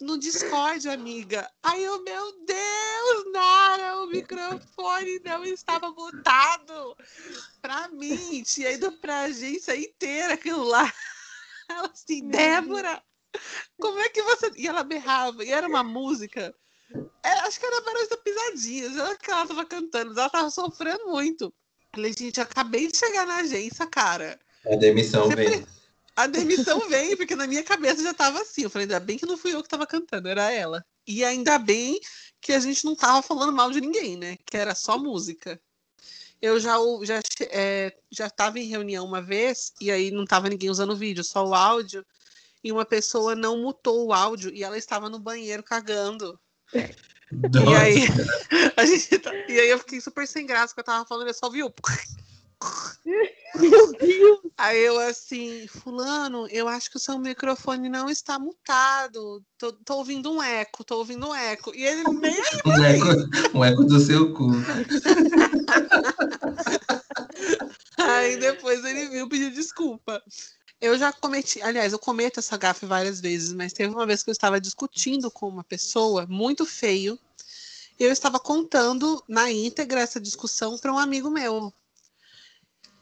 No 0.00 0.18
Discord, 0.18 0.88
amiga. 0.88 1.48
Aí 1.62 1.84
eu, 1.84 2.02
meu 2.02 2.44
Deus, 2.44 3.32
Nara, 3.32 4.02
o 4.02 4.06
microfone 4.06 5.20
não 5.24 5.44
estava 5.44 5.92
mutado. 5.92 6.96
Pra 7.60 7.86
mim, 7.88 8.42
tinha 8.42 8.72
ido 8.72 8.90
pra 8.92 9.20
agência 9.20 9.76
inteira 9.76 10.34
aquilo 10.34 10.64
lá. 10.64 10.90
Ela 11.68 11.90
assim, 11.92 12.26
Débora, 12.28 13.00
como 13.78 13.98
é 13.98 14.08
que 14.08 14.22
você. 14.22 14.50
E 14.56 14.66
ela 14.66 14.82
berrava, 14.82 15.44
e 15.44 15.50
era 15.50 15.68
uma 15.68 15.82
música. 15.82 16.54
É, 17.22 17.30
acho 17.40 17.60
que 17.60 17.66
era 17.66 17.80
Barões 17.82 18.08
da 18.08 18.16
Pisadinhas, 18.16 18.96
ela 18.96 19.16
que 19.16 19.30
ela 19.30 19.46
tava 19.46 19.64
cantando, 19.64 20.18
ela 20.18 20.28
tava 20.28 20.50
sofrendo 20.50 21.06
muito. 21.08 21.52
Falei, 21.94 22.12
gente, 22.16 22.40
acabei 22.40 22.88
de 22.88 22.96
chegar 22.96 23.26
na 23.26 23.36
agência, 23.36 23.86
cara. 23.86 24.38
A 24.66 24.76
demissão 24.76 25.26
você 25.26 25.36
vem. 25.36 25.62
Pre... 25.62 25.66
A 26.16 26.26
demissão 26.26 26.88
vem, 26.88 27.16
porque 27.16 27.36
na 27.36 27.46
minha 27.46 27.62
cabeça 27.62 28.02
já 28.02 28.12
tava 28.12 28.40
assim. 28.42 28.62
Eu 28.62 28.70
falei, 28.70 28.84
ainda 28.84 29.00
bem 29.00 29.16
que 29.16 29.26
não 29.26 29.36
fui 29.36 29.54
eu 29.54 29.62
que 29.62 29.68
tava 29.68 29.86
cantando, 29.86 30.28
era 30.28 30.50
ela. 30.52 30.84
E 31.06 31.24
ainda 31.24 31.58
bem 31.58 31.98
que 32.40 32.52
a 32.52 32.60
gente 32.60 32.84
não 32.84 32.94
tava 32.94 33.22
falando 33.22 33.52
mal 33.52 33.70
de 33.70 33.80
ninguém, 33.80 34.16
né? 34.16 34.36
Que 34.44 34.56
era 34.56 34.74
só 34.74 34.98
música 34.98 35.60
eu 36.40 36.58
já 36.58 36.76
já 37.02 37.20
é, 37.50 37.94
já 38.10 38.26
estava 38.26 38.58
em 38.58 38.66
reunião 38.66 39.04
uma 39.04 39.20
vez 39.20 39.72
e 39.80 39.90
aí 39.90 40.10
não 40.10 40.24
estava 40.24 40.48
ninguém 40.48 40.70
usando 40.70 40.92
o 40.92 40.96
vídeo, 40.96 41.22
só 41.22 41.46
o 41.46 41.54
áudio. 41.54 42.04
E 42.62 42.70
uma 42.70 42.84
pessoa 42.84 43.34
não 43.34 43.62
mutou 43.62 44.06
o 44.06 44.12
áudio 44.12 44.52
e 44.54 44.62
ela 44.62 44.76
estava 44.76 45.08
no 45.08 45.18
banheiro 45.18 45.62
cagando. 45.62 46.38
E 46.72 47.74
aí, 47.74 48.02
a 48.76 48.84
gente, 48.84 49.18
tá, 49.18 49.32
e 49.48 49.58
aí 49.58 49.70
eu 49.70 49.78
fiquei 49.78 50.00
super 50.00 50.26
sem 50.26 50.46
graça, 50.46 50.68
porque 50.68 50.80
eu 50.80 50.84
tava 50.84 51.06
falando, 51.06 51.28
eu 51.28 51.34
só 51.34 51.48
viu. 51.48 51.72
Meu 53.54 53.92
Deus! 53.92 54.40
Aí 54.58 54.78
eu 54.78 54.98
assim, 55.00 55.66
fulano, 55.66 56.46
eu 56.48 56.68
acho 56.68 56.90
que 56.90 56.98
o 56.98 57.00
seu 57.00 57.18
microfone 57.18 57.88
não 57.88 58.10
está 58.10 58.38
mutado. 58.38 59.42
Tô, 59.56 59.72
tô 59.72 59.96
ouvindo 59.96 60.30
um 60.30 60.42
eco, 60.42 60.84
tô 60.84 60.98
ouvindo 60.98 61.28
um 61.28 61.34
eco. 61.34 61.74
E 61.74 61.82
ele 61.84 62.02
nem 62.04 62.36
um 62.66 62.84
eco, 62.84 63.06
um 63.58 63.64
eco 63.64 63.84
do 63.84 63.98
seu 63.98 64.34
cu. 64.34 64.50
Aí 67.96 68.36
depois 68.36 68.84
ele 68.84 69.08
viu 69.08 69.28
pedir 69.28 69.50
desculpa. 69.50 70.22
Eu 70.80 70.96
já 70.98 71.12
cometi, 71.12 71.60
aliás, 71.60 71.92
eu 71.92 71.98
cometo 71.98 72.40
essa 72.40 72.56
gafe 72.56 72.86
várias 72.86 73.20
vezes, 73.20 73.52
mas 73.52 73.72
teve 73.72 73.92
uma 73.92 74.06
vez 74.06 74.22
que 74.22 74.30
eu 74.30 74.32
estava 74.32 74.58
discutindo 74.58 75.30
com 75.30 75.46
uma 75.46 75.62
pessoa 75.62 76.26
muito 76.26 76.64
feio. 76.64 77.18
Eu 77.98 78.10
estava 78.10 78.40
contando 78.40 79.22
na 79.28 79.50
íntegra 79.50 80.00
essa 80.00 80.18
discussão 80.18 80.78
para 80.78 80.90
um 80.90 80.98
amigo 80.98 81.30
meu. 81.30 81.70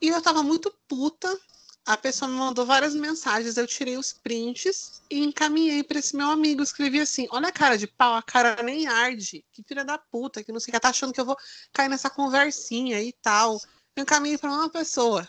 E 0.03 0.09
eu 0.09 0.21
tava 0.21 0.43
muito 0.43 0.75
puta. 0.89 1.39
A 1.87 1.97
pessoa 1.97 2.29
me 2.29 2.37
mandou 2.37 2.67
várias 2.67 2.95
mensagens, 2.95 3.57
eu 3.57 3.67
tirei 3.67 3.97
os 3.97 4.13
prints 4.13 5.01
e 5.09 5.21
encaminhei 5.21 5.85
para 5.85 6.01
esse 6.01 6.17
meu 6.17 6.29
amigo. 6.29 6.63
Escrevi 6.63 7.01
assim: 7.01 7.29
Olha 7.31 7.49
a 7.49 7.53
cara 7.53 7.79
de 7.79 7.87
pau, 7.87 8.15
a 8.15 8.23
cara 8.23 8.61
nem 8.63 8.89
arde. 8.89 9.45
Que 9.53 9.63
filha 9.63 9.85
da 9.85 9.97
puta, 9.97 10.43
que 10.43 10.53
não 10.53 10.59
sei 10.59 10.73
o 10.73 10.75
que, 10.75 10.81
tá 10.81 10.89
achando 10.89 11.13
que 11.13 11.21
eu 11.21 11.25
vou 11.25 11.37
cair 11.73 11.89
nessa 11.89 12.11
conversinha 12.11 13.01
e 13.01 13.13
tal. 13.23 13.61
Eu 13.97 14.03
encaminhei 14.03 14.37
para 14.37 14.51
uma 14.51 14.69
pessoa. 14.69 15.27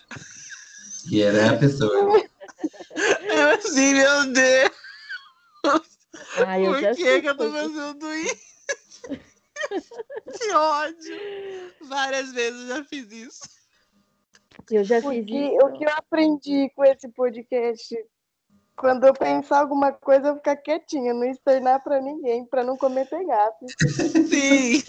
E 1.09 1.21
era 1.21 1.51
a 1.51 1.57
pessoa. 1.57 1.89
Eu 2.95 3.49
assim, 3.51 3.93
meu 3.93 4.33
Deus. 4.33 4.71
Ai, 6.45 6.63
Por 6.63 6.79
que, 6.95 7.21
que 7.21 7.27
eu 7.27 7.37
tô 7.37 7.51
fazendo 7.51 8.13
isso? 8.15 8.49
que 10.39 10.51
ódio. 10.53 11.17
Várias 11.81 12.31
vezes 12.31 12.61
eu 12.61 12.77
já 12.77 12.83
fiz 12.85 13.11
isso. 13.11 13.41
Eu 14.71 14.83
já 14.83 15.01
Porque 15.01 15.23
fiz 15.23 15.31
isso. 15.31 15.65
o 15.65 15.71
que 15.73 15.85
eu 15.85 15.91
aprendi 15.91 16.69
com 16.75 16.83
esse 16.85 17.07
podcast, 17.09 17.95
quando 18.75 19.05
eu 19.05 19.13
pensar 19.13 19.59
alguma 19.59 19.91
coisa, 19.91 20.29
eu 20.29 20.35
ficar 20.35 20.55
quietinha, 20.57 21.13
não 21.13 21.25
externar 21.25 21.83
para 21.83 22.01
ninguém, 22.01 22.45
para 22.45 22.63
não 22.63 22.77
cometer 22.77 23.25
gafe. 23.25 23.65
Sim. 24.27 24.83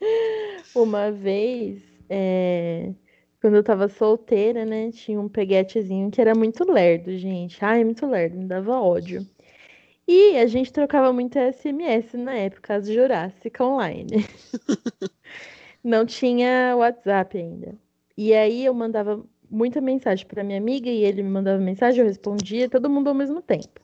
Uma 0.74 1.10
vez, 1.10 1.82
é, 2.08 2.92
quando 3.40 3.54
eu 3.56 3.62
tava 3.62 3.88
solteira, 3.88 4.64
né, 4.64 4.90
tinha 4.90 5.20
um 5.20 5.28
peguetezinho 5.28 6.10
que 6.10 6.20
era 6.20 6.34
muito 6.34 6.70
lerdo, 6.70 7.16
gente. 7.16 7.64
Ai, 7.64 7.84
muito 7.84 8.06
lerdo, 8.06 8.36
me 8.36 8.46
dava 8.46 8.80
ódio. 8.80 9.26
E 10.06 10.36
a 10.38 10.46
gente 10.46 10.72
trocava 10.72 11.12
muito 11.12 11.38
SMS 11.38 12.16
na 12.16 12.34
época, 12.34 12.74
as 12.74 12.88
Jurássica 12.88 13.64
Online. 13.64 14.26
Não 15.84 16.04
tinha 16.06 16.74
WhatsApp 16.76 17.38
ainda. 17.38 17.76
E 18.16 18.34
aí 18.34 18.64
eu 18.64 18.74
mandava 18.74 19.22
muita 19.50 19.80
mensagem 19.80 20.26
para 20.26 20.42
minha 20.42 20.58
amiga 20.58 20.88
e 20.88 21.04
ele 21.04 21.22
me 21.22 21.30
mandava 21.30 21.58
mensagem, 21.58 22.00
eu 22.00 22.06
respondia, 22.06 22.68
todo 22.68 22.90
mundo 22.90 23.08
ao 23.08 23.14
mesmo 23.14 23.40
tempo. 23.40 23.80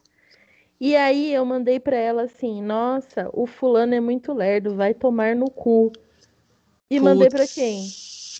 E 0.80 0.96
aí 0.96 1.32
eu 1.32 1.44
mandei 1.44 1.78
para 1.78 1.96
ela 1.96 2.22
assim: 2.22 2.62
"Nossa, 2.62 3.30
o 3.32 3.46
fulano 3.46 3.94
é 3.94 4.00
muito 4.00 4.32
lerdo, 4.32 4.74
vai 4.74 4.92
tomar 4.92 5.36
no 5.36 5.50
cu". 5.50 5.92
E 6.90 6.98
Putz, 6.98 7.02
mandei 7.02 7.28
para 7.28 7.46
quem? 7.46 7.80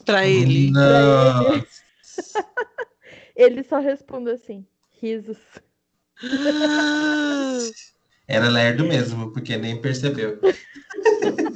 Para 0.05 0.27
ele. 0.27 0.71
Não. 0.71 1.45
Pra 1.45 1.55
ele. 1.55 1.67
ele 3.37 3.63
só 3.63 3.79
responde 3.79 4.31
assim: 4.31 4.67
"Risos". 4.91 5.39
Era 8.27 8.49
lerdo 8.49 8.85
mesmo, 8.85 9.33
porque 9.33 9.57
nem 9.57 9.81
percebeu. 9.81 10.41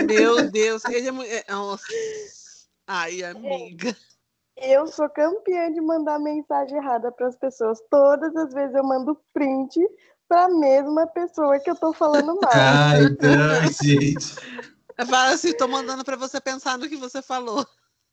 Meu 0.07 0.51
Deus, 0.51 0.85
ele 0.85 1.09
é 1.09 1.13
muito. 1.13 1.31
Ai, 2.87 3.23
amiga. 3.23 3.97
Eu 4.57 4.87
sou 4.87 5.09
campeã 5.09 5.73
de 5.73 5.81
mandar 5.81 6.19
mensagem 6.19 6.77
errada 6.77 7.13
para 7.13 7.29
as 7.29 7.37
pessoas. 7.37 7.79
Todas 7.91 8.35
as 8.35 8.53
vezes 8.53 8.75
eu 8.75 8.83
mando 8.83 9.21
print 9.33 9.79
para 10.29 10.47
a 10.47 10.49
mesma 10.49 11.07
pessoa 11.07 11.61
que 11.61 11.71
eu 11.71 11.77
tô 11.77 11.93
falando 11.93 12.35
mal. 12.43 12.51
Ah, 12.53 12.93
então, 13.01 13.73
gente. 13.83 14.35
Fala 15.09 15.33
assim, 15.33 15.53
tô 15.53 15.69
mandando 15.69 16.05
para 16.05 16.17
você 16.17 16.41
pensar 16.41 16.77
no 16.77 16.89
que 16.89 16.97
você 16.97 17.23
falou. 17.23 17.65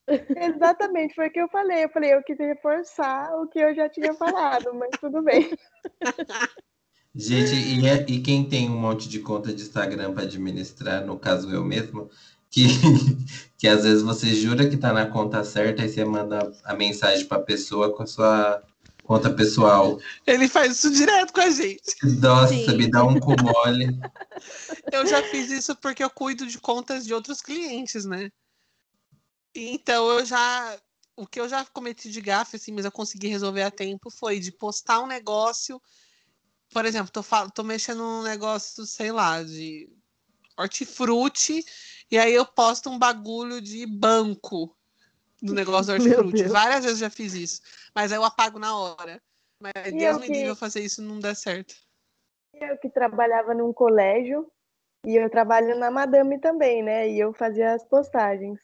Exatamente, 0.08 1.16
foi 1.16 1.28
o 1.28 1.32
que 1.32 1.40
eu 1.40 1.48
falei. 1.50 1.86
Eu 1.86 1.90
falei, 1.90 2.14
eu 2.14 2.24
quis 2.24 2.38
reforçar 2.38 3.34
o 3.40 3.48
que 3.48 3.60
eu 3.60 3.74
já 3.76 3.90
tinha 3.90 4.14
falado, 4.14 4.74
mas 4.74 4.92
tudo 5.00 5.22
bem. 5.22 5.52
Gente, 7.18 7.56
e, 7.56 7.88
é, 7.88 8.06
e 8.10 8.20
quem 8.20 8.44
tem 8.44 8.70
um 8.70 8.78
monte 8.78 9.08
de 9.08 9.20
conta 9.20 9.54
de 9.54 9.62
Instagram 9.62 10.14
para 10.14 10.24
administrar, 10.24 11.06
no 11.06 11.18
caso 11.18 11.50
eu 11.50 11.64
mesmo, 11.64 12.10
que, 12.52 12.66
que 13.58 13.68
às 13.68 13.84
vezes 13.84 14.04
você 14.04 14.34
jura 14.36 14.68
que 14.68 14.76
tá 14.76 14.92
na 14.92 15.06
conta 15.06 15.44
certa 15.44 15.86
e 15.86 15.90
você 15.90 16.04
manda 16.04 16.52
a 16.64 16.76
mensagem 16.76 17.26
para 17.26 17.38
a 17.38 17.42
pessoa 17.42 17.96
com 17.96 18.04
a 18.04 18.08
sua 18.08 18.62
conta 19.06 19.30
pessoal. 19.30 19.98
Ele 20.28 20.50
faz 20.50 20.74
isso 20.74 20.92
direto 20.92 21.32
com 21.32 21.40
a 21.40 21.50
gente. 21.50 21.96
Nossa, 22.20 22.54
Sim. 22.54 22.76
me 22.76 22.92
dá 22.92 23.06
um 23.06 23.18
comole. 23.20 23.98
Eu 24.92 25.08
já 25.08 25.24
fiz 25.24 25.50
isso 25.52 25.76
porque 25.78 26.04
eu 26.04 26.10
cuido 26.10 26.46
de 26.46 26.60
contas 26.60 27.06
de 27.06 27.14
outros 27.14 27.42
clientes, 27.42 28.04
né? 28.04 28.30
Então 29.56 30.10
eu 30.10 30.26
já. 30.26 30.78
O 31.18 31.26
que 31.26 31.40
eu 31.40 31.48
já 31.48 31.64
cometi 31.66 32.12
de 32.12 32.20
gafe, 32.20 32.58
assim, 32.58 32.74
mas 32.74 32.84
eu 32.84 32.92
consegui 32.92 33.28
resolver 33.28 33.64
a 33.64 33.72
tempo, 33.72 34.12
foi 34.12 34.38
de 34.38 34.52
postar 34.52 35.00
um 35.00 35.08
negócio. 35.08 35.82
Por 36.74 36.84
exemplo, 36.84 37.10
tô, 37.10 37.24
tô 37.54 37.64
mexendo 37.64 38.00
num 38.00 38.22
negócio, 38.22 38.86
sei 38.86 39.14
lá, 39.14 39.42
de 39.42 39.90
hortifruti, 40.58 41.64
e 42.12 42.18
aí 42.18 42.34
eu 42.34 42.46
posto 42.46 42.90
um 42.90 43.00
bagulho 43.00 43.62
de 43.62 43.86
banco 43.86 44.76
no 45.42 45.54
negócio 45.54 45.86
do 45.86 45.92
hortifruti. 46.04 46.44
Várias 46.44 46.84
vezes 46.84 47.00
já 47.00 47.10
fiz 47.10 47.34
isso. 47.34 47.62
Mas 47.94 48.12
aí 48.12 48.18
eu 48.18 48.26
apago 48.26 48.60
na 48.60 48.78
hora. 48.78 49.22
Mas 49.58 49.72
e 49.88 49.92
Deus 49.92 50.18
me 50.18 50.28
que... 50.28 50.34
livre 50.34 50.50
eu 50.50 50.56
fazer 50.56 50.82
isso 50.82 51.02
não 51.02 51.20
der 51.20 51.36
certo. 51.36 51.76
Eu 52.54 52.78
que 52.78 52.90
trabalhava 52.90 53.54
num 53.54 53.72
colégio 53.72 54.52
e 55.06 55.16
eu 55.16 55.30
trabalho 55.30 55.78
na 55.78 55.90
Madame 55.90 56.40
também, 56.40 56.84
né? 56.84 57.10
E 57.10 57.20
eu 57.20 57.34
fazia 57.34 57.74
as 57.74 57.86
postagens. 57.86 58.60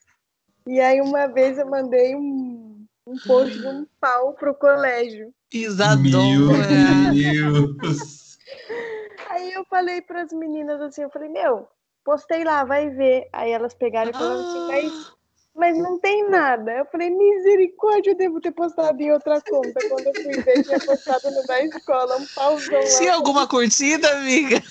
E 0.66 0.80
aí 0.80 1.00
uma 1.00 1.26
vez 1.26 1.58
eu 1.58 1.66
mandei 1.68 2.14
um, 2.14 2.84
um 3.06 3.16
post 3.26 3.58
de 3.58 3.66
um 3.66 3.86
pau 4.00 4.32
pro 4.34 4.54
colégio. 4.54 5.32
Isadora! 5.52 6.66
Meu 7.12 7.74
Deus! 7.74 8.38
Aí 9.28 9.50
eu 9.52 9.64
falei 9.64 10.02
para 10.02 10.22
as 10.22 10.32
meninas 10.32 10.78
assim, 10.82 11.02
eu 11.02 11.10
falei, 11.10 11.30
meu, 11.30 11.66
postei 12.04 12.44
lá, 12.44 12.64
vai 12.64 12.90
ver. 12.90 13.28
Aí 13.32 13.50
elas 13.50 13.72
pegaram 13.72 14.10
e 14.10 14.12
falaram 14.12 14.40
assim, 14.40 14.66
mas, 14.66 15.12
mas 15.54 15.78
não 15.78 15.98
tem 15.98 16.28
nada. 16.28 16.70
Eu 16.72 16.84
falei, 16.86 17.08
misericórdia, 17.08 18.10
eu 18.10 18.14
devo 18.14 18.42
ter 18.42 18.52
postado 18.52 19.00
em 19.00 19.10
outra 19.10 19.40
conta. 19.40 19.80
Quando 19.88 20.06
eu 20.06 20.14
fui 20.14 20.42
ver, 20.42 20.62
tinha 20.62 20.78
postado 20.78 21.30
no 21.30 21.46
da 21.46 21.64
escola, 21.64 22.16
um 22.18 22.26
pauzão 22.34 22.78
lá. 22.78 22.98
Tinha 22.98 23.14
alguma 23.14 23.48
curtida, 23.48 24.10
amiga? 24.18 24.62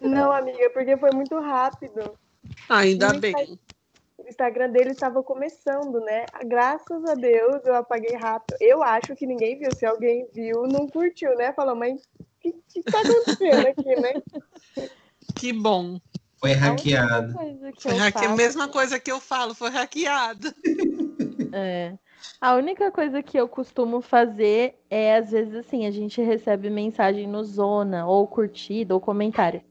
Não, 0.00 0.32
amiga, 0.32 0.70
porque 0.70 0.96
foi 0.96 1.10
muito 1.10 1.38
rápido. 1.38 2.18
Ainda 2.70 3.12
bem 3.12 3.58
o 4.26 4.28
Instagram 4.28 4.70
dele 4.70 4.90
estava 4.90 5.22
começando, 5.22 6.00
né? 6.00 6.26
Graças 6.44 7.04
a 7.04 7.14
Deus 7.14 7.64
eu 7.64 7.76
apaguei 7.76 8.16
rápido. 8.16 8.56
Eu 8.60 8.82
acho 8.82 9.14
que 9.14 9.24
ninguém 9.24 9.56
viu. 9.56 9.68
Se 9.72 9.86
alguém 9.86 10.26
viu, 10.34 10.64
não 10.64 10.88
curtiu, 10.88 11.34
né? 11.36 11.52
Falou, 11.52 11.76
mas 11.76 12.02
o 12.18 12.24
que, 12.40 12.52
que 12.68 12.82
tá 12.82 13.00
acontecendo 13.00 13.66
aqui, 13.68 14.00
né? 14.00 14.12
Que 15.34 15.52
bom. 15.52 16.00
Foi 16.38 16.52
hackeado. 16.52 17.32
Foi 17.80 17.96
hacke... 17.96 18.28
Mesma 18.28 18.68
coisa 18.68 18.98
que 18.98 19.10
eu 19.10 19.20
falo, 19.20 19.54
foi 19.54 19.70
hackeado. 19.70 20.52
É. 21.52 21.96
A 22.40 22.54
única 22.54 22.90
coisa 22.90 23.22
que 23.22 23.38
eu 23.38 23.48
costumo 23.48 24.02
fazer 24.02 24.78
é, 24.90 25.16
às 25.16 25.30
vezes, 25.30 25.54
assim, 25.54 25.86
a 25.86 25.90
gente 25.90 26.20
recebe 26.20 26.68
mensagem 26.68 27.26
no 27.26 27.42
Zona, 27.44 28.06
ou 28.06 28.26
curtida, 28.26 28.92
ou 28.92 29.00
comentário. 29.00 29.62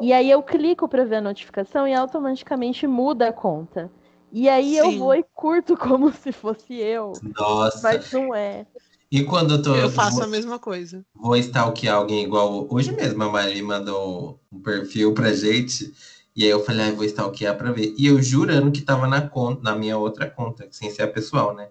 E 0.00 0.12
aí 0.12 0.30
eu 0.30 0.42
clico 0.42 0.88
para 0.88 1.04
ver 1.04 1.16
a 1.16 1.20
notificação 1.20 1.86
e 1.86 1.94
automaticamente 1.94 2.86
muda 2.86 3.28
a 3.28 3.32
conta. 3.32 3.90
E 4.32 4.48
aí 4.48 4.72
Sim. 4.72 4.76
eu 4.76 4.98
vou 4.98 5.14
e 5.14 5.24
curto 5.34 5.76
como 5.76 6.12
se 6.14 6.32
fosse 6.32 6.74
eu. 6.74 7.12
Nossa. 7.38 7.80
Mas 7.82 8.12
não 8.12 8.34
é. 8.34 8.66
E 9.10 9.24
quando 9.24 9.54
eu 9.54 9.62
tô. 9.62 9.74
Eu 9.74 9.90
faço 9.90 10.16
vou, 10.16 10.24
a 10.24 10.28
mesma 10.28 10.58
coisa. 10.58 11.04
Vou 11.14 11.36
stalkear 11.36 11.96
alguém 11.96 12.24
igual. 12.24 12.66
Hoje 12.70 12.92
mesmo 12.92 13.22
a 13.22 13.28
Mari 13.28 13.60
mandou 13.62 14.38
um 14.52 14.60
perfil 14.60 15.12
pra 15.12 15.32
gente. 15.32 15.92
E 16.34 16.44
aí 16.44 16.50
eu 16.50 16.64
falei, 16.64 16.86
ah, 16.86 16.92
vou 16.92 17.04
stalkear 17.04 17.58
pra 17.58 17.72
ver. 17.72 17.92
E 17.98 18.06
eu 18.06 18.22
jurando 18.22 18.70
que 18.70 18.82
tava 18.82 19.06
na 19.08 19.28
conta, 19.28 19.62
na 19.62 19.74
minha 19.74 19.98
outra 19.98 20.30
conta, 20.30 20.68
sem 20.70 20.88
ser 20.90 21.02
a 21.02 21.08
pessoal, 21.08 21.54
né? 21.54 21.68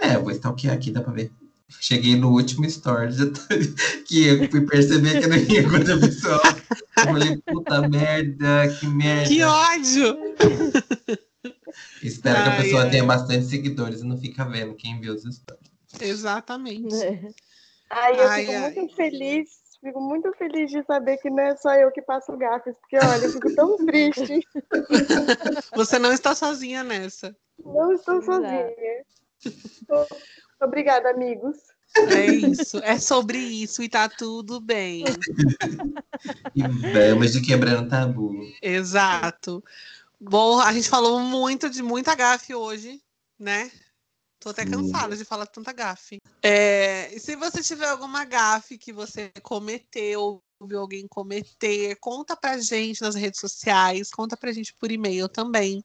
É, 0.00 0.18
vou 0.18 0.32
stalkear 0.32 0.74
aqui, 0.74 0.90
dá 0.90 1.00
pra 1.00 1.12
ver. 1.12 1.32
Cheguei 1.80 2.16
no 2.16 2.30
último 2.30 2.64
story 2.66 3.14
que 4.06 4.26
eu 4.26 4.50
fui 4.50 4.66
perceber 4.66 5.20
que 5.20 5.26
não 5.26 5.36
ia 5.36 5.68
contra 5.68 5.94
a 5.94 6.00
pessoa. 6.00 6.40
Eu 6.96 7.04
falei, 7.04 7.36
puta 7.46 7.88
merda, 7.88 8.68
que 8.78 8.86
merda. 8.86 9.28
Que 9.28 9.42
ódio! 9.42 10.16
Espero 12.02 12.38
ai, 12.38 12.44
que 12.44 12.50
a 12.50 12.62
pessoa 12.62 12.82
ai. 12.82 12.90
tenha 12.90 13.04
bastante 13.04 13.46
seguidores 13.46 14.00
e 14.00 14.04
não 14.04 14.16
fica 14.16 14.44
vendo 14.44 14.74
quem 14.74 15.00
viu 15.00 15.14
os 15.14 15.22
stories. 15.22 15.70
Exatamente. 16.00 16.94
É. 16.94 17.20
Ai, 17.90 18.20
eu 18.20 18.28
ai, 18.28 18.46
fico 18.46 18.58
muito 18.58 18.96
feliz, 18.96 19.48
fico 19.80 20.00
muito 20.00 20.32
feliz 20.32 20.70
de 20.70 20.84
saber 20.84 21.18
que 21.18 21.28
não 21.28 21.40
é 21.40 21.56
só 21.56 21.74
eu 21.74 21.90
que 21.90 22.02
passo 22.02 22.36
gafes, 22.36 22.74
porque 22.80 22.96
olha, 22.96 23.24
eu 23.24 23.32
fico 23.32 23.54
tão 23.54 23.76
triste. 23.84 24.46
Você 25.74 25.98
não 25.98 26.12
está 26.12 26.34
sozinha 26.34 26.84
nessa. 26.84 27.34
Não 27.64 27.92
estou 27.92 28.22
sozinha. 28.22 28.70
Obrigada, 30.60 31.10
amigos. 31.10 31.56
É 31.96 32.26
isso, 32.26 32.78
é 32.78 32.98
sobre 32.98 33.38
isso 33.38 33.82
e 33.82 33.88
tá 33.88 34.08
tudo 34.08 34.60
bem. 34.60 35.04
E 36.54 36.62
vamos 36.62 37.32
de 37.32 37.40
quebrando 37.40 37.88
tabu. 37.88 38.32
Exato. 38.62 39.62
Bom, 40.20 40.60
a 40.60 40.72
gente 40.72 40.88
falou 40.88 41.18
muito 41.18 41.68
de 41.68 41.82
muita 41.82 42.14
gafe 42.14 42.54
hoje, 42.54 43.00
né? 43.38 43.70
Tô 44.40 44.48
até 44.48 44.64
cansada 44.64 45.16
de 45.16 45.24
falar 45.24 45.46
tanta 45.46 45.72
gafe. 45.72 46.18
É, 46.42 47.10
se 47.18 47.36
você 47.36 47.62
tiver 47.62 47.86
alguma 47.86 48.24
gafe 48.24 48.78
que 48.78 48.92
você 48.92 49.30
cometeu 49.42 50.42
viu 50.66 50.80
alguém 50.80 51.06
cometer, 51.08 51.96
conta 51.96 52.36
pra 52.36 52.58
gente 52.58 53.00
nas 53.00 53.14
redes 53.14 53.40
sociais, 53.40 54.10
conta 54.10 54.36
pra 54.36 54.52
gente 54.52 54.74
por 54.74 54.90
e-mail 54.90 55.28
também, 55.28 55.84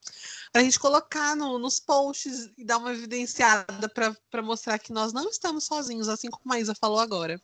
pra 0.52 0.64
gente 0.64 0.80
colocar 0.80 1.36
no, 1.36 1.58
nos 1.58 1.80
posts 1.80 2.50
e 2.58 2.64
dar 2.64 2.78
uma 2.78 2.92
evidenciada 2.92 3.90
para 3.90 4.42
mostrar 4.42 4.78
que 4.80 4.92
nós 4.92 5.14
não 5.14 5.30
estamos 5.30 5.66
sozinhos, 5.66 6.10
assim 6.10 6.30
como 6.30 6.54
a 6.54 6.60
Isa 6.60 6.76
falou 6.76 7.00
agora. 7.00 7.42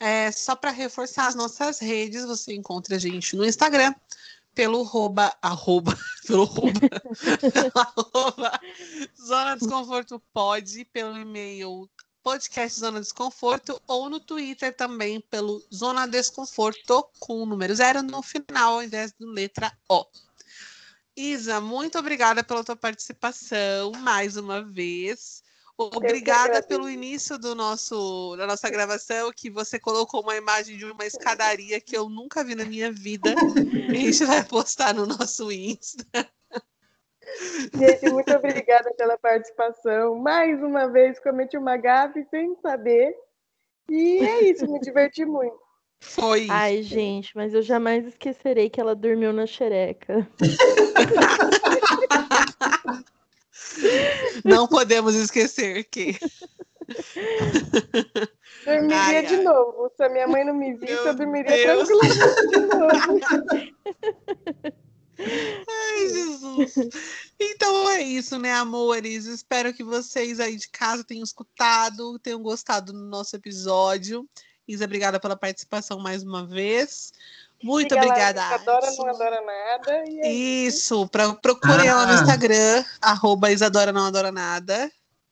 É, 0.00 0.30
só 0.30 0.54
para 0.54 0.70
reforçar 0.70 1.28
as 1.28 1.34
nossas 1.34 1.78
redes, 1.78 2.24
você 2.24 2.54
encontra 2.54 2.96
a 2.96 2.98
gente 2.98 3.36
no 3.36 3.44
Instagram, 3.44 3.94
pelo 4.58 4.80
arroba, 4.80 5.32
arroba, 5.40 5.96
pelo 6.26 6.42
arroba, 6.42 6.80
arroba 8.12 8.60
Zona 9.16 9.54
Desconforto 9.54 10.20
Pode, 10.32 10.84
pelo 10.86 11.16
e-mail 11.16 11.88
podcast 12.24 12.80
Zona 12.80 12.98
Desconforto 12.98 13.80
ou 13.86 14.10
no 14.10 14.18
Twitter 14.18 14.74
também 14.74 15.20
pelo 15.20 15.64
Zona 15.72 16.08
Desconforto 16.08 17.08
com 17.20 17.40
o 17.40 17.46
número 17.46 17.72
zero 17.72 18.02
no 18.02 18.20
final 18.20 18.74
ao 18.74 18.82
invés 18.82 19.12
do 19.12 19.30
letra 19.30 19.72
O. 19.88 20.04
Isa, 21.16 21.60
muito 21.60 21.96
obrigada 21.96 22.42
pela 22.42 22.64
tua 22.64 22.74
participação 22.74 23.92
mais 23.92 24.36
uma 24.36 24.60
vez. 24.60 25.40
Obrigada 25.78 26.60
pelo 26.60 26.90
início 26.90 27.38
do 27.38 27.54
nosso, 27.54 28.34
da 28.36 28.48
nossa 28.48 28.68
gravação, 28.68 29.30
que 29.30 29.48
você 29.48 29.78
colocou 29.78 30.22
uma 30.22 30.34
imagem 30.34 30.76
de 30.76 30.84
uma 30.84 31.06
escadaria 31.06 31.80
que 31.80 31.96
eu 31.96 32.08
nunca 32.08 32.42
vi 32.42 32.56
na 32.56 32.64
minha 32.64 32.90
vida. 32.90 33.30
a 33.88 33.94
gente 33.94 34.24
vai 34.24 34.42
postar 34.42 34.92
no 34.92 35.06
nosso 35.06 35.52
Insta. 35.52 36.04
Gente, 37.76 38.10
muito 38.10 38.32
obrigada 38.34 38.92
pela 38.94 39.16
participação. 39.16 40.16
Mais 40.16 40.60
uma 40.60 40.88
vez 40.88 41.20
cometi 41.20 41.56
uma 41.56 41.76
gafe 41.76 42.26
sem 42.28 42.56
saber. 42.56 43.14
E 43.88 44.18
é 44.18 44.50
isso, 44.50 44.66
me 44.66 44.80
diverti 44.80 45.24
muito. 45.24 45.56
Foi. 46.00 46.48
Ai, 46.50 46.82
gente, 46.82 47.36
mas 47.36 47.54
eu 47.54 47.62
jamais 47.62 48.04
esquecerei 48.04 48.68
que 48.68 48.80
ela 48.80 48.96
dormiu 48.96 49.32
na 49.32 49.46
xereca. 49.46 50.28
Não 54.44 54.66
podemos 54.66 55.14
esquecer 55.14 55.84
que. 55.84 56.18
Dormiria 58.64 58.96
ai, 58.96 59.26
de 59.26 59.34
ai. 59.34 59.42
novo. 59.42 59.90
Se 59.96 60.02
a 60.02 60.08
minha 60.08 60.26
mãe 60.26 60.44
não 60.44 60.54
me 60.54 60.74
visse, 60.74 60.92
eu 60.92 61.14
dormiria 61.14 61.50
Deus. 61.50 61.86
tranquilamente 61.86 62.46
de 62.48 62.56
novo. 62.56 62.88
Ai, 65.68 66.08
Jesus. 66.08 66.74
Então 67.40 67.90
é 67.90 68.02
isso, 68.02 68.38
né, 68.38 68.52
amores? 68.52 69.26
Espero 69.26 69.74
que 69.74 69.82
vocês 69.82 70.38
aí 70.40 70.56
de 70.56 70.68
casa 70.68 71.04
tenham 71.04 71.24
escutado, 71.24 72.18
tenham 72.20 72.42
gostado 72.42 72.92
do 72.92 72.98
nosso 72.98 73.34
episódio. 73.36 74.28
Isa, 74.66 74.84
obrigada 74.84 75.18
pela 75.18 75.36
participação 75.36 75.98
mais 75.98 76.22
uma 76.22 76.46
vez. 76.46 77.12
Muito 77.62 77.94
Siga 77.94 78.06
obrigada. 78.06 78.40
Lá, 78.40 78.56
Isadora 78.56 78.90
não 78.96 79.08
adora 79.08 79.40
nada. 79.42 79.92
É 80.22 80.32
isso, 80.32 81.08
pra, 81.08 81.32
procure 81.34 81.82
ah. 81.82 81.86
ela 81.86 82.06
no 82.06 82.14
Instagram, 82.14 82.84
arroba 83.00 83.50
Isadora 83.50 83.92
não 83.92 84.04
adora 84.04 84.30
nada. 84.30 84.90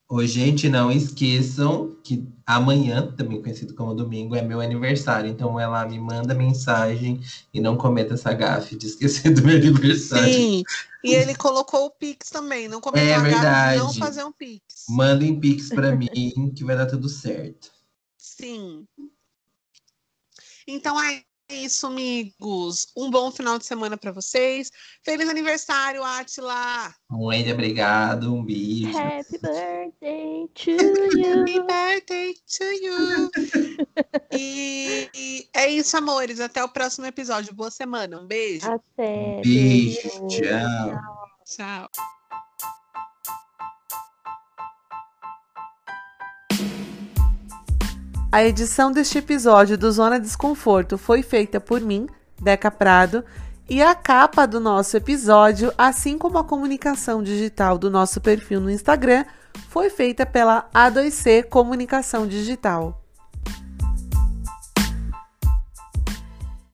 Ô, 0.08 0.24
gente, 0.24 0.68
não 0.68 0.90
esqueçam 0.90 1.96
que 2.04 2.24
amanhã, 2.46 3.12
também 3.16 3.42
conhecido 3.42 3.74
como 3.74 3.92
domingo, 3.92 4.36
é 4.36 4.42
meu 4.42 4.60
aniversário. 4.60 5.28
Então, 5.28 5.54
lá, 5.54 5.84
me 5.84 5.98
manda 5.98 6.32
mensagem 6.32 7.20
e 7.52 7.60
não 7.60 7.76
cometa 7.76 8.14
essa 8.14 8.32
gafe 8.32 8.76
de 8.76 8.86
esquecer 8.86 9.30
do 9.34 9.42
meu 9.42 9.56
aniversário. 9.56 10.32
Sim, 10.32 10.62
e 11.02 11.12
ele 11.12 11.34
colocou 11.34 11.86
o 11.86 11.90
Pix 11.90 12.30
também. 12.30 12.68
Não 12.68 12.80
cometeu 12.80 13.08
É 13.08 13.14
a 13.14 13.18
gafe 13.18 13.28
de 13.28 13.34
verdade. 13.34 13.78
não 13.78 13.92
fazer 13.94 14.22
um 14.22 14.30
Pix. 14.30 14.84
Mandem 14.88 15.40
Pix 15.40 15.70
pra 15.70 15.94
mim 15.94 16.52
que 16.54 16.64
vai 16.64 16.76
dar 16.76 16.86
tudo 16.86 17.08
certo. 17.08 17.72
Sim. 18.16 18.86
Então 20.68 21.00
é 21.02 21.22
isso, 21.48 21.86
amigos. 21.86 22.88
Um 22.96 23.10
bom 23.10 23.30
final 23.30 23.58
de 23.58 23.66
semana 23.66 23.96
para 23.96 24.12
vocês. 24.12 24.70
Feliz 25.04 25.28
aniversário, 25.28 26.02
Atila! 26.02 26.94
Muito 27.10 27.50
obrigado, 27.52 28.34
um 28.34 28.44
beijo. 28.44 28.96
Happy 28.96 29.38
birthday 29.38 30.48
to 30.54 30.70
Happy 30.72 31.52
you. 31.52 31.66
birthday 31.66 32.34
to 32.34 32.64
you! 32.64 33.30
e, 34.32 35.08
e 35.14 35.48
é 35.54 35.68
isso, 35.70 35.96
amores. 35.96 36.40
Até 36.40 36.62
o 36.62 36.68
próximo 36.68 37.06
episódio. 37.06 37.54
Boa 37.54 37.70
semana. 37.70 38.20
Um 38.20 38.26
beijo. 38.26 38.66
Até. 38.70 39.40
Beijo, 39.42 40.00
beijo. 40.20 40.26
tchau. 40.28 41.00
Tchau. 41.44 42.15
A 48.36 48.44
edição 48.44 48.92
deste 48.92 49.16
episódio 49.16 49.78
do 49.78 49.90
Zona 49.90 50.20
Desconforto 50.20 50.98
foi 50.98 51.22
feita 51.22 51.58
por 51.58 51.80
mim, 51.80 52.06
Deca 52.38 52.70
Prado, 52.70 53.24
e 53.66 53.80
a 53.80 53.94
capa 53.94 54.44
do 54.44 54.60
nosso 54.60 54.94
episódio, 54.94 55.72
assim 55.78 56.18
como 56.18 56.36
a 56.36 56.44
comunicação 56.44 57.22
digital 57.22 57.78
do 57.78 57.90
nosso 57.90 58.20
perfil 58.20 58.60
no 58.60 58.70
Instagram, 58.70 59.24
foi 59.70 59.88
feita 59.88 60.26
pela 60.26 60.68
A2C 60.74 61.44
Comunicação 61.44 62.26
Digital. 62.26 63.05